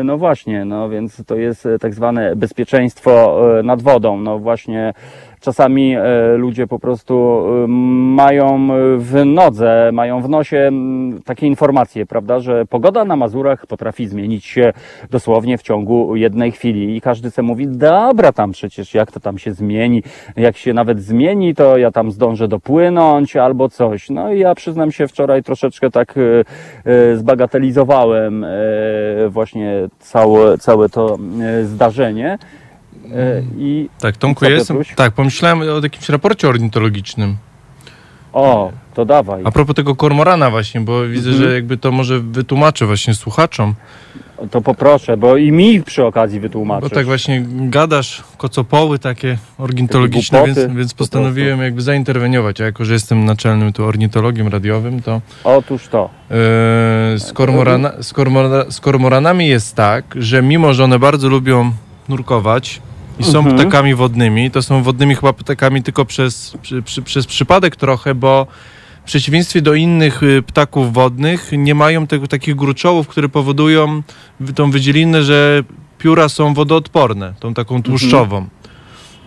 [0.01, 4.17] e, no właśnie, no więc to jest e, tak zwane bezpieczeństwo nad wodą.
[4.17, 4.95] No właśnie
[5.43, 6.03] czasami e,
[6.37, 7.67] ludzie po prostu e,
[8.17, 10.71] mają w nodze, mają w nosie
[11.25, 14.73] takie informacje, prawda, że pogoda na Mazurach potrafi zmienić się
[15.11, 19.39] dosłownie w ciągu jednej chwili i każdy se mówi, dobra tam przecież, jak to tam
[19.39, 20.03] się zmieni,
[20.37, 24.11] jak się nawet zmieni, to ja tam zdążę dopłynąć albo coś.
[24.11, 26.15] No i ja przyznam się wczoraj troszeczkę tak
[26.85, 28.47] e, zbagatelizowałem
[29.29, 31.19] właśnie całe, całe to
[31.63, 32.39] zdarzenie.
[33.15, 34.79] E, I Tak, Tomku, ja jestem.
[34.97, 37.37] Tak, pomyślałem o jakimś raporcie ornitologicznym.
[38.33, 39.43] o, to dawaj.
[39.45, 41.49] A propos tego kormorana właśnie, bo widzę, Mhm.
[41.49, 43.75] że jakby to może wytłumaczę właśnie słuchaczom.
[44.51, 46.91] To poproszę, bo i mi przy okazji wytłumaczysz.
[46.91, 52.61] Bo tak właśnie gadasz, kocopoły takie ornitologiczne, więc, więc po postanowiłem jakby zainterweniować.
[52.61, 56.11] A jako, że jestem naczelnym tu ornitologiem radiowym, to Otóż to.
[56.31, 56.37] Yy,
[57.19, 61.73] z, kormorana, z, kormora, z kormoranami jest tak, że mimo, że one bardzo lubią
[62.09, 62.81] nurkować
[63.19, 63.57] i są Mhm.
[63.57, 68.47] ptakami wodnymi, to są wodnymi chyba ptakami tylko przez, przy, przy, przez przypadek trochę, bo
[69.03, 74.03] w przeciwieństwie do innych y, ptaków wodnych nie mają tego, takich gruczołów, które powodują
[74.55, 75.63] tą wydzielinę, że
[75.99, 78.47] pióra są wodoodporne, tą taką tłuszczową.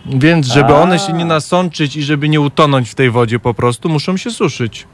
[0.06, 0.80] Więc żeby A.
[0.80, 4.30] one się nie nasączyć i żeby nie utonąć w tej wodzie po prostu, muszą się
[4.30, 4.86] suszyć.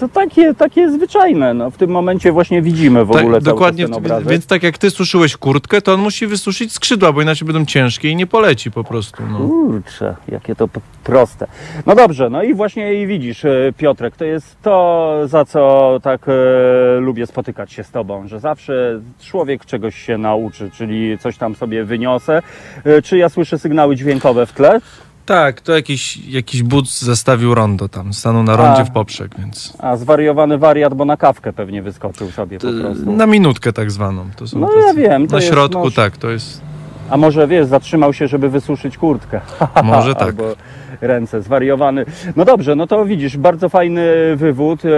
[0.00, 1.54] To takie, takie zwyczajne.
[1.54, 4.28] No, w tym momencie właśnie widzimy w Tak, ogóle dokładnie, ten obrazek.
[4.28, 8.08] więc tak jak ty suszyłeś kurtkę, to on musi wysuszyć skrzydła, bo inaczej będą ciężkie
[8.08, 9.22] i nie poleci po prostu.
[9.30, 9.38] No.
[9.38, 10.68] Kurczę, jakie to
[11.04, 11.46] proste.
[11.86, 16.26] No dobrze, no i właśnie i widzisz, e, Piotrek, to jest to, za co tak
[16.28, 21.54] e, lubię spotykać się z tobą, że zawsze człowiek czegoś się nauczy, czyli coś tam
[21.54, 22.42] sobie wyniosę.
[22.84, 24.80] E, czy ja słyszę sygnały dźwiękowe w tle?
[25.28, 28.84] Tak, to jakiś, jakiś but zastawił rondo tam, stanął na rondzie A.
[28.84, 33.12] w poprzek, więc A zwariowany wariat, bo na kawkę pewnie wyskoczył sobie po prostu.
[33.12, 34.26] na minutkę tak zwaną.
[34.36, 36.60] To No tacy- ja wiem, to Na środku tak, to jest,
[37.10, 39.40] A może wiesz, zatrzymał się, żeby wysuszyć kurtkę.
[39.84, 40.22] może tak.
[40.28, 40.44] Albo
[41.00, 42.04] ręce, zwariowany.
[42.36, 44.02] No dobrze, no to widzisz, bardzo fajny
[44.36, 44.84] wywód.
[44.84, 44.88] E,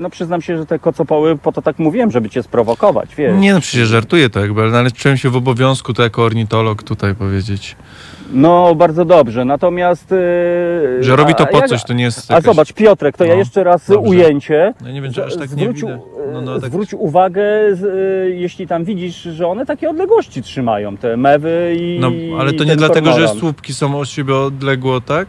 [0.00, 3.34] No przyznam się, że te kocopoły, po to tak mówiłem, żeby cię sprowokować, wiesz.
[3.40, 7.14] Nie no, przecież żartuję to jakby, ale czułem się w obowiązku to jako ornitolog tutaj
[7.14, 7.76] powiedzieć.
[8.32, 10.12] No bardzo dobrze, natomiast...
[10.12, 12.46] e, Że robi to po jak- coś, to nie jest A jakaś...
[12.46, 14.10] zobacz, Piotrek, to ja No, jeszcze raz dobrze.
[14.10, 14.74] ujęcie.
[14.80, 16.00] No ja nie wiem, czy że aż tak nie zwróć, widać.
[16.32, 16.70] No, no, tak.
[16.70, 17.42] zwróć uwagę,
[17.72, 22.10] z, e, jeśli tam widzisz, że one takie odległości trzymają, te mewy i No,
[22.40, 23.38] ale to i nie ten dlatego, że kormoran.
[23.38, 25.26] słupki są od siebie odległo, tak?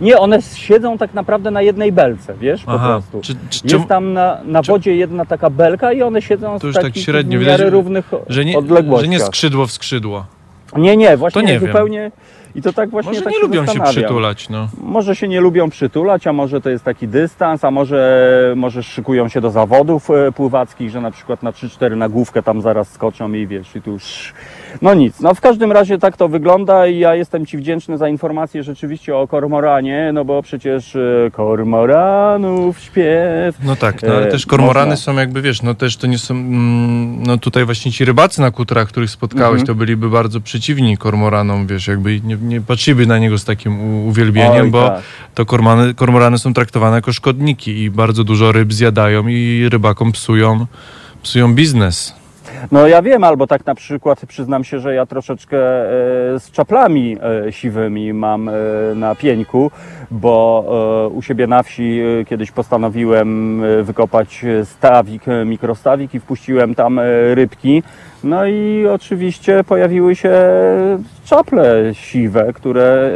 [0.00, 3.20] Nie, one siedzą tak naprawdę na jednej belce, wiesz, po prostu.
[3.20, 6.58] Czy, czy, Jest tam na, na czy- wodzie jedna taka belka i one siedzą To
[6.58, 9.10] w już tak takich średnio w widać, miarę równych że nie, że odległościach.
[9.10, 10.26] nie skrzydło w skrzydło.
[10.76, 11.72] Nie, nie, właśnie To nie wiem.
[12.54, 13.94] I to tak właśnie Może tak nie lubią się zastanawiam.
[13.94, 14.68] przytulać, no.
[14.82, 19.28] Może się nie lubią przytulać, a może to jest taki dystans, a może, może szykują
[19.28, 23.32] się do zawodów e, pływackich, że na przykład na 3-4 na główkę tam zaraz skoczą
[23.32, 24.32] i wiesz, i tu już...
[24.82, 28.08] No nic, no w każdym razie tak to wygląda i ja jestem Ci wdzięczny za
[28.08, 33.56] informację rzeczywiście o kormoranie, no bo przecież e, kormoranów śpiew...
[33.64, 35.04] No tak, no, ale E, też kormorany można.
[35.12, 38.50] są jakby, wiesz, no też to nie są, mm, no tutaj właśnie ci rybacy na
[38.50, 39.66] kutrach, których spotkałeś, Mhm.
[39.66, 44.64] to byliby bardzo przeciwni kormoranom, wiesz, jakby nie, nie patrzyliby na niego z takim uwielbieniem,
[44.64, 45.02] Oj, bo tak.
[45.34, 50.66] to kormany, kormorany są traktowane jako szkodniki i bardzo dużo ryb zjadają i rybakom psują,
[51.22, 52.19] psują biznes.
[52.72, 55.88] No ja wiem, albo tak na przykład przyznam się, że ja troszeczkę e,
[56.40, 57.16] z czaplami
[57.46, 58.52] e, siwymi mam e,
[58.94, 59.70] na pieńku,
[60.10, 67.00] bo u siebie na wsi kiedyś postanowiłem wykopać stawik, mikrostawik i wpuściłem tam
[67.34, 67.82] rybki.
[68.24, 70.32] No i oczywiście pojawiły się
[71.24, 73.10] czaple siwe, które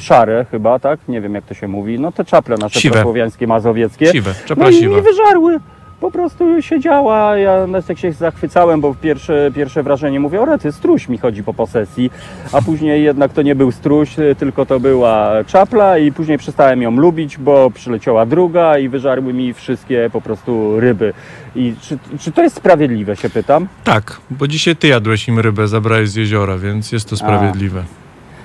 [0.00, 1.00] szare chyba, tak?
[1.08, 2.00] Nie wiem jak to się mówi.
[2.00, 3.04] No te czaple nasze Siwe.
[3.46, 4.06] mazowieckie.
[4.06, 4.96] Siwe, czapla No i siwa.
[4.96, 5.60] mi wyżarły.
[6.00, 10.72] Po prostu siedziała, ja nawet tak się zachwycałem, bo pierwsze, pierwsze wrażenie mówię, o rety,
[10.72, 12.10] struś mi chodzi po posesji,
[12.52, 16.90] a później jednak to nie był struś, tylko to była czapla i później przestałem ją
[16.90, 21.12] lubić, bo przyleciała druga i wyżarły mi wszystkie po prostu ryby.
[21.56, 23.68] I czy, czy to jest sprawiedliwe, się pytam?
[23.84, 27.82] Tak, bo dzisiaj ty jadłeś im rybę, zabrałeś z jeziora, więc jest to sprawiedliwe.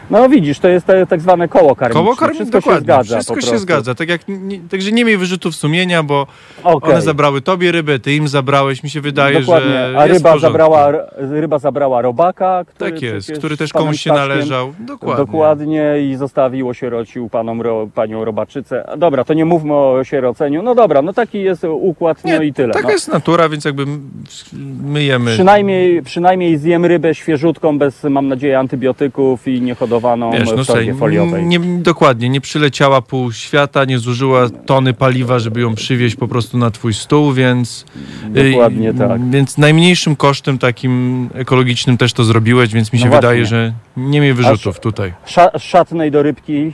[0.10, 2.02] No widzisz, to jest te, tak zwane koło karmiczne.
[2.04, 5.18] Koło karmi, Wszystko dokładnie, się zgadza wszystko się zgadza, tak jak, nie, także nie miej
[5.18, 6.28] wyrzutów sumienia, bo
[6.64, 6.92] Okej.
[6.92, 9.70] one zabrały tobie rybę, ty im zabrałeś, mi się wydaje, Dokładnie.
[9.70, 14.74] że A ryba zabrała, ryba zabrała robaka, który Tak jest, który też komuś się należał.
[14.80, 15.26] Dokładnie.
[15.26, 18.90] Dokładnie i zostawiło sierocił panom, ro, panią robaczycę.
[18.98, 20.62] Dobra, to nie mówmy o sieroceniu.
[20.62, 22.74] No dobra, no taki jest układ, Nie, no i tyle.
[22.74, 22.94] Taka no.
[22.94, 23.86] jest natura, więc jakby
[24.84, 25.32] myjemy.
[25.32, 29.62] Przynajmniej, przynajmniej zjem rybę świeżutką, bez mam nadzieję antybiotyków i
[30.32, 31.46] Wiesz, w no torbie słuchaj, foliowej.
[31.46, 36.58] nie, dokładnie, nie przyleciała pół świata, nie zużyła tony paliwa, żeby ją przywieźć po prostu
[36.58, 37.86] na twój stół, więc...
[38.52, 39.30] Dokładnie y, tak.
[39.30, 43.28] Więc najmniejszym kosztem takim ekologicznym też to zrobiłeś, więc mi No się właśnie.
[43.28, 45.14] wydaje, że nie miej wyrzutów tutaj.
[45.26, 46.74] Sza, szatnej do rybki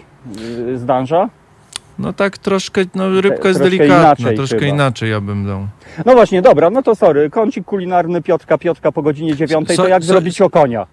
[0.67, 1.29] y, zdąża?
[1.99, 4.71] No tak troszkę, no rybka jest troszkę delikatna, inaczej troszkę chyba.
[4.71, 5.67] inaczej ja bym dał.
[6.05, 7.29] No właśnie, dobra, no to sorry.
[7.29, 10.87] Kącik kulinarny Piotrka Piotrka po godzinie dziewiątej, So- to jak so- zrobić o konia?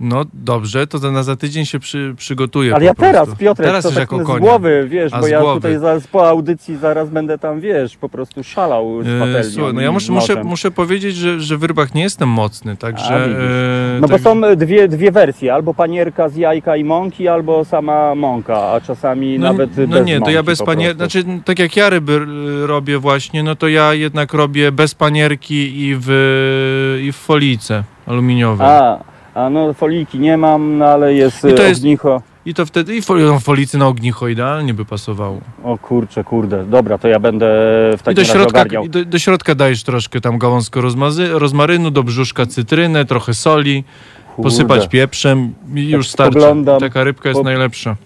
[0.00, 3.12] No dobrze, to na za tydzień się przy, przygotuję Ale ja prostu.
[3.12, 4.38] teraz, Piotrek, teraz to tak jako z konia.
[4.40, 5.60] głowy, wiesz, A bo ja głowy.
[5.60, 9.74] tutaj zaraz po audycji zaraz będę tam, wiesz, po prostu szalał z E, patelnią Słuchaj,
[9.74, 13.14] no ja muszę, muszę, muszę powiedzieć, że, że w rybach nie jestem mocny, także...
[13.14, 17.28] A, e, No bo tak- są dwie, dwie wersje, albo panierka z jajka i mąki,
[17.28, 21.20] albo sama mąka, a czasami No, nawet no nie, to ja bez panierki, prostu.
[21.20, 22.26] znaczy tak jak ja ryby
[22.66, 26.08] robię właśnie, no to ja jednak robię bez panierki i w,
[27.02, 28.66] i w folice aluminiowej.
[28.66, 32.22] A, a no foliki nie mam, no ale jest, I to e, jest- ognicho.
[32.46, 35.40] I to wtedy, i fol, folicy na ognicho idealnie by pasowało.
[35.64, 37.46] O kurczę, kurde, dobra, to ja będę
[37.96, 38.84] w I takim do razie środka, ogarniał.
[38.84, 43.84] i do, do środka dajesz troszkę tam gałązkę rozmazy, rozmarynu, do brzuszka cytrynę, trochę soli,
[44.36, 44.50] Kurde.
[44.50, 46.32] posypać pieprzem i już starczy.
[46.40, 47.96] spoglądam, Taka rybka jest po- najlepsza.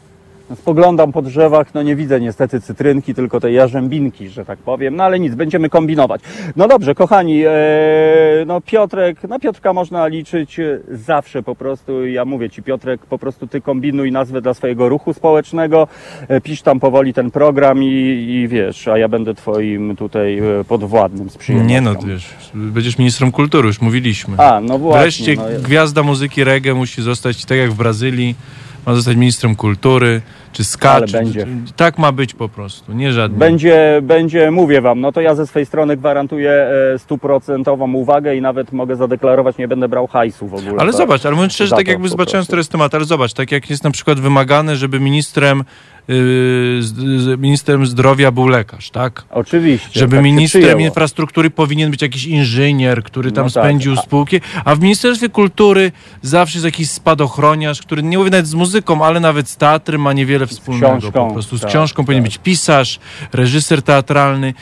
[0.55, 5.05] Spoglądam po drzewach, no nie widzę niestety cytrynki, tylko te jarzębinki, że tak powiem, no
[5.05, 6.20] ale nic, będziemy kombinować.
[6.56, 7.51] No dobrze, kochani, e,
[8.47, 13.47] no Piotrek, na Piotrka można liczyć zawsze po prostu, ja mówię Ci Piotrek, po prostu
[13.47, 15.89] Ty kombinuj nazwę dla swojego ruchu społecznego,
[16.28, 17.86] e, pisz tam powoli ten program i,
[18.28, 21.74] i wiesz, a ja będę Twoim tutaj e, podwładnym z przyjemnością.
[21.74, 24.35] Nie no, wiesz, będziesz ministrem kultury, już mówiliśmy.
[24.39, 25.02] A, no właśnie.
[25.02, 28.35] Wreszcie no, gwiazda muzyki reggae musi zostać, tak jak w Brazylii,
[28.86, 30.22] ma zostać ministrem kultury,
[30.52, 31.47] czy ska, Ale czy, będzie.
[31.77, 33.39] tak ma być po prostu, nie żadnie.
[33.39, 36.51] Będzie, będzie, mówię wam, no to ja ze swojej strony gwarantuję
[36.94, 40.74] e, stuprocentową uwagę i nawet mogę zadeklarować, nie będę brał hajsu w ogóle.
[40.78, 43.52] Ale za- zobacz, ale mówiąc szczerze, tak jakby zobaczyłem, który jest temat, ale zobacz, tak
[43.52, 45.64] jak jest na przykład wymagane, żeby ministrem,
[47.39, 49.24] ministrem zdrowia był lekarz, tak?
[49.31, 50.01] Oczywiście.
[50.01, 54.40] Żeby tak ministrem infrastruktury powinien być jakiś inżynier, który tam No tak, spędził a- spółki,
[54.64, 59.20] a w Ministerstwie Kultury zawsze jest jakiś spadochroniarz, który nie mówię nawet z muzyką, ale
[59.20, 61.59] nawet z teatrem ma niewiele wspólnego książką, po prostu.
[61.59, 62.32] Z tak, książką powinien tak.
[62.32, 62.98] być pisarz,
[63.32, 64.55] reżyser teatralny,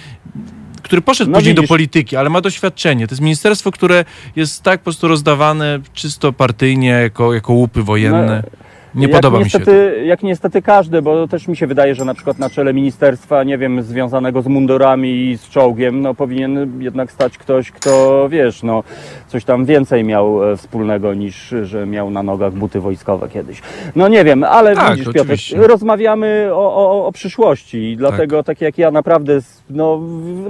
[0.83, 1.69] który poszedł No później do widzisz.
[1.69, 3.07] polityki, ale ma doświadczenie.
[3.07, 4.05] To jest ministerstwo, które
[4.37, 8.43] jest tak po prostu rozdawane czysto partyjnie, jako, jako łupy wojenne.
[8.99, 9.71] Nie jak podoba mi się to.
[9.71, 13.45] niestety, Jak niestety każdy, bo też mi się wydaje, że na przykład na czele ministerstwa,
[13.45, 18.63] nie wiem, związanego z mundurami i z czołgiem, no powinien jednak stać ktoś, kto, wiesz,
[18.63, 18.83] no
[19.27, 23.63] coś tam więcej miał e, wspólnego niż, że miał na nogach buty wojskowe kiedyś.
[23.97, 28.61] No nie wiem, ale Tak, widzisz Piotr, rozmawiamy o, o, o przyszłości i dlatego tak.
[28.61, 29.39] jak ja naprawdę,
[29.71, 30.01] no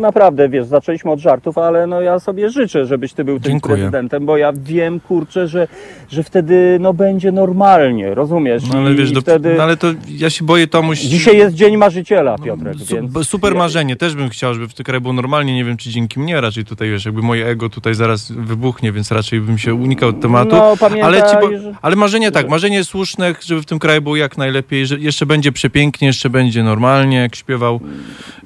[0.00, 3.76] naprawdę, wiesz, zaczęliśmy od żartów, ale no ja sobie życzę, żebyś ty był tym Dziękuję.
[3.76, 5.68] prezydentem, bo ja wiem, kurczę, że,
[6.08, 8.37] że wtedy no będzie normalnie, rozumiesz?
[8.38, 8.72] Rozumiesz?
[8.72, 9.54] No, ale I, wiesz, do, wtedy...
[9.56, 11.00] no, ale to ja się boję Tomuś...
[11.00, 13.28] Dzisiaj jest Dzień Marzyciela, Piotrek, Su- więc...
[13.28, 16.20] Super marzenie, też bym chciał, żeby w tym kraju było normalnie, nie wiem czy dzięki
[16.20, 20.12] mnie raczej tutaj, wiesz, jakby moje ego tutaj zaraz wybuchnie, więc raczej bym się unikał
[20.12, 20.56] tematu.
[20.56, 24.16] No, pamiętaj, ale, ci że- ale marzenie tak, marzenie słuszne, żeby w tym kraju było
[24.16, 27.80] jak najlepiej, że jeszcze będzie przepięknie, jeszcze będzie normalnie, jak śpiewał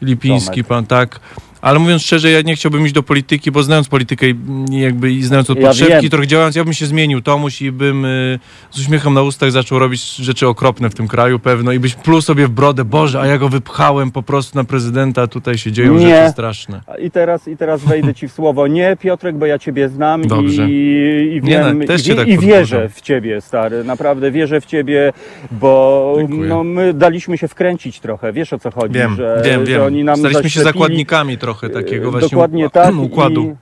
[0.02, 0.66] Lipiński, Tomek.
[0.66, 1.20] pan tak.
[1.62, 4.36] Ale mówiąc szczerze, ja nie chciałbym iść do polityki, bo znając politykę i
[4.70, 6.10] jakby i znając od Ja wiem.
[6.10, 8.38] trochę działając, ja bym się zmienił Tomuś i bym y,
[8.70, 12.20] z uśmiechem na ustach zaczął robić rzeczy okropne w tym kraju pewno i byś pluł
[12.20, 15.94] sobie w brodę, Boże, a ja go wypchałem po prostu na prezydenta, tutaj się dzieją
[15.94, 16.16] Nie.
[16.16, 16.80] rzeczy straszne.
[17.02, 18.66] I teraz, I teraz wejdę ci w słowo.
[18.66, 20.70] Nie, Piotrek, bo ja ciebie znam Dobrze.
[20.70, 23.84] i, i Nie, wiem, no, i, tak i wierzę w ciebie, stary.
[23.84, 25.12] Naprawdę wierzę w ciebie,
[25.50, 26.48] bo Dziękuję.
[26.48, 28.32] no, my daliśmy się wkręcić trochę.
[28.32, 28.94] Wiesz o co chodzi?
[28.94, 30.16] Wiem, że, wiem, że wiem.
[30.16, 32.94] Staliśmy się zaślepili, zakładnikami trochę takiego e, właśnie Dokładnie tak.
[33.10, 33.42] układu.
[33.42, 33.54] I,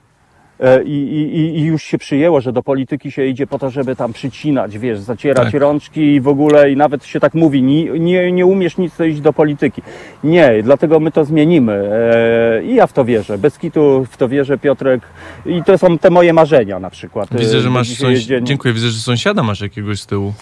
[0.63, 3.69] e, i, i, i- I już się przyjęło, że do polityki się idzie po to,
[3.69, 5.61] żeby tam przycinać, wiesz, zacierać Tak.
[5.61, 9.03] rączki i w ogóle, i nawet się tak mówi, nie, nie, nie umiesz nic to
[9.03, 9.81] iść do polityki.
[10.23, 11.73] Nie, dlatego my to zmienimy.
[11.73, 13.37] E, I ja w to wierzę.
[13.37, 15.01] Bez kitu w to wierzę, Piotrek.
[15.45, 17.29] I to są te moje marzenia na przykład.
[17.37, 20.33] Widzę, że masz sąsi- Dziękuję, widzę, że sąsiada masz jakiegoś z tyłu.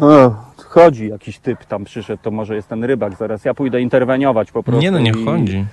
[0.00, 3.44] O, chodzi jakiś typ tam przyszedł, to może jest ten rybak zaraz.
[3.44, 4.82] Ja pójdę interweniować po prostu.
[4.82, 5.64] Nie no, nie i- chodzi.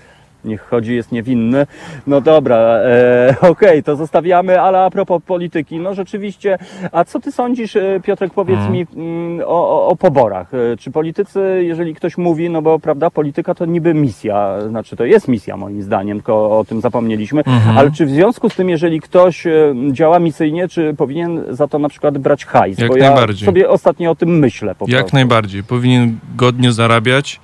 [0.46, 1.68] Niech chodzi, jest niewinny.
[2.08, 6.58] No dobra, e, okej, to zostawiamy, ale a propos polityki, no rzeczywiście,
[6.92, 8.74] a co ty sądzisz, e, Piotrek, powiedz Mhm.
[8.74, 10.54] mi mm, o, o, poborach?
[10.54, 15.06] E, Czy politycy, jeżeli ktoś mówi, no bo prawda, polityka to niby misja, znaczy to
[15.06, 17.78] jest misja moim zdaniem, tylko o tym zapomnieliśmy, Mhm.
[17.78, 21.80] ale czy w związku z tym, jeżeli ktoś e, działa misyjnie, czy powinien za to
[21.80, 22.80] na przykład brać hajs?
[22.80, 23.46] Jak bo ja najbardziej.
[23.46, 25.16] sobie ostatnio o tym myślę po Jak prostu.
[25.16, 25.64] najbardziej.
[25.64, 27.40] Powinien godnie zarabiać.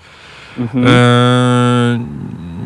[0.59, 0.85] Mhm.
[0.87, 1.99] Eee,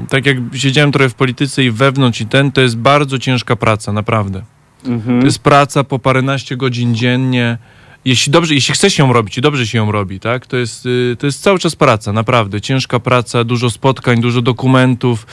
[0.10, 3.92] tak jak siedziałem trochę w polityce i wewnątrz i ten, to jest bardzo ciężka praca,
[3.92, 4.42] naprawdę.
[4.86, 5.20] Mhm.
[5.20, 7.58] To jest praca po paręnaście godzin dziennie.
[8.06, 10.86] Jeśli dobrze, jeśli chce się ją robić i dobrze się ją robi, tak, to jest,
[10.86, 12.62] y, to jest cały czas praca, naprawdę.
[12.62, 15.28] Ciężka praca, dużo spotkań, dużo dokumentów.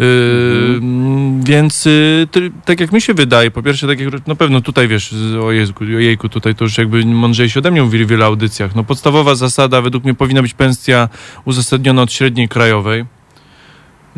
[0.00, 4.34] y, mm, Więc y, ty, tak jak mi się wydaje, po pierwsze, tak jak na
[4.34, 8.04] pewno tutaj wiesz, o jejku, o jejku tutaj to już jakby mądrzejsi ode mnie mówili
[8.04, 8.74] w wielu audycjach.
[8.74, 11.08] No podstawowa zasada według mnie powinna być pensja
[11.44, 13.04] uzasadniona od średniej krajowej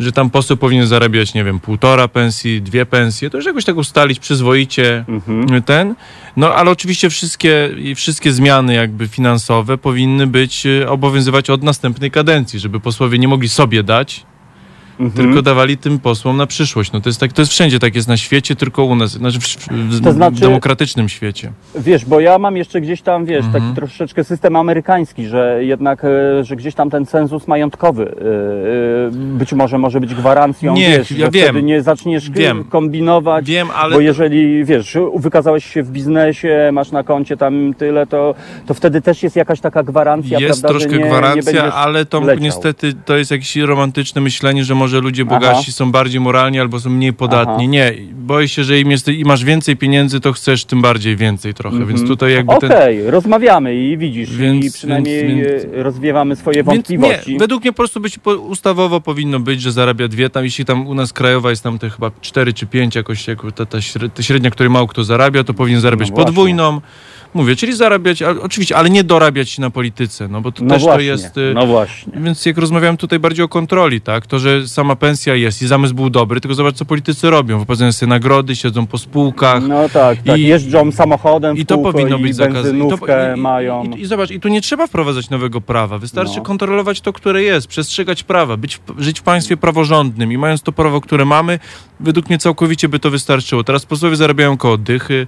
[0.01, 3.77] że tam poseł powinien zarabiać, nie wiem, półtora pensji, dwie pensje, to już jakoś tak
[3.77, 5.63] ustalić przyzwoicie Mhm.
[5.63, 5.95] ten.
[6.37, 12.59] No ale oczywiście wszystkie, wszystkie zmiany jakby finansowe powinny być, e, obowiązywać od następnej kadencji,
[12.59, 14.27] żeby posłowie nie mogli sobie dać,
[15.01, 15.27] Mhm.
[15.27, 16.93] tylko dawali tym posłom na przyszłość.
[16.93, 19.41] No to jest tak, to jest wszędzie tak jest na świecie, tylko u nas, znaczy
[19.41, 21.53] w, w, To znaczy- demokratycznym świecie.
[21.75, 23.65] Wiesz, bo ja mam jeszcze gdzieś tam, wiesz, Mhm.
[23.65, 29.11] taki troszeczkę system amerykański, że jednak, e, że gdzieś tam ten cenzus majątkowy e, e,
[29.13, 31.45] być może może być gwarancją, Nie, wiesz, ja że wiem.
[31.45, 32.65] wtedy nie zaczniesz Wiem.
[32.65, 38.07] kombinować, Wiem, ale bo jeżeli, wiesz, wykazałeś się w biznesie, masz na koncie tam tyle,
[38.07, 38.35] to,
[38.67, 42.21] to wtedy też jest jakaś taka gwarancja, jest prawda, troszkę nie, gwarancja, nie ale to
[42.21, 42.43] leciał.
[42.45, 45.73] niestety to jest jakieś romantyczne myślenie, że może ludzie bogaci Aha.
[45.73, 47.55] są bardziej moralni albo są mniej podatni.
[47.55, 47.65] Aha.
[47.65, 51.55] Nie, boję się, że im jest, i masz więcej pieniędzy, to chcesz tym bardziej więcej
[51.55, 52.09] trochę, więc Mhm.
[52.09, 52.73] tutaj jakby ten...
[52.73, 57.33] Okej, rozmawiamy i widzisz, Więc- i przynajmniej więc- więc- e, rozwiewamy swoje Więc wątpliwości.
[57.33, 58.19] nie, według mnie po prostu być,
[58.49, 61.91] ustawowo powinno być, że zarabia dwie, tam jeśli tam u nas krajowa jest tam te
[61.91, 65.45] chyba cztery czy pięć jakoś, jako ta, ta, śre- ta średnia, której mało kto zarabia,
[65.45, 66.33] to powinien zarabiać No właśnie.
[67.35, 70.83] Mówię, czyli zarabiać, ale, oczywiście, ale nie dorabiać na polityce, no bo to no też
[70.83, 71.37] właśnie, to jest...
[71.37, 72.13] y, no właśnie.
[72.17, 74.27] Więc jak rozmawiałem tutaj bardziej o kontroli, tak?
[74.27, 77.59] To, że sama pensja jest i zamysł był dobry, tylko zobacz, co politycy robią.
[77.59, 79.63] Wypłacają sobie nagrody, siedzą po spółkach.
[79.69, 80.39] No tak, tak.
[80.39, 82.79] I- jeżdżą samochodem I to powinno być zakazane.
[82.87, 82.97] I, to,
[83.37, 83.85] i, mają.
[83.85, 85.99] i, i, zobacz, i tu nie trzeba wprowadzać nowego prawa.
[85.99, 86.43] Wystarczy No.
[86.43, 91.01] kontrolować to, które jest, przestrzegać prawa, być, żyć w państwie praworządnym i mając to prawo,
[91.01, 91.59] które mamy,
[92.01, 93.65] według mnie całkowicie by to wystarczyło.
[93.65, 95.27] Teraz posłowie zarabiają koło dychy,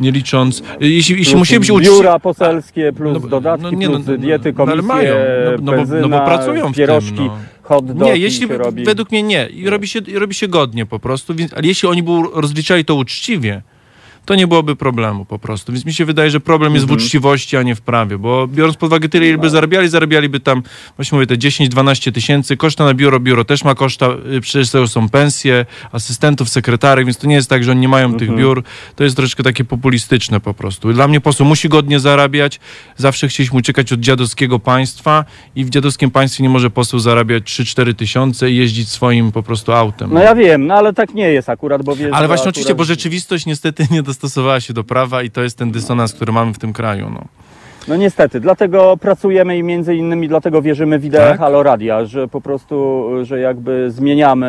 [0.00, 0.62] nie licząc.
[0.80, 1.96] Jeśli, jeśli musimy być uczciwi.
[1.96, 4.88] biura poselskie, plus No bo- dodatki, no nie, no, plus no, diety, no, ale komisje,
[4.88, 5.14] mają.
[5.44, 7.38] No, no bo- benzyna, no bo pracują w tym, pierożki, no.
[7.62, 8.84] hot dog Nie, jeśli robi.
[8.84, 9.46] według mnie nie.
[9.46, 11.34] I robi się, robi się godnie po prostu.
[11.34, 13.62] Więc, ale jeśli oni by rozliczali to uczciwie,
[14.26, 15.72] to nie byłoby problemu po prostu.
[15.72, 17.04] Więc mi się wydaje, że problem jest w Mhm.
[17.06, 18.18] uczciwości, a nie w prawie.
[18.18, 19.42] Bo biorąc pod uwagę tyle, ile No.
[19.42, 20.62] by zarabiali, zarabialiby tam,
[20.96, 22.56] właśnie mówię, te 10-12 tysięcy.
[22.56, 27.18] Koszta na biuro, biuro też ma koszta, y, przecież to są pensje asystentów, sekretarek, więc
[27.18, 28.38] to nie jest tak, że oni nie mają tych Mhm.
[28.38, 28.62] biur.
[28.96, 30.92] To jest troszeczkę takie populistyczne po prostu.
[30.92, 32.60] Dla mnie poseł musi godnie zarabiać.
[32.96, 35.24] Zawsze chcieliśmy uciekać od dziadowskiego państwa
[35.56, 39.72] i w dziadowskim państwie nie może poseł zarabiać 3-4 tysiące i jeździć swoim po prostu
[39.72, 40.10] autem.
[40.12, 42.08] No ja wiem, no ale tak nie jest akurat, bo wiesz...
[42.12, 42.54] Ale właśnie akurat...
[42.54, 46.32] oczywiście, bo rzeczywistość niestety nie dostosowała się do prawa i to jest ten dysonans, który
[46.32, 47.10] mamy w tym kraju.
[47.10, 47.24] No.
[47.88, 51.38] No niestety, dlatego pracujemy i między innymi dlatego wierzymy w ideę Tak?
[51.38, 54.46] Halo Radia, że po prostu, że jakby zmieniamy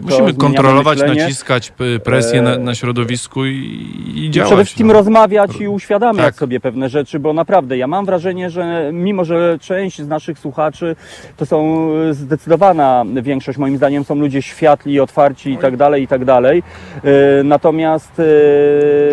[0.00, 1.22] to, Musimy zmieniamy kontrolować, myślenie.
[1.22, 3.80] naciskać p- presję na, na środowisku i,
[4.16, 4.48] i działać.
[4.48, 4.92] przede wszystkim no.
[4.92, 6.34] rozmawiać i uświadamiać Tak.
[6.34, 10.96] sobie pewne rzeczy, bo naprawdę ja mam wrażenie, że mimo, że część z naszych słuchaczy
[11.36, 16.06] to są e, zdecydowana większość, moim zdaniem są ludzie światli, otwarci i tak dalej, i
[16.08, 16.62] tak dalej.
[17.04, 18.24] E, Natomiast e,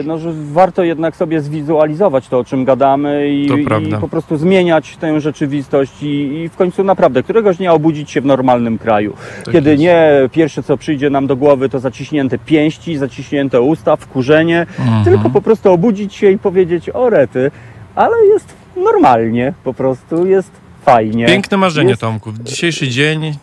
[0.04, 3.98] no, że warto jednak sobie zwizualizować to, o czym gadamy i, To i prawda.
[3.98, 6.08] po prostu zmieniać tę rzeczywistość i,
[6.44, 9.14] i w końcu naprawdę któregoś dnia obudzić się w normalnym kraju.
[9.46, 9.82] Tak Kiedy jest.
[9.82, 15.04] nie pierwsze co przyjdzie nam do głowy to zaciśnięte pięści, zaciśnięte usta, wkurzenie, Mhm.
[15.04, 17.52] tylko po prostu obudzić się i powiedzieć o rety,
[17.96, 18.54] ale jest
[18.84, 20.52] normalnie, po prostu jest
[20.86, 21.26] fajnie.
[21.26, 22.32] Piękne marzenie, Jest- Tomku.
[22.44, 23.34] Dzisiejszy dzień,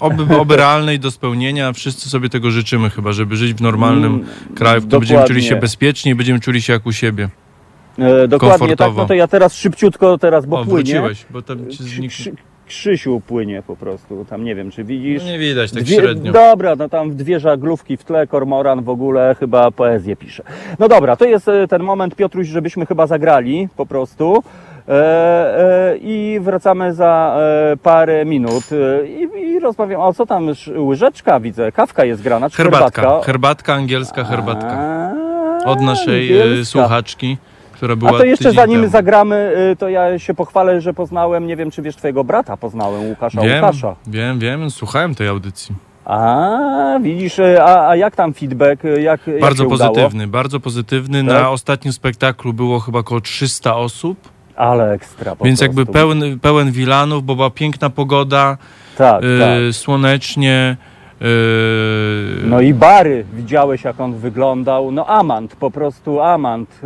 [0.00, 1.72] oby, oby realny i do spełnienia.
[1.72, 5.42] Wszyscy sobie tego życzymy chyba, żeby żyć w normalnym Mm, kraju, w którym będziemy czuli
[5.42, 7.28] się bezpiecznie i będziemy czuli się jak u siebie.
[7.98, 10.74] E, dokładnie tak, no to ja teraz szybciutko teraz, bo o, płynie.
[10.76, 12.08] wróciłeś, bo tam ci Krzy, zniknął.
[12.08, 12.32] krzy,
[12.66, 15.22] Krzysiu płynie po prostu, tam nie wiem czy widzisz.
[15.24, 16.32] No nie widać, tak Dwie- średnio.
[16.32, 20.42] Dobra, no tam dwie żaglówki w tle, kormoran w ogóle chyba poezję pisze.
[20.78, 24.42] No dobra, to jest e, ten moment, Piotruś, żebyśmy chyba zagrali po prostu.
[24.88, 24.92] E,
[25.92, 27.36] e, I wracamy za
[27.72, 30.00] e, parę minut e, i, i rozmawiam.
[30.00, 30.48] O co tam?
[30.76, 33.26] Łyżeczka widzę, kawka jest grana, czy Herbatka, herbatka?
[33.26, 35.10] herbatka angielska, herbatka.
[35.64, 36.64] Od naszej e, angielska.
[36.72, 37.36] słuchaczki,
[37.84, 38.92] która była A to jeszcze tydzień zanim temu.
[38.92, 43.02] zagramy, y, to ja się pochwalę, że poznałem, nie wiem czy wiesz, twojego brata poznałem,
[43.08, 43.94] Łukasza Wiem, Łukasza.
[44.06, 45.74] wiem, wiem, słuchałem tej audycji.
[46.04, 48.84] A, widzisz, y, a, a jak tam feedback?
[48.84, 51.24] y, Jak, jak Bardzo się pozytywny, bardzo pozytywny.
[51.24, 51.42] Tak?
[51.42, 54.18] Na ostatnim spektaklu było chyba około 300 osób,
[54.56, 55.78] Ale ekstra po więc prostu.
[55.80, 58.56] jakby pełen, pełen Wilanów, bo była piękna pogoda,
[58.98, 59.74] Tak, y, tak.
[59.74, 60.76] słonecznie.
[61.24, 66.76] Y, No i Bary, widziałeś jak on wyglądał, no amant, po prostu amant y,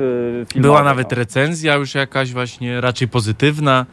[0.52, 0.60] filmowy.
[0.60, 1.16] Była nawet no.
[1.16, 3.86] recenzja już jakaś właśnie raczej pozytywna.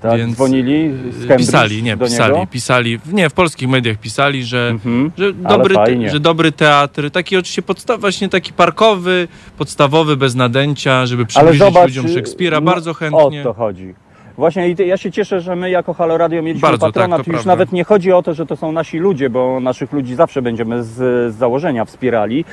[0.00, 2.46] tak, więc, dzwonili z y, Cambridge Pisali, nie, pisali, niego?
[2.46, 2.98] pisali.
[3.12, 5.10] Nie, w polskich mediach pisali, że Mhm.
[5.18, 5.74] Że dobry,
[6.10, 11.84] że dobry teatr, taki oczywiście podstaw, właśnie taki parkowy, podstawowy, bez nadęcia, żeby przybliżyć zobacz,
[11.86, 13.40] ludziom y, Szekspira, no, bardzo chętnie.
[13.40, 13.94] O to chodzi.
[14.40, 17.18] Właśnie i ja się cieszę, że my jako Halo Radio mieliśmy Bardzo, tak, patronat.
[17.18, 17.50] to Już prawda.
[17.52, 20.82] nawet nie chodzi o to, że to są nasi ludzie, bo naszych ludzi zawsze będziemy
[20.84, 20.88] z,
[21.34, 22.44] z założenia wspierali,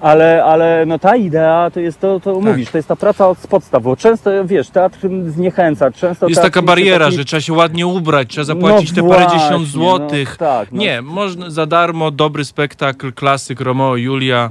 [0.00, 2.42] ale, ale no ta idea to jest to, to Tak.
[2.44, 6.62] mówisz, to jest ta praca od podstaw, bo często wiesz, teatr zniechęca, często Jest taka
[6.62, 10.36] bariera, taki- że trzeba się ładnie ubrać, trzeba zapłacić No te parę dziesiąt złotych.
[10.40, 10.78] No, tak, no.
[10.80, 14.50] Nie, można za darmo, dobry spektakl, klasyk Romeo i Julia.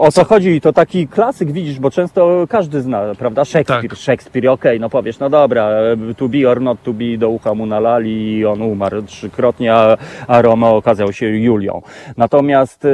[0.00, 0.60] O co chodzi?
[0.60, 3.44] To taki klasyk, widzisz, bo często każdy zna, prawda?
[3.44, 3.98] Szekspir, Tak.
[3.98, 5.68] Szekspir, okej, no powiesz, no dobra,
[6.16, 9.96] to be or not to be, do ucha mu nalali i on umarł trzykrotnie, a,
[10.26, 11.82] a Romeo okazał się Julią.
[12.16, 12.88] Natomiast, y,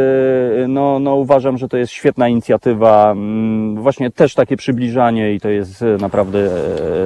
[0.68, 5.48] no, no uważam, że to jest świetna inicjatywa, mm, właśnie też takie przybliżanie i to
[5.48, 6.38] jest y, naprawdę...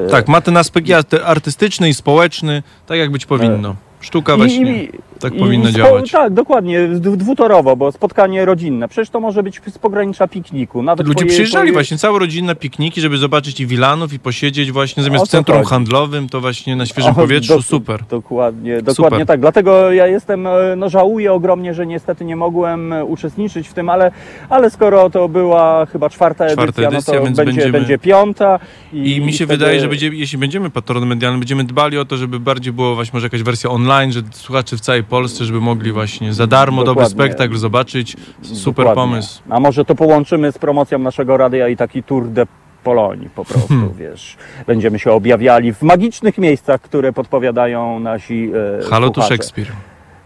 [0.07, 0.89] e, Tak, ma ten aspekt
[1.25, 3.77] artystyczny i społeczny, tak jak być powinno.
[4.01, 4.89] Sztuka właśnie
[5.21, 6.11] tak powinna spo- działać.
[6.11, 8.89] Tak, dokładnie, d- dwutorowo, bo spotkanie rodzinne.
[8.89, 10.83] Przecież to może być z pogranicza pikniku.
[10.83, 15.03] Nawet Ludzie twoje- przyjeżdżali właśnie, całe rodzinne pikniki, żeby zobaczyć i Wilanów, i posiedzieć właśnie
[15.03, 15.71] zamiast O w co centrum chodzi?
[15.71, 18.01] handlowym, to właśnie na świeżym O, powietrzu, dok- super.
[18.11, 19.41] Dokładnie, dokładnie tak.
[19.41, 23.89] Dlatego ja jestem, e, no żałuję ogromnie, że niestety nie mogłem e, uczestniczyć w tym,
[23.89, 24.11] ale,
[24.49, 27.99] ale skoro to była chyba czwarta edycja, Czwarta edycja, no to więc będzie, będziemy- będzie
[27.99, 28.59] piąta.
[28.93, 32.05] I, I mi się wtedy- wydaje, że będzie, jeśli będziemy patronem medialnym, będziemy dbali o
[32.05, 35.61] to, żeby bardziej było właśnie może jakaś wersja online, że słuchacze w całej Polsce, żeby
[35.61, 37.25] mogli właśnie za darmo dobry Dokładnie.
[37.25, 38.17] spektakl zobaczyć.
[38.43, 38.95] Super Dokładnie.
[39.03, 39.43] pomysł.
[39.51, 42.47] A może to połączymy z promocją naszego radia i taki tour de
[42.85, 43.93] Polonii po prostu, Hmm.
[43.99, 44.37] wiesz.
[44.67, 48.51] Będziemy się objawiali w magicznych miejscach, które podpowiadają nasi
[48.81, 49.35] e, Halo tu słuchacze.
[49.35, 49.67] Szekspir.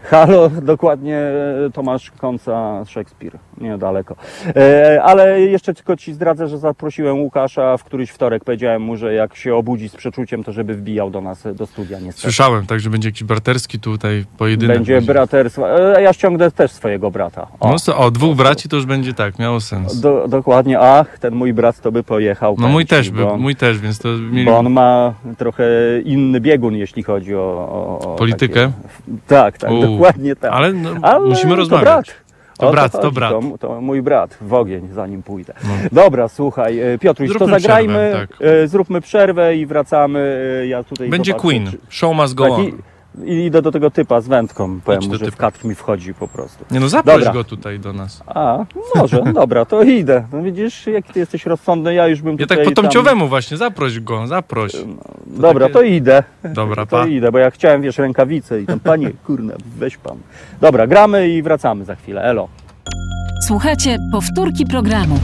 [0.03, 4.15] Halo, dokładnie e, Tomasz Kąca, Szekspir, niedaleko.
[4.55, 8.43] E, ale jeszcze tylko Ci zdradzę, że zaprosiłem Łukasza w któryś wtorek.
[8.43, 11.99] Powiedziałem mu, że jak się obudzi z przeczuciem, to żeby wbijał do nas, do studia
[11.99, 12.21] niestety.
[12.21, 14.77] Słyszałem, także będzie jakiś braterski tutaj pojedynek.
[14.77, 15.95] Będzie braterstwo.
[15.97, 17.47] E, ja ściągnę też swojego brata.
[17.59, 19.99] O, No, so- o, dwóch braci to już będzie tak, miało sens.
[19.99, 20.79] do, dokładnie.
[20.79, 22.55] Ach, ten mój brat to by pojechał.
[22.59, 24.45] No mój też, by, on- mój też, więc to mieli...
[24.45, 25.65] Bo on ma trochę
[26.05, 27.39] inny biegun, jeśli chodzi o.
[27.39, 28.53] o, o Politykę?
[28.55, 29.17] Takie...
[29.27, 30.51] Tak, tak, U, dokładnie tak.
[30.53, 31.83] Ale, no, Ale musimy rozmawiać.
[31.85, 32.24] brat.
[32.57, 33.31] To brat, to chodzi, brat.
[33.31, 35.53] To, to mój brat, w ogień, zanim pójdę.
[35.63, 35.69] No.
[35.91, 38.47] Dobra, słuchaj, e, Piotruś, to Zróbmy zagrajmy, przerwę, tak.
[38.47, 40.39] e, zróbmy przerwę i wracamy.
[40.63, 41.71] e, Ja tutaj Będzie zobaczę, Queen.
[41.71, 42.71] czy- Show must go on.
[43.25, 45.51] I idę do tego typa z wędką, powiem Idź mu, do że w typa.
[45.51, 46.65] kadr mi wchodzi po prostu.
[46.71, 47.33] Nie no, zaproś Dobra.
[47.33, 48.23] go tutaj do nas.
[48.27, 48.65] A,
[48.95, 50.27] może, dobra, to idę.
[50.33, 53.27] No widzisz, jaki ty jesteś rozsądny, ja już bym Ja tutaj tak po tam- tomciowemu
[53.27, 54.71] właśnie, zaproś go, zaproś.
[55.27, 56.23] Dobra, takie- to idę.
[56.43, 57.07] Dobra, To pa.
[57.07, 60.17] idę, bo ja chciałem, wiesz, rękawice i tam, panie, kurna, weź pan.
[60.61, 62.21] Dobra, gramy i wracamy za chwilę.
[62.21, 62.47] Elo.
[63.47, 65.19] Słuchajcie powtórki programu.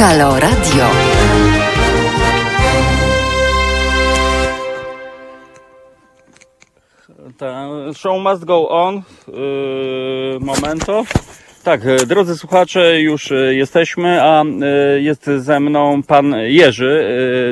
[0.00, 0.84] Halo Radio.
[7.94, 9.02] Show must go on.
[9.28, 11.04] Yy, momento.
[11.64, 14.42] Tak, e, drodzy słuchacze, już e, jesteśmy, a
[14.98, 17.04] jest ze mną pan Jerzy,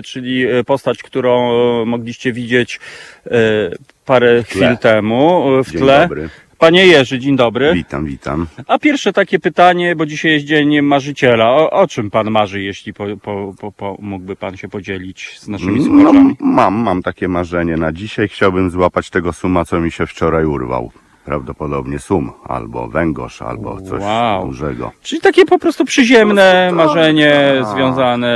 [0.04, 1.52] czyli postać, którą
[1.84, 2.80] mogliście widzieć
[4.04, 6.08] parę chwil temu w Dzień tle.
[6.58, 7.74] Panie Jerzy, dzień dobry.
[7.74, 8.46] Witam, witam.
[8.66, 11.50] A pierwsze takie pytanie, bo dzisiaj jest dzień marzyciela.
[11.50, 15.48] O, o czym pan marzy, jeśli po, po, po, po, mógłby pan się podzielić z
[15.48, 16.36] naszymi No, słuchaczami?
[16.40, 17.76] mam, mam takie marzenie.
[17.76, 20.90] Na dzisiaj chciałbym złapać tego suma, co mi się wczoraj urwał.
[21.28, 24.46] Prawdopodobnie sum, albo węgorz, albo coś Wow.
[24.46, 24.92] dużego.
[25.02, 27.74] Czyli takie po prostu przyziemne Po prostu marzenie tak.
[27.74, 28.28] związane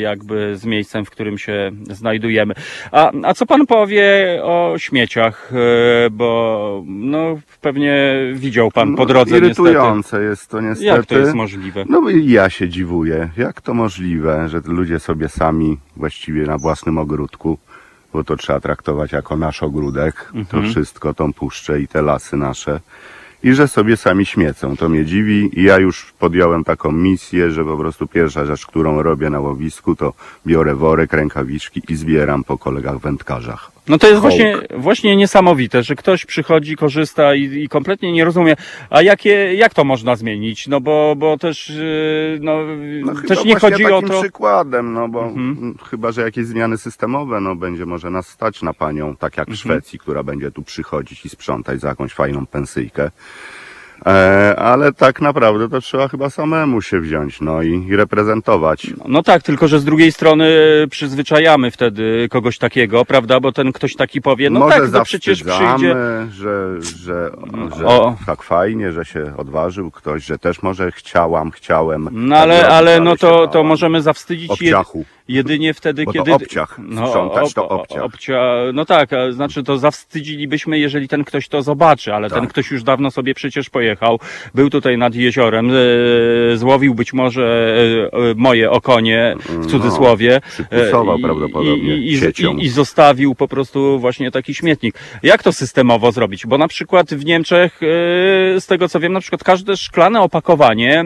[0.00, 2.54] jakby z miejscem, w którym się znajdujemy.
[2.92, 5.52] A, a co pan powie o śmieciach?
[6.06, 9.46] E, Bo no, pewnie widział pan po No, drodze niestety.
[9.46, 10.84] Irytujące jest to niestety.
[10.86, 11.84] Jak to jest możliwe?
[11.88, 13.28] No i ja się dziwuję.
[13.36, 17.58] Jak to możliwe, że ludzie sobie sami właściwie na własnym ogródku,
[18.12, 20.46] bo to trzeba traktować jako nasz ogródek, Mhm.
[20.46, 22.80] to wszystko, tą puszczę i te lasy nasze.
[23.42, 24.76] I że sobie sami śmiecą.
[24.76, 29.02] To mnie dziwi i ja już podjąłem taką misję, że po prostu pierwsza rzecz, którą
[29.02, 30.12] robię na łowisku, to
[30.46, 33.69] biorę worek, rękawiczki i zbieram po kolegach wędkarzach.
[33.88, 34.32] No to jest Hołk.
[34.34, 38.56] właśnie, właśnie niesamowite, że ktoś przychodzi, korzysta i, i kompletnie nie rozumie.
[38.90, 40.66] A jakie, jak to można zmienić?
[40.68, 42.58] No bo, bo też, yy, no,
[43.04, 44.20] No chyba też nie właśnie chodzi o takim to.
[44.20, 45.74] przykładem, no bo Mhm.
[45.90, 49.50] chyba, że jakieś zmiany systemowe, no będzie może nas stać na panią, tak jak w
[49.50, 49.56] Mhm.
[49.58, 53.10] Szwecji, która będzie tu przychodzić i sprzątać za jakąś fajną pensyjkę.
[54.06, 58.86] E, ale tak naprawdę to trzeba chyba samemu się wziąć, no i, i reprezentować.
[59.08, 60.50] No tak, tylko że z drugiej strony
[60.90, 63.40] przyzwyczajamy wtedy kogoś takiego, prawda?
[63.40, 65.94] Bo ten ktoś taki powie, no może tak, to przecież zawstydzamy, przyjdzie.
[66.32, 67.30] że, że,
[67.78, 68.16] że O.
[68.26, 72.08] tak fajnie, że się odważył ktoś, że też może chciałam, chciałem.
[72.12, 73.66] No tak ale, robić, ale no się to, to bałam.
[73.66, 75.04] możemy zawstydzić Obciachu.
[75.28, 76.34] jedynie wtedy, Bo to kiedy.
[76.34, 76.78] obciach.
[77.06, 78.02] Sprzątać to obciach.
[78.04, 78.40] obcia,
[78.74, 82.50] no tak, a znaczy to zawstydzilibyśmy, jeżeli ten ktoś to zobaczy, ale ten Tak.
[82.50, 83.89] ktoś już dawno sobie przecież pojechał,
[84.54, 87.76] był tutaj nad jeziorem, e, złowił być może
[88.12, 90.40] e, e, moje okonie, w cudzysłowie.
[90.50, 94.94] Przypusował e, prawdopodobnie i, i, i, I zostawił po prostu właśnie taki śmietnik.
[95.22, 96.46] Jak to systemowo zrobić?
[96.46, 97.80] Bo na przykład w Niemczech,
[98.58, 101.04] z tego co wiem, na przykład każde szklane opakowanie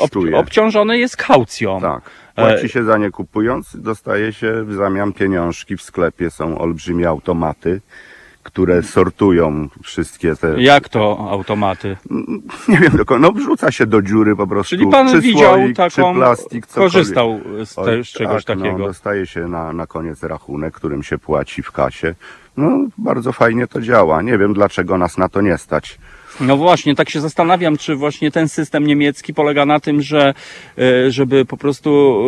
[0.00, 1.80] ob, obciążone jest kaucją.
[1.80, 2.10] Tak.
[2.36, 5.76] Płaci się za nie kupując, dostaje się w zamian pieniążki.
[5.76, 7.80] W sklepie są olbrzymie automaty,
[8.46, 10.62] które sortują wszystkie te.
[10.62, 11.96] Jak to automaty?
[12.68, 14.76] Nie wiem, tylko, no wrzuca się do dziury po prostu.
[14.76, 16.92] Czyli pan czy widział słoik, taką, czy plastik, cokolwiek.
[16.92, 18.78] korzystał z, Oj, te, z czegoś tak, takiego.
[18.78, 22.14] No, dostaje się na, na koniec rachunek, którym się płaci w kasie.
[22.56, 24.22] No, bardzo fajnie to działa.
[24.22, 25.98] Nie wiem, dlaczego nas na to nie stać.
[26.40, 30.34] No właśnie, tak się zastanawiam, czy właśnie ten system niemiecki polega na tym, że
[30.78, 32.20] e, żeby po prostu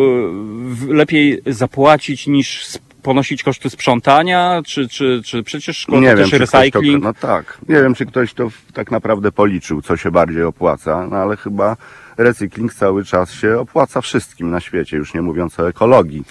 [0.89, 2.65] e, lepiej zapłacić niż
[3.03, 7.03] ponosić koszty sprzątania, czy, czy, czy przecież szkoda nie też wiem, czy ktoś to, recycling.
[7.03, 7.57] no tak.
[7.69, 11.37] Nie wiem, czy ktoś to w- tak naprawdę policzył, co się bardziej opłaca, no ale
[11.37, 11.77] chyba
[12.17, 16.23] recykling cały czas się opłaca wszystkim na świecie, już nie mówiąc o ekologii.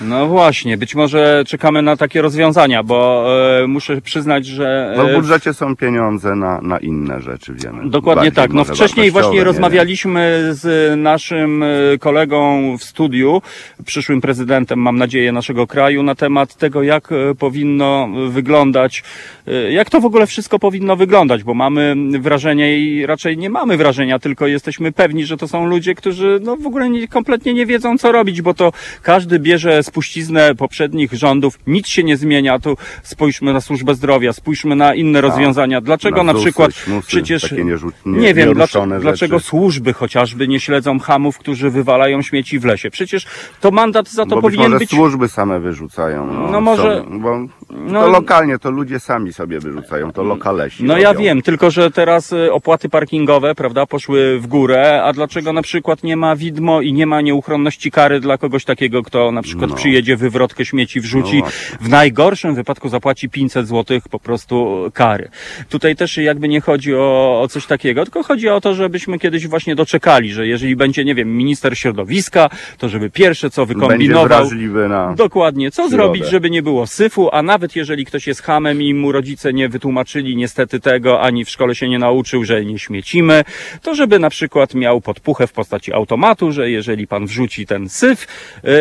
[0.00, 3.26] No właśnie, być może czekamy na takie rozwiązania, bo
[3.62, 4.94] e, muszę przyznać, że...
[4.96, 7.90] No w e, budżecie są pieniądze na, na inne rzeczy, wiemy.
[7.90, 8.52] Dokładnie Bardziej tak.
[8.52, 11.68] No może wcześniej wartościowe, właśnie nie rozmawialiśmy z naszym e,
[11.98, 13.42] kolegą w studiu,
[13.84, 19.02] przyszłym prezydentem, mam nadzieję, naszego kraju, na temat tego, jak e, powinno wyglądać,
[19.46, 23.76] e, jak to w ogóle wszystko powinno wyglądać, bo mamy wrażenie i raczej nie mamy
[23.76, 27.66] wrażenia, tylko jesteśmy pewni, że to są ludzie, którzy no w ogóle nie, kompletnie nie
[27.66, 28.72] wiedzą, co robić, bo to
[29.02, 32.58] każdy bierze spuściznę poprzednich rządów, nic się nie zmienia.
[32.58, 35.80] Tu spójrzmy na służbę zdrowia, spójrzmy na inne rozwiązania.
[35.80, 36.26] Dlaczego Tak.
[36.26, 40.60] Na na, ZUSy, przykład śmusy, przecież nierzu- nie- nie wiem, dlaczego, dlaczego służby chociażby nie
[40.60, 42.90] śledzą hamów, którzy wywalają śmieci w lesie.
[42.90, 43.26] Przecież
[43.60, 44.90] to mandat za to bo być powinien może być.
[44.90, 46.26] służby same wyrzucają.
[46.26, 50.84] No, No może- Są, bo no- to lokalnie, to ludzie sami sobie wyrzucają, to lokalesi
[50.84, 51.24] No ja robią.
[51.24, 56.02] wiem, tylko że teraz y, opłaty parkingowe, prawda, poszły w górę, a dlaczego na przykład
[56.02, 59.76] nie ma widmo i nie ma nieuchronności kary dla kogoś takiego, kto na przykład No.
[59.76, 61.78] przyjedzie, wywrotkę śmieci wrzuci, No właśnie.
[61.80, 65.28] w najgorszym wypadku zapłaci 500 zł po prostu kary.
[65.68, 69.46] Tutaj też jakby nie chodzi o, o coś takiego, tylko chodzi o to, żebyśmy kiedyś
[69.48, 74.26] właśnie doczekali, że jeżeli będzie, nie wiem, minister środowiska, to żeby pierwsze co Będzie wykombinował,
[74.28, 75.14] wrażliwy na...
[75.14, 75.70] Dokładnie.
[75.70, 79.12] Co zrobić, żeby nie było syfu, a nawet nawet jeżeli ktoś jest hamem i mu
[79.12, 83.44] rodzice nie wytłumaczyli niestety tego, ani w szkole się nie nauczył, że nie śmiecimy,
[83.82, 88.26] to żeby na przykład miał podpuchę w postaci automatu, że jeżeli pan wrzuci ten syf,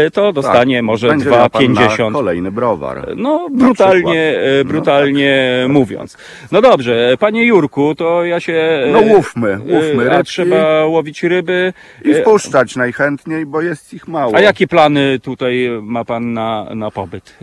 [0.08, 2.14] y, to dostanie Tak, może będzie miał pan na 2,50.
[2.14, 3.14] Kolejny browar.
[3.16, 4.62] No, brutalnie, przykład.
[4.62, 6.18] e, brutalnie mówiąc.
[6.52, 8.84] No dobrze, panie Jurku, to ja się.
[8.92, 11.74] No e, łówmy, łówmy rybki trzeba łowić ryby.
[12.06, 14.36] i wpuszczać najchętniej, bo jest ich mało.
[14.36, 17.38] A jakie plany tutaj ma pan na, na pobyt?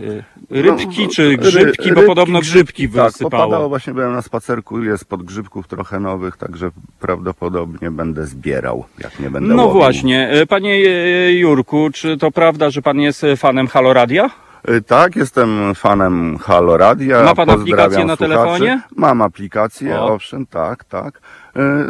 [0.49, 1.91] Rybki No, czy ry- grzybki?
[1.93, 3.29] Bo podobno grzybki Tak, wysypało.
[3.31, 9.19] popadało, właśnie byłem na spacerku, jest pod grzybków trochę nowych, także prawdopodobnie będę zbierał, jak
[9.19, 9.81] nie będę No łowił.
[9.81, 14.29] właśnie, E, panie e, Jurku, czy to prawda, że pan jest fanem Haloradia?
[14.69, 17.23] Y, Tak, jestem fanem Halo Radia.
[17.23, 18.33] Ma pan Pozdrawiam aplikację na słuchaczy.
[18.41, 18.81] telefonie?
[18.95, 20.13] Mam aplikację, O.
[20.13, 21.21] owszem, tak, tak.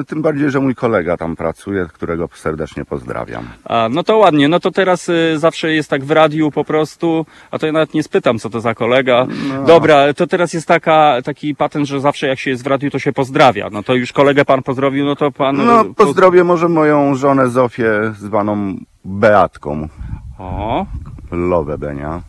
[0.01, 3.43] Y, Tym bardziej, że mój kolega tam pracuje, którego serdecznie pozdrawiam.
[3.65, 7.25] A, no to ładnie, no to teraz y, zawsze jest tak w radiu po prostu,
[7.51, 9.27] a to ja nawet nie spytam, co to za kolega.
[9.49, 9.63] No.
[9.63, 12.99] Dobra, to teraz jest taka, taki patent, że zawsze jak się jest w radiu, to
[12.99, 13.69] się pozdrawia.
[13.71, 15.65] No to już kolegę pan pozdrowił, no to pan...
[15.65, 18.75] No, y, po- pozdrowię może moją żonę Zofię, zwaną
[19.05, 19.87] Beatką.
[20.39, 20.85] O,
[21.31, 22.21] Lowę Benia.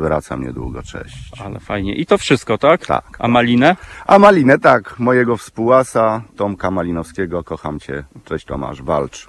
[0.00, 1.30] Wracam niedługo, cześć.
[1.44, 1.94] ale fajnie.
[1.94, 2.86] I to wszystko, tak?
[2.86, 3.04] Tak.
[3.18, 3.76] A Malinę?
[4.06, 8.04] A Malinę, tak, mojego współasa, Tomka Malinowskiego, kocham cię.
[8.24, 9.26] Cześć Tomasz, walcz.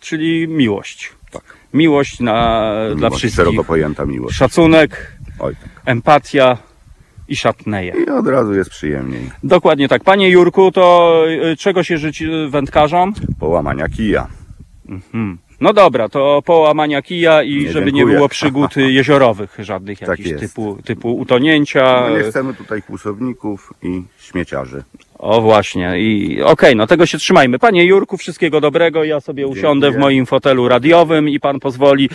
[0.00, 1.12] Czyli miłość.
[1.30, 1.42] Tak.
[1.72, 3.36] Miłość na, dla Miłość, wszystkich.
[3.44, 4.36] Szeroko pojęta miłość.
[4.36, 5.70] Szacunek, Oj, tak.
[5.86, 6.58] empatia
[7.28, 7.94] i szatneje.
[8.06, 9.30] I od razu jest przyjemniej.
[9.44, 10.04] Dokładnie tak.
[10.04, 11.14] Panie Jurku, to
[11.52, 13.12] y, czego się życzy wędkarzom?
[13.40, 14.26] Połamania kija.
[15.12, 15.38] Hmm.
[15.64, 18.16] No dobra, to połamania kija i Nie, żeby nie dziękuję.
[18.16, 20.40] było przygód jeziorowych żadnych Tak jakichś jest.
[20.40, 22.06] typu, typu utonięcia.
[22.10, 24.82] No nie chcemy tutaj kłusowników i śmieciarzy.
[25.18, 27.58] O właśnie i okej, no tego się trzymajmy.
[27.58, 29.04] Panie Jurku, wszystkiego dobrego.
[29.04, 30.00] Ja sobie usiądę w Dziękuję.
[30.00, 32.08] moim fotelu radiowym i pan pozwoli,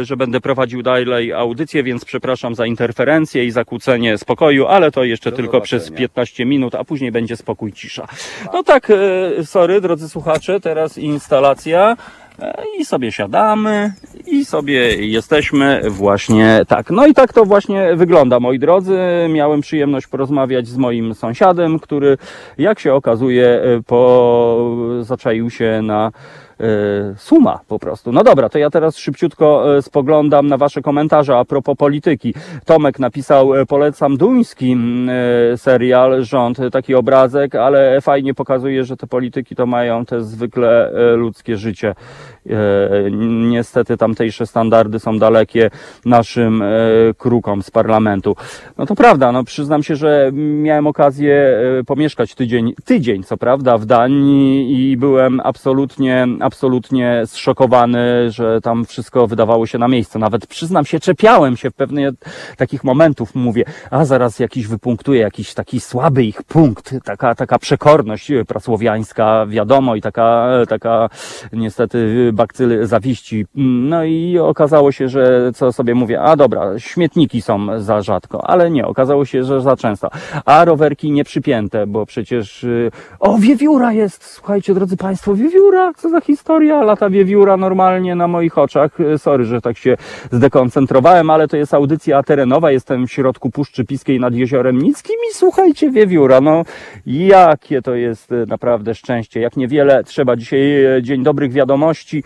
[0.00, 5.04] y, że będę prowadził dalej audycję, więc przepraszam za interferencję i zakłócenie spokoju, ale to
[5.04, 6.08] jeszcze Do tylko przez zobaczenia.
[6.08, 8.06] 15 minut, a później będzie spokój, cisza.
[8.52, 11.96] No tak, y, sorry, drodzy słuchacze, teraz instalacja.
[12.78, 13.92] I sobie siadamy
[14.26, 16.90] i sobie jesteśmy właśnie tak.
[16.90, 18.98] No i tak to właśnie wygląda, moi drodzy.
[19.28, 22.18] Miałem przyjemność porozmawiać z moim sąsiadem, który,
[22.58, 24.76] jak się okazuje, po...
[25.00, 26.12] zaczaił się na
[27.16, 28.12] suma po prostu.
[28.12, 32.34] No dobra, to ja teraz szybciutko e, spoglądam na wasze komentarze a propos polityki.
[32.64, 35.08] Tomek napisał, e, polecam duński mm,
[35.52, 40.22] e, serial, rząd, e, taki obrazek, ale fajnie pokazuje, że te polityki to mają te
[40.22, 41.94] zwykle e, ludzkie życie.
[42.50, 43.10] E,
[43.46, 45.70] Niestety tamtejsze standardy są dalekie
[46.04, 46.66] naszym e,
[47.18, 48.36] krukom z parlamentu.
[48.78, 53.78] No to prawda, no przyznam się, że miałem okazję e, pomieszkać tydzień, tydzień co prawda
[53.78, 60.18] w Danii i byłem absolutnie, absolutnie zszokowany, że tam wszystko wydawało się na miejsce.
[60.18, 62.14] Nawet przyznam się, czepiałem się w pewnych
[62.56, 68.32] takich momentów, mówię, a zaraz jakiś wypunktuje, jakiś taki słaby ich punkt, taka, taka przekorność
[68.48, 71.08] prasłowiańska, wiadomo, i taka, taka
[71.52, 73.46] niestety bakcyl zawiści.
[73.54, 78.70] No i okazało się, że co sobie mówię, a dobra, śmietniki są za rzadko, ale
[78.70, 80.10] nie, okazało się, że za często.
[80.44, 82.90] A rowerki nie przypięte, bo przecież, y,
[83.20, 88.58] o, wiewióra jest, słuchajcie, drodzy Państwo, wiewióra, co za historia, lata wiewióra normalnie na moich
[88.58, 89.00] oczach.
[89.00, 89.96] Y, Sorry, że tak się
[90.32, 95.34] zdekoncentrowałem, ale to jest audycja terenowa, jestem w środku Puszczy Piskiej nad Jeziorem Nickim i
[95.34, 96.62] słuchajcie, wiewióra, no
[97.06, 100.60] jakie to jest y, naprawdę szczęście, jak niewiele trzeba dzisiaj,
[101.02, 102.22] dzień dobrych wiadomości,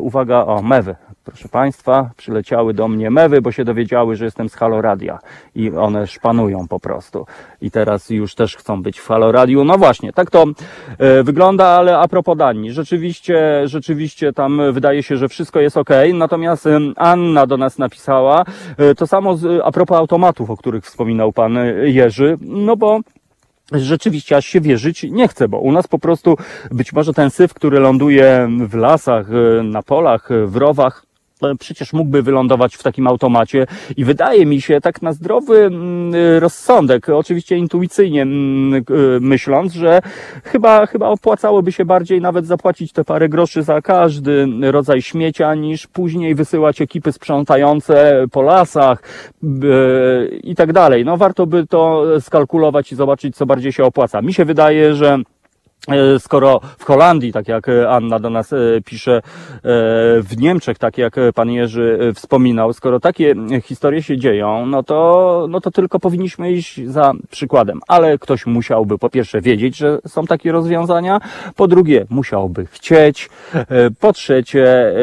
[0.00, 0.96] uwaga, o, mewy.
[1.24, 5.18] Proszę Państwa, przyleciały do mnie mewy, bo się dowiedziały, że jestem z Haloradia
[5.54, 7.26] i one szpanują po prostu.
[7.60, 9.64] I teraz już też chcą być w Haloradiu.
[9.64, 10.44] No właśnie, tak to
[10.98, 12.72] e, wygląda, ale a propos Danii.
[12.72, 15.90] Rzeczywiście, rzeczywiście tam wydaje się, że wszystko jest ok.
[16.14, 18.44] Natomiast Anna do nas napisała
[18.76, 22.38] e, to samo z, a propos automatów, o których wspominał Pan e, Jerzy.
[22.40, 23.00] No bo
[23.80, 26.36] rzeczywiście aż się wierzyć nie chce, bo u nas po prostu
[26.70, 31.11] być może ten syf, który ląduje w lasach, e, na polach, e, w rowach,
[31.58, 33.66] przecież mógłby wylądować w takim automacie
[33.96, 38.82] i wydaje mi się tak na zdrowy mm, e, rozsądek, oczywiście intuicyjnie mm, e,
[39.20, 40.00] myśląc, że
[40.44, 45.86] chyba, chyba opłacałoby się bardziej nawet zapłacić te parę groszy za każdy rodzaj śmiecia, niż
[45.86, 49.02] później wysyłać ekipy sprzątające po lasach
[49.42, 49.68] b-
[50.42, 51.04] i tak dalej.
[51.04, 54.22] No warto by to skalkulować i zobaczyć, co bardziej się opłaca.
[54.22, 55.22] Mi się wydaje, że E,
[56.18, 59.22] Skoro w Holandii, tak jak e, Anna do nas e, pisze, e,
[60.22, 64.66] w Niemczech, tak jak e, pan Jerzy e, wspominał, skoro takie e, historie się dzieją,
[64.66, 67.80] no to, no to tylko powinniśmy iść za przykładem.
[67.88, 71.20] Ale ktoś musiałby po pierwsze wiedzieć, że są takie rozwiązania,
[71.56, 74.94] po drugie musiałby chcieć, e, po trzecie e,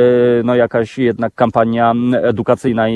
[0.44, 1.94] no jakaś jednak kampania
[2.24, 2.94] edukacyjna e,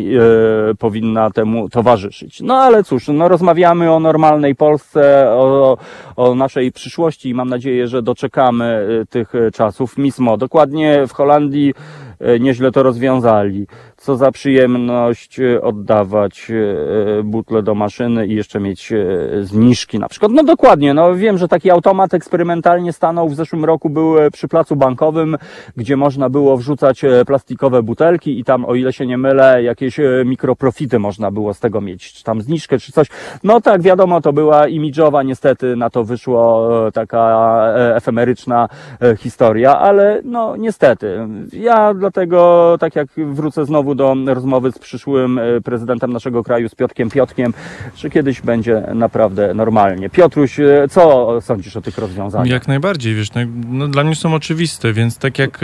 [0.80, 2.42] powinna temu towarzyszyć.
[2.42, 5.78] No ale cóż, no rozmawiamy o normalnej Polsce, o,
[6.16, 9.98] o naszej przyszłości i mam nadzieję, że doczekamy y, tych y, czasów.
[9.98, 11.74] Mismo, dokładnie w Holandii
[12.22, 13.68] y, nieźle to rozwiązali.
[14.04, 18.94] Co za przyjemność y, oddawać y, butle do maszyny i jeszcze mieć
[19.42, 20.32] zniżki na przykład.
[20.32, 24.48] No dokładnie, no wiem, że taki automat eksperymentalnie stanął w zeszłym roku, był e, przy
[24.48, 25.38] placu bankowym,
[25.78, 30.00] gdzie można było wrzucać e, plastikowe butelki i tam, o ile się nie mylę, jakieś
[30.00, 33.08] e, mikroprofity można było z tego mieć, czy tam zniżkę, czy coś.
[33.44, 38.70] No tak, wiadomo, to była imidżowa, niestety na to wyszło e, taka e, efemeryczna
[39.02, 41.28] e, historia, ale no niestety.
[41.54, 46.76] Ja dlatego, tak jak wrócę znowu do rozmowy z przyszłym e, prezydentem naszego kraju, z
[46.76, 47.54] Piotkiem Piotkiem,
[47.96, 50.10] że kiedyś będzie naprawdę normalnie.
[50.10, 52.48] Piotruś, e, co sądzisz o tych rozwiązaniach?
[52.48, 55.60] Jak najbardziej, wiesz, no, no, dla mnie są oczywiste, więc tak jak,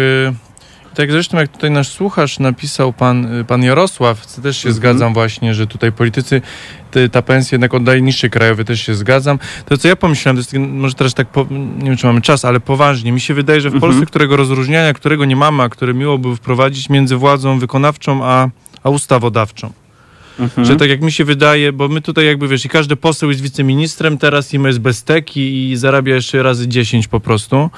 [0.99, 4.75] tak zresztą jak tutaj nasz słuchacz napisał pan, y, pan Jarosław, też się Mhm.
[4.75, 6.41] zgadzam właśnie, że tutaj politycy
[6.91, 9.39] ty, ta pensja jednak oddaje niższy krajowy, też się zgadzam.
[9.65, 11.45] To co ja pomyślałem, to jest może teraz tak, po,
[11.77, 13.91] nie wiem czy mamy czas, ale poważnie, mi się wydaje, że w Mhm.
[13.91, 18.49] Polsce, którego rozróżniania, którego nie mamy, a które miło by wprowadzić między władzą wykonawczą a,
[18.83, 19.71] a ustawodawczą.
[20.39, 20.67] Mhm.
[20.67, 23.41] Że tak jak mi się wydaje, bo my tutaj jakby wiesz, i każdy poseł jest
[23.41, 27.69] wiceministrem teraz i jest bez teki i zarabia jeszcze razy 10 po prostu.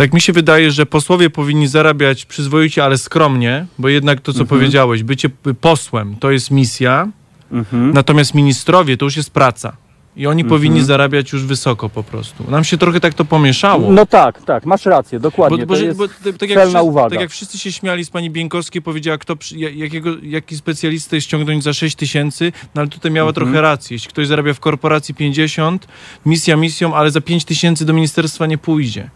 [0.00, 4.44] Tak mi się wydaje, że posłowie powinni zarabiać przyzwoicie, ale skromnie, bo jednak to, co
[4.44, 5.28] powiedziałeś, bycie
[5.60, 7.08] posłem to jest misja,
[7.52, 7.92] Mhm.
[7.94, 9.76] natomiast ministrowie to już jest praca.
[10.16, 12.44] I oni powinni zarabiać już wysoko po prostu.
[12.50, 13.92] Nam się trochę tak to pomieszało.
[13.92, 15.58] No tak, tak, masz rację, dokładnie.
[15.58, 17.10] Bo, bo, to jest bo, tak, jak celna wszyscy, uwaga.
[17.10, 19.36] tak jak wszyscy się śmiali z pani Bieńkowskiej, powiedziała, kto,
[19.74, 23.46] jakiego, jaki specjalistę ściągnąć za 6 tysięcy, no ale tutaj miała Mhm.
[23.46, 23.94] trochę rację.
[23.94, 25.88] Jeśli ktoś zarabia w korporacji 50,
[26.26, 29.10] misja misją, ale za 5 tysięcy do ministerstwa nie pójdzie.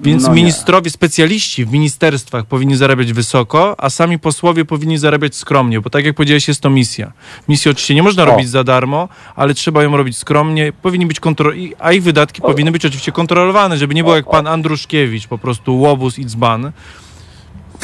[0.00, 5.80] Więc No ministrowie, specjaliści w ministerstwach powinni zarabiać wysoko, a sami posłowie powinni zarabiać skromnie,
[5.80, 7.12] bo tak jak powiedziałeś, jest to misja.
[7.48, 8.26] Misję oczywiście nie można O.
[8.26, 12.42] robić za darmo, ale trzeba ją robić skromnie, powinni być kontro- i- a ich wydatki
[12.42, 16.72] powinny być oczywiście kontrolowane, żeby nie było jak pan Andruszkiewicz, po prostu łobuz i dzban,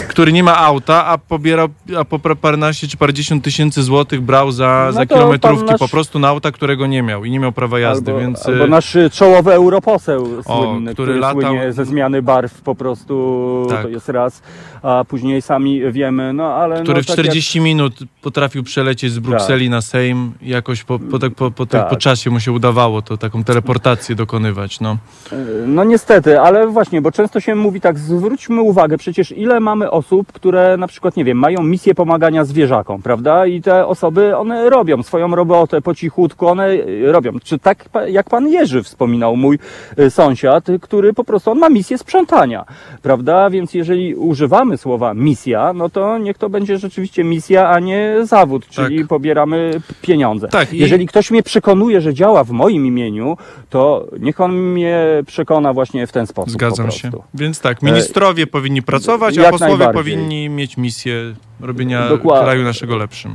[0.09, 1.67] który nie ma auta, a pobiera
[1.99, 6.19] a po paręnaście czy parędziesiąt tysięcy złotych brał za, No za kilometrówki nasz- po prostu
[6.19, 8.47] na auta, którego nie miał i nie miał prawa jazdy, albo, więc...
[8.47, 12.75] albo y, nasz y, czołowy europoseł słynny, który który, latał- słynie ze zmiany barw po
[12.75, 13.83] prostu, Tak.
[13.83, 14.43] to jest raz,
[14.83, 16.83] a później sami wiemy, no ale...
[16.83, 20.99] który no, w tak 40 minut potrafił przelecieć z Brukseli na Sejm i jakoś po,
[20.99, 21.99] po, tak- po, po, tak, po Tak.
[21.99, 24.81] czasie mu się udawało to taką teleportację dokonywać.
[24.81, 24.97] No.
[25.33, 29.90] Jak, no niestety, ale właśnie, bo często się mówi tak, zwróćmy uwagę, przecież ile mamy
[29.91, 33.47] osób, które na przykład, nie wiem, mają misję pomagania zwierzakom, prawda?
[33.47, 37.33] I te osoby, one robią swoją robotę po cichutku, one y, robią.
[37.45, 39.59] Czy tak jak pan Jerzy wspominał, mój
[39.99, 42.65] y, sąsiad, który po prostu, on ma misję sprzątania,
[43.03, 43.51] prawda?
[43.51, 48.67] Więc jeżeli używamy słowa misja, no to niech to będzie rzeczywiście misja, a nie zawód,
[48.69, 49.09] czyli Tak.
[49.09, 49.71] pobieramy
[50.03, 50.49] pieniądze.
[50.49, 53.37] Tak, i- Jeżeli ktoś mnie przekonuje, że działa w moim imieniu,
[53.71, 56.51] to niech on mnie przekona właśnie w ten sposób.
[56.51, 57.11] Zgadzam się.
[57.35, 60.15] Więc tak, ministrowie powinni pracować, a jak posłowie najbardziej.
[60.15, 61.15] powinni mieć misję
[61.61, 62.45] robienia Dokładnie.
[62.45, 63.35] kraju naszego lepszym.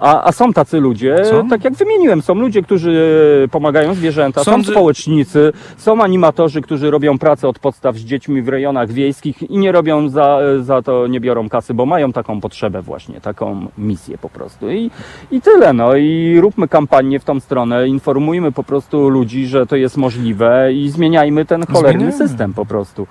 [0.00, 1.44] A, a są tacy ludzie, Co?
[1.50, 7.18] tak jak wymieniłem, są ludzie, którzy pomagają zwierzęta, Sądzę- są społecznicy, są animatorzy, którzy robią
[7.18, 11.20] pracę od podstaw z dziećmi w rejonach wiejskich i nie robią za, za to, nie
[11.20, 14.70] biorą kasy, bo mają taką potrzebę właśnie, taką misję po prostu.
[14.70, 14.90] I,
[15.30, 19.76] I tyle, no i róbmy kampanię w tą stronę, informujmy po prostu ludzi, że to
[19.76, 23.06] jest możliwe i zmieniajmy ten cholerny system po prostu.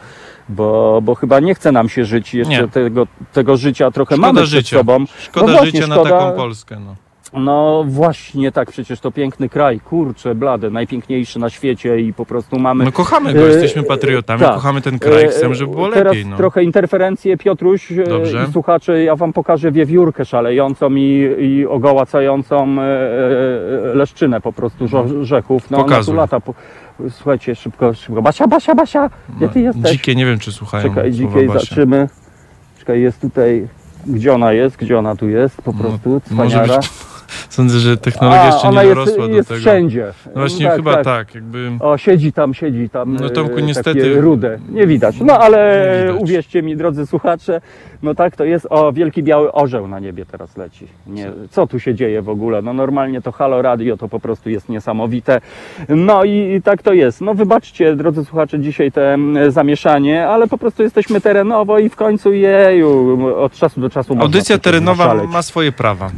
[0.49, 2.67] Bo, bo chyba nie chce nam się żyć jeszcze Nie.
[2.67, 4.61] tego, tego życia trochę Szkoda mamy życia.
[4.67, 5.05] przed sobą.
[5.19, 6.77] Szkoda No właśnie, życia na szkoda- taką Polskę.
[6.85, 6.95] No.
[7.33, 12.59] No właśnie tak, przecież to piękny kraj, kurczę, blady, najpiękniejszy na świecie i po prostu
[12.59, 12.85] mamy...
[12.85, 14.53] My kochamy go, E, jesteśmy patriotami, tak.
[14.53, 16.25] kochamy ten kraj, E, chcemy, żeby było Teraz lepiej.
[16.25, 16.37] No.
[16.37, 18.45] trochę interferencje, Piotruś e, Dobrze.
[18.49, 22.75] i słuchacze, ja wam pokażę wiewiórkę szalejącą i, i ogołacającą
[23.93, 25.71] leszczynę po prostu żo- rzechów.
[25.71, 26.15] No ona tu Pokazuj.
[26.15, 26.39] lata.
[26.39, 26.53] Po,
[27.09, 28.21] słuchajcie, szybko, szybko.
[28.21, 29.91] Basia, Basia, Basia, gdzie ty jesteś?
[29.91, 31.59] Dzikie, nie wiem czy słuchają Czekaj, słowa dzikiej Basia.
[31.59, 32.09] zatrzymy.
[32.79, 33.67] Czekaj, jest tutaj,
[34.07, 36.77] gdzie ona jest, gdzie ona tu jest, po prostu, No, może cwaniara.
[36.77, 36.89] być
[37.57, 39.59] Sądzę, że technologia A, jeszcze ona nie jest, dorosła jest do tego.
[39.59, 40.13] wszędzie.
[40.25, 41.71] No właśnie chyba tak, jakby...
[41.79, 43.15] O, siedzi tam, siedzi tam.
[43.21, 44.59] No, Tomku, e, niestety- Takie rude.
[44.69, 45.19] Nie widać.
[45.21, 46.21] No ale Nie widać.
[46.23, 47.61] uwierzcie mi, drodzy słuchacze,
[48.03, 48.67] no tak to jest.
[48.69, 50.87] O, wielki biały orzeł na niebie teraz leci.
[51.07, 52.61] Nie, co tu się dzieje w ogóle?
[52.61, 55.41] No normalnie to Halo Radio to po prostu jest niesamowite.
[55.89, 57.21] No i, i tak to jest.
[57.21, 61.95] No wybaczcie, drodzy słuchacze, dzisiaj te mm, zamieszanie, ale po prostu jesteśmy terenowo i w
[61.95, 66.09] końcu jeju, od czasu do czasu można Audycja terenowa ma swoje prawa.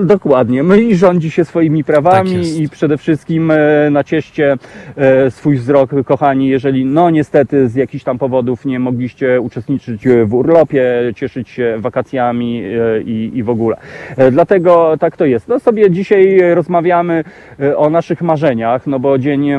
[0.00, 0.62] Dokładnie.
[0.62, 2.60] My i rządzi się swoimi Tak prawami jest.
[2.60, 3.56] i przede wszystkim e,
[3.90, 4.56] nacieście
[4.96, 10.34] e, swój wzrok, kochani, jeżeli no niestety z jakichś tam powodów nie mogliście uczestniczyć w
[10.34, 10.84] urlopie,
[11.16, 13.76] cieszyć się wakacjami e, i, i w ogóle.
[14.16, 15.48] E, Dlatego tak to jest.
[15.48, 17.24] No sobie dzisiaj rozmawiamy
[17.60, 19.58] e, o naszych marzeniach, no bo dzień e,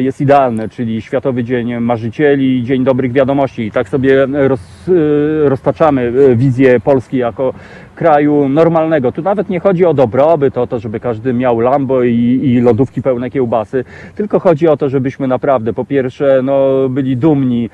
[0.00, 6.12] jest idealny, czyli Światowy Dzień Marzycieli, Dzień Dobrych Wiadomości i tak sobie roz, e, roztaczamy
[6.30, 7.54] e, wizję Polski jako
[7.94, 9.12] kraju normalnego.
[9.12, 13.02] Tu nawet nie chodzi o dobrobyt, o to, żeby każdy miał Lambo i, i lodówki
[13.02, 13.84] pełne kiełbasy,
[14.14, 17.70] tylko chodzi o to, żebyśmy naprawdę po pierwsze no, byli dumni e,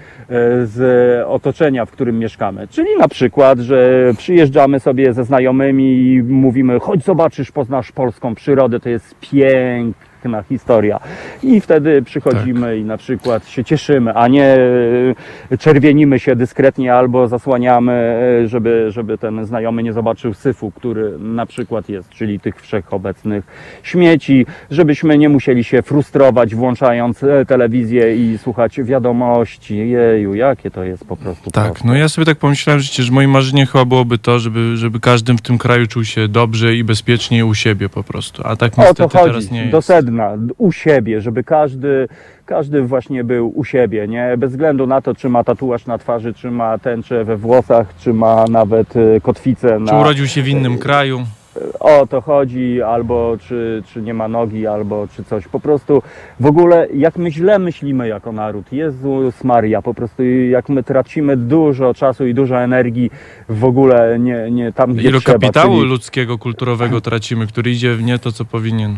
[0.66, 0.80] z
[1.26, 2.68] otoczenia, w którym mieszkamy.
[2.68, 8.80] Czyli na przykład, że przyjeżdżamy sobie ze znajomymi i mówimy, chodź zobaczysz, poznasz polską przyrodę,
[8.80, 9.20] to jest
[10.20, 11.00] piękna historia.
[11.42, 14.58] I wtedy przychodzimy i na przykład się cieszymy, a nie
[15.50, 21.18] e, czerwienimy się dyskretnie albo zasłaniamy, e, żeby, żeby ten znajomy nie zobaczył syfu, który
[21.18, 23.44] na przykład jest, czyli tych wszechobecnych
[23.82, 29.76] śmieci, żebyśmy nie musieli się frustrować włączając e, telewizję i słuchać wiadomości.
[29.76, 31.88] Jeju, jakie to jest po prostu Tak, proste.
[31.88, 35.34] no ja sobie tak pomyślałem, że że moim marzeniem chyba byłoby to, żeby, żeby każdy
[35.34, 38.42] w tym kraju czuł się dobrze i bezpiecznie u siebie po prostu.
[38.46, 39.88] A tak O niestety to chodzi, teraz nie do jest.
[40.58, 42.08] U siebie, żeby każdy,
[42.46, 44.36] każdy właśnie był u siebie, nie?
[44.38, 48.12] Bez względu na to, czy ma tatuaż na twarzy, czy ma tęczę we włosach, czy
[48.12, 49.90] ma nawet e, kotwicę na...
[49.90, 51.20] Czy urodził się w innym kraju?
[51.80, 55.48] o to chodzi, albo czy, czy nie ma nogi, albo czy coś.
[55.48, 56.02] Po prostu
[56.40, 61.36] w ogóle jak my źle myślimy jako naród, Jezus Maria, po prostu jak my tracimy
[61.36, 63.10] dużo czasu i dużo energii
[63.48, 65.38] w ogóle nie, nie tam, gdzie Ilu trzeba.
[65.38, 68.96] kapitału czyli- ludzkiego, kulturowego tracimy, który idzie w nie to, co powinien.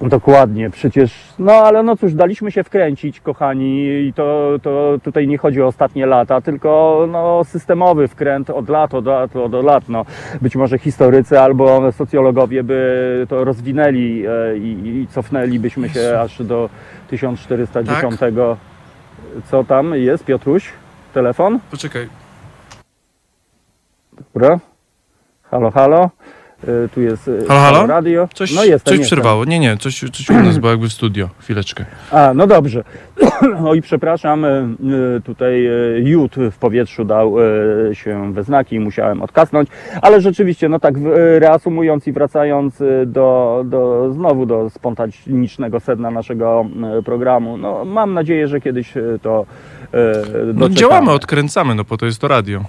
[0.00, 5.38] Dokładnie, przecież, no ale no cóż, daliśmy się wkręcić, kochani, i to, to tutaj nie
[5.38, 9.88] chodzi o ostatnie lata, tylko no, systemowy wkręt od lat, od lat, od lat.
[9.88, 10.04] No.
[10.42, 16.70] Być może historycy albo socjologowie by to rozwinęli e, i, i cofnęlibyśmy się aż do
[17.08, 18.20] 1410.
[19.50, 20.72] Co tam jest, Piotruś?
[21.14, 21.58] Telefon?
[21.70, 22.08] Poczekaj.
[24.34, 24.58] Dobra.
[25.42, 26.10] Halo, halo.
[26.64, 27.86] E, Tu jest e, Halo, halo?
[27.86, 28.28] radio.
[28.34, 29.16] Coś, no jestem, coś jestem.
[29.16, 29.44] przerwało.
[29.44, 31.28] Nie, nie, coś, coś u nas było jakby w studio.
[31.38, 31.84] Chwileczkę.
[32.10, 32.84] A, no dobrze.
[33.66, 34.66] Oj, przepraszam, e,
[35.24, 35.68] tutaj
[36.04, 37.34] jód w powietrzu dał
[37.92, 39.68] się we znaki i musiałem odkasnąć,
[40.02, 40.94] ale rzeczywiście, no tak
[41.38, 46.66] reasumując i wracając do, do znowu do spontanicznego sedna naszego
[47.04, 48.92] programu, no mam nadzieję, że kiedyś
[49.22, 49.46] to
[49.94, 50.12] e,
[50.46, 50.74] No, doczekamy.
[50.74, 52.64] działamy, odkręcamy, no po to jest to radio.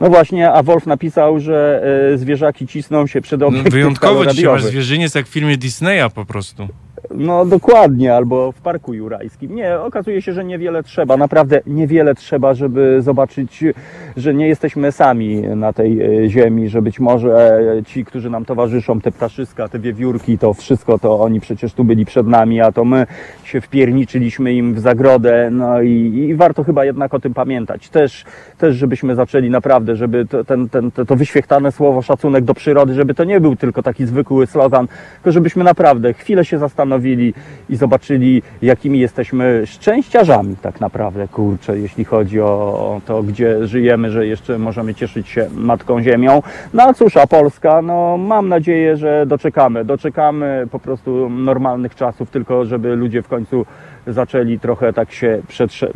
[0.00, 1.82] No właśnie, a Wolf napisał, że
[2.14, 6.10] e, zwierzaki cisną się przed No, obiektem wyjątkowo dzisiaj masz zwierzyniec jak w filmie Disneya
[6.14, 6.68] po prostu.
[7.14, 9.54] No dokładnie, albo w Parku Jurajskim.
[9.54, 13.64] Nie, okazuje się, że niewiele trzeba, naprawdę niewiele trzeba, żeby zobaczyć,
[14.16, 18.44] że nie jesteśmy sami na tej e, ziemi, że być może e, ci, którzy nam
[18.44, 22.72] towarzyszą, te ptaszyska, te wiewiórki, to wszystko, to oni przecież tu byli przed nami, a
[22.72, 23.06] to my
[23.44, 27.88] się wpierniczyliśmy im w zagrodę, no i, i warto chyba jednak o tym pamiętać.
[27.88, 28.24] Też,
[28.58, 32.94] też żebyśmy zaczęli naprawdę, żeby to, ten, ten, to, to wyświechtane słowo szacunek do przyrody,
[32.94, 37.76] żeby to nie był tylko taki zwykły slogan, tylko żebyśmy naprawdę chwilę się zastanowili i
[37.76, 44.58] zobaczyli, jakimi jesteśmy szczęściarzami tak naprawdę, kurczę, jeśli chodzi o, to, gdzie żyjemy, że jeszcze
[44.58, 46.42] możemy cieszyć się Matką Ziemią.
[46.74, 52.30] No a cóż, a Polska, no mam nadzieję, że doczekamy, doczekamy po prostu normalnych czasów,
[52.30, 53.66] tylko żeby ludzie w końcu
[54.06, 55.42] zaczęli trochę tak się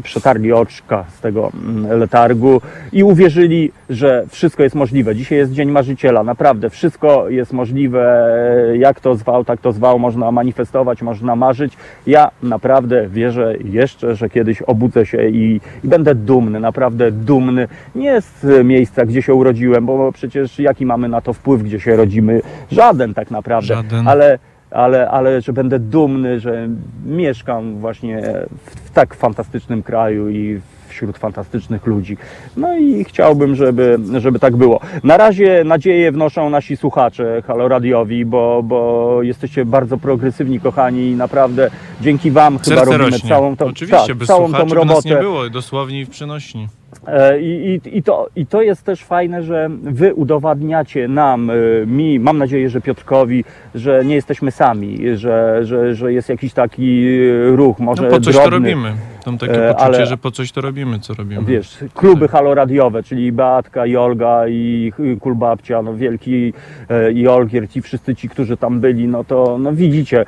[0.02, 2.60] przetarli oczka z tego mm, letargu
[2.92, 5.16] i uwierzyli, że wszystko jest możliwe.
[5.16, 8.28] Dzisiaj jest Dzień Marzyciela, naprawdę wszystko jest możliwe.
[8.74, 11.76] Jak to zwał, tak to zwał, można manifestować, można marzyć.
[12.06, 17.68] Ja naprawdę wierzę jeszcze, że kiedyś obudzę się i, i będę dumny, naprawdę dumny.
[17.94, 21.96] Nie z miejsca, gdzie się urodziłem, bo przecież jaki mamy na to wpływ, gdzie się
[21.96, 22.40] rodzimy?
[22.70, 23.66] Żaden tak naprawdę.
[23.66, 24.08] Żaden.
[24.08, 24.38] Ale
[24.74, 26.68] ale, ale że będę dumny, że
[27.06, 28.22] mieszkam właśnie
[28.66, 30.60] w, w tak fantastycznym kraju i
[30.94, 32.16] wśród fantastycznych ludzi.
[32.56, 34.80] No i chciałbym, żeby, żeby tak było.
[35.04, 41.14] Na razie nadzieję wnoszą nasi słuchacze Halo Radiowi, bo, bo jesteście bardzo progresywni, kochani i
[41.16, 43.28] naprawdę dzięki Wam chyba Serce robimy rośnie.
[43.28, 45.28] całą tą, Oczywiście, bez całą słuchaczy tą by nas nie robotę.
[45.28, 46.68] było, dosłownie i w przenośni.
[47.06, 51.54] E, I, i, i, to, I to jest też fajne, że wy udowadniacie nam, e,
[51.86, 53.44] mi, mam nadzieję, że Piotrkowi,
[53.74, 57.06] że nie jesteśmy sami, że, że, że jest jakiś taki
[57.52, 58.50] e, ruch, może No po coś drobny.
[58.50, 58.92] to robimy.
[59.24, 61.42] Tam takie poczucie, ale- że po coś to robimy, co robimy.
[61.46, 66.52] Wiesz, kluby haloradiowe, czyli Beatka i Olga i Kulbabcia, no wielki
[67.14, 70.24] i Olgier, ci wszyscy ci, którzy tam byli, no to no widzicie,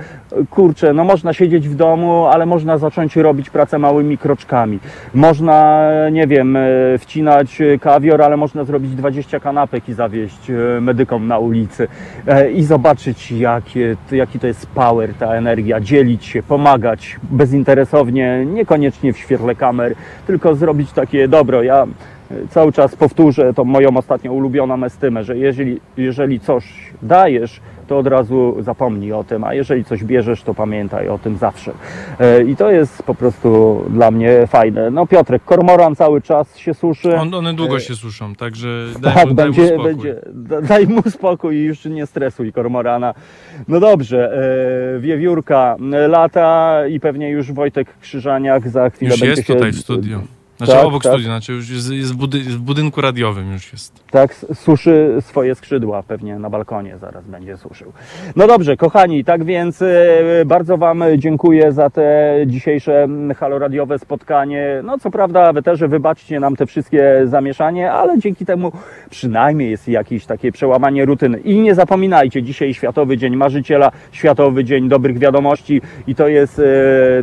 [0.51, 4.79] kurczę, no można siedzieć w domu, ale można zacząć robić pracę małymi kroczkami.
[5.15, 6.59] Można, nie wiem,
[6.99, 11.89] wcinać e, kawior, ale można zrobić 20 kanapek i zawieźć e, medykom na ulicy
[12.27, 19.13] E, i zobaczyć, jakie, jaki to jest power, ta energia, dzielić się, pomagać bezinteresownie, niekoniecznie
[19.13, 19.95] w świetle kamer,
[20.27, 21.63] tylko zrobić takie dobro.
[21.63, 21.87] Ja e,
[22.51, 26.65] cały czas powtórzę tą moją ostatnio ulubioną estymę, że jeżeli, jeżeli coś
[27.03, 31.37] dajesz, to od razu zapomnij o tym, a jeżeli coś bierzesz, to pamiętaj o tym
[31.37, 31.73] zawsze.
[32.21, 34.91] E, I to jest po prostu dla mnie fajne.
[34.91, 37.17] No Piotrek, kormoran cały czas się suszy.
[37.17, 38.69] On, one długo się suszą, także
[39.01, 39.85] daj, Tak, mu, daj mu będzie, spokój.
[39.95, 40.21] będzie.
[40.35, 43.15] da- Daj mu spokój i już nie stresuj kormorana.
[43.69, 44.33] No dobrze,
[44.97, 49.55] e, wiewiórka e, lata i pewnie już Wojtek Krzyżaniak za chwilę Już będzie jest się...
[49.55, 50.21] tutaj w studiu.
[50.57, 51.13] Znaczy Tak, obok tak.
[51.13, 53.93] studia, znaczy już jest, jest w, budy, w budynku radiowym już jest.
[54.11, 57.93] Tak, suszy swoje skrzydła, pewnie na balkonie zaraz będzie suszył.
[58.37, 59.87] No dobrze, kochani, tak więc e,
[60.47, 64.81] bardzo Wam dziękuję za te dzisiejsze haloradiowe spotkanie.
[64.85, 68.73] No co prawda, Wy też wybaczcie nam te wszystkie zamieszanie, ale dzięki temu
[69.11, 71.39] przynajmniej jest jakieś takie przełamanie rutyny.
[71.39, 76.63] I nie zapominajcie, dzisiaj Światowy Dzień Marzyciela, Światowy Dzień Dobrych Wiadomości i to jest e,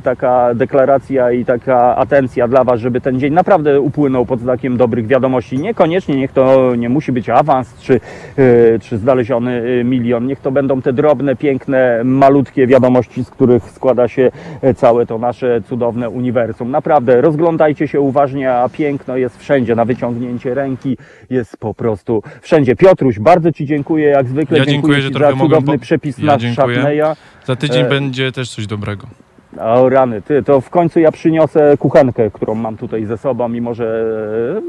[0.01, 5.07] taka deklaracja i taka atencja dla Was, żeby ten dzień naprawdę upłynął pod znakiem dobrych
[5.07, 5.59] wiadomości.
[5.59, 7.99] Niekoniecznie niech to nie musi być awans czy,
[8.37, 10.27] e, czy znaleziony e, milion.
[10.27, 14.31] Niech to będą te drobne, piękne, malutkie wiadomości, z których składa się
[14.61, 16.71] e, całe to nasze cudowne uniwersum.
[16.71, 20.97] Naprawdę rozglądajcie się uważnie, a piękno jest wszędzie, na wyciągnięcie ręki
[21.29, 22.75] jest po prostu wszędzie.
[22.75, 26.17] Piotruś, bardzo Ci dziękuję, jak zwykle Ja dziękuję, dziękuję, że Ci trochę za cudowny przepis
[26.17, 26.53] Ja na.
[26.53, 27.15] Szatneja.
[27.45, 29.22] Za tydzień E, będzie też coś dobrego.
[29.59, 33.73] O rany, ty, to w końcu ja przyniosę kuchenkę, którą mam tutaj ze sobą, mimo
[33.73, 34.05] że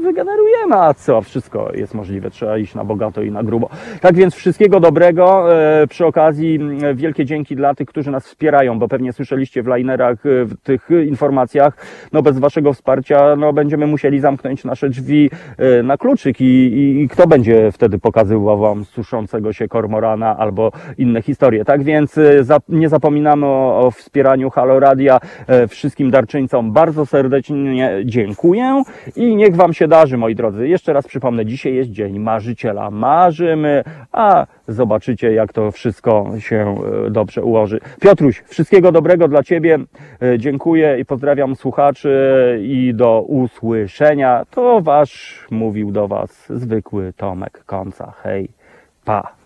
[0.03, 3.69] wygenerujemy, a co, wszystko jest możliwe, trzeba iść na bogato i na grubo.
[4.01, 6.59] Tak więc wszystkiego dobrego, e, przy okazji
[6.93, 10.89] wielkie dzięki dla tych, którzy nas wspierają, bo pewnie słyszeliście w linerach, e, w tych
[11.07, 11.77] informacjach,
[12.13, 17.01] no bez waszego wsparcia, no będziemy musieli zamknąć nasze drzwi e, na kluczyk i, i,
[17.01, 21.65] i kto będzie wtedy pokazywał wam suszącego się kormorana albo inne historie.
[21.65, 25.19] Tak więc e, za, nie zapominamy o, o wspieraniu Halo Radia.
[25.47, 28.83] E, Wszystkim darczyńcom bardzo serdecznie dziękuję
[29.15, 30.67] i niech wam się darzy, moi drodzy.
[30.67, 32.91] Jeszcze raz przypomnę, dzisiaj jest Dzień Marzyciela.
[32.91, 36.75] Marzymy, a zobaczycie, jak to wszystko się
[37.05, 37.79] e, dobrze ułoży.
[38.01, 39.79] Piotruś, wszystkiego dobrego dla ciebie.
[40.21, 44.45] E, Dziękuję i pozdrawiam słuchaczy i do usłyszenia.
[44.51, 48.13] To wasz mówił do was zwykły Tomek Konca.
[48.23, 48.49] Hej,
[49.05, 49.44] pa.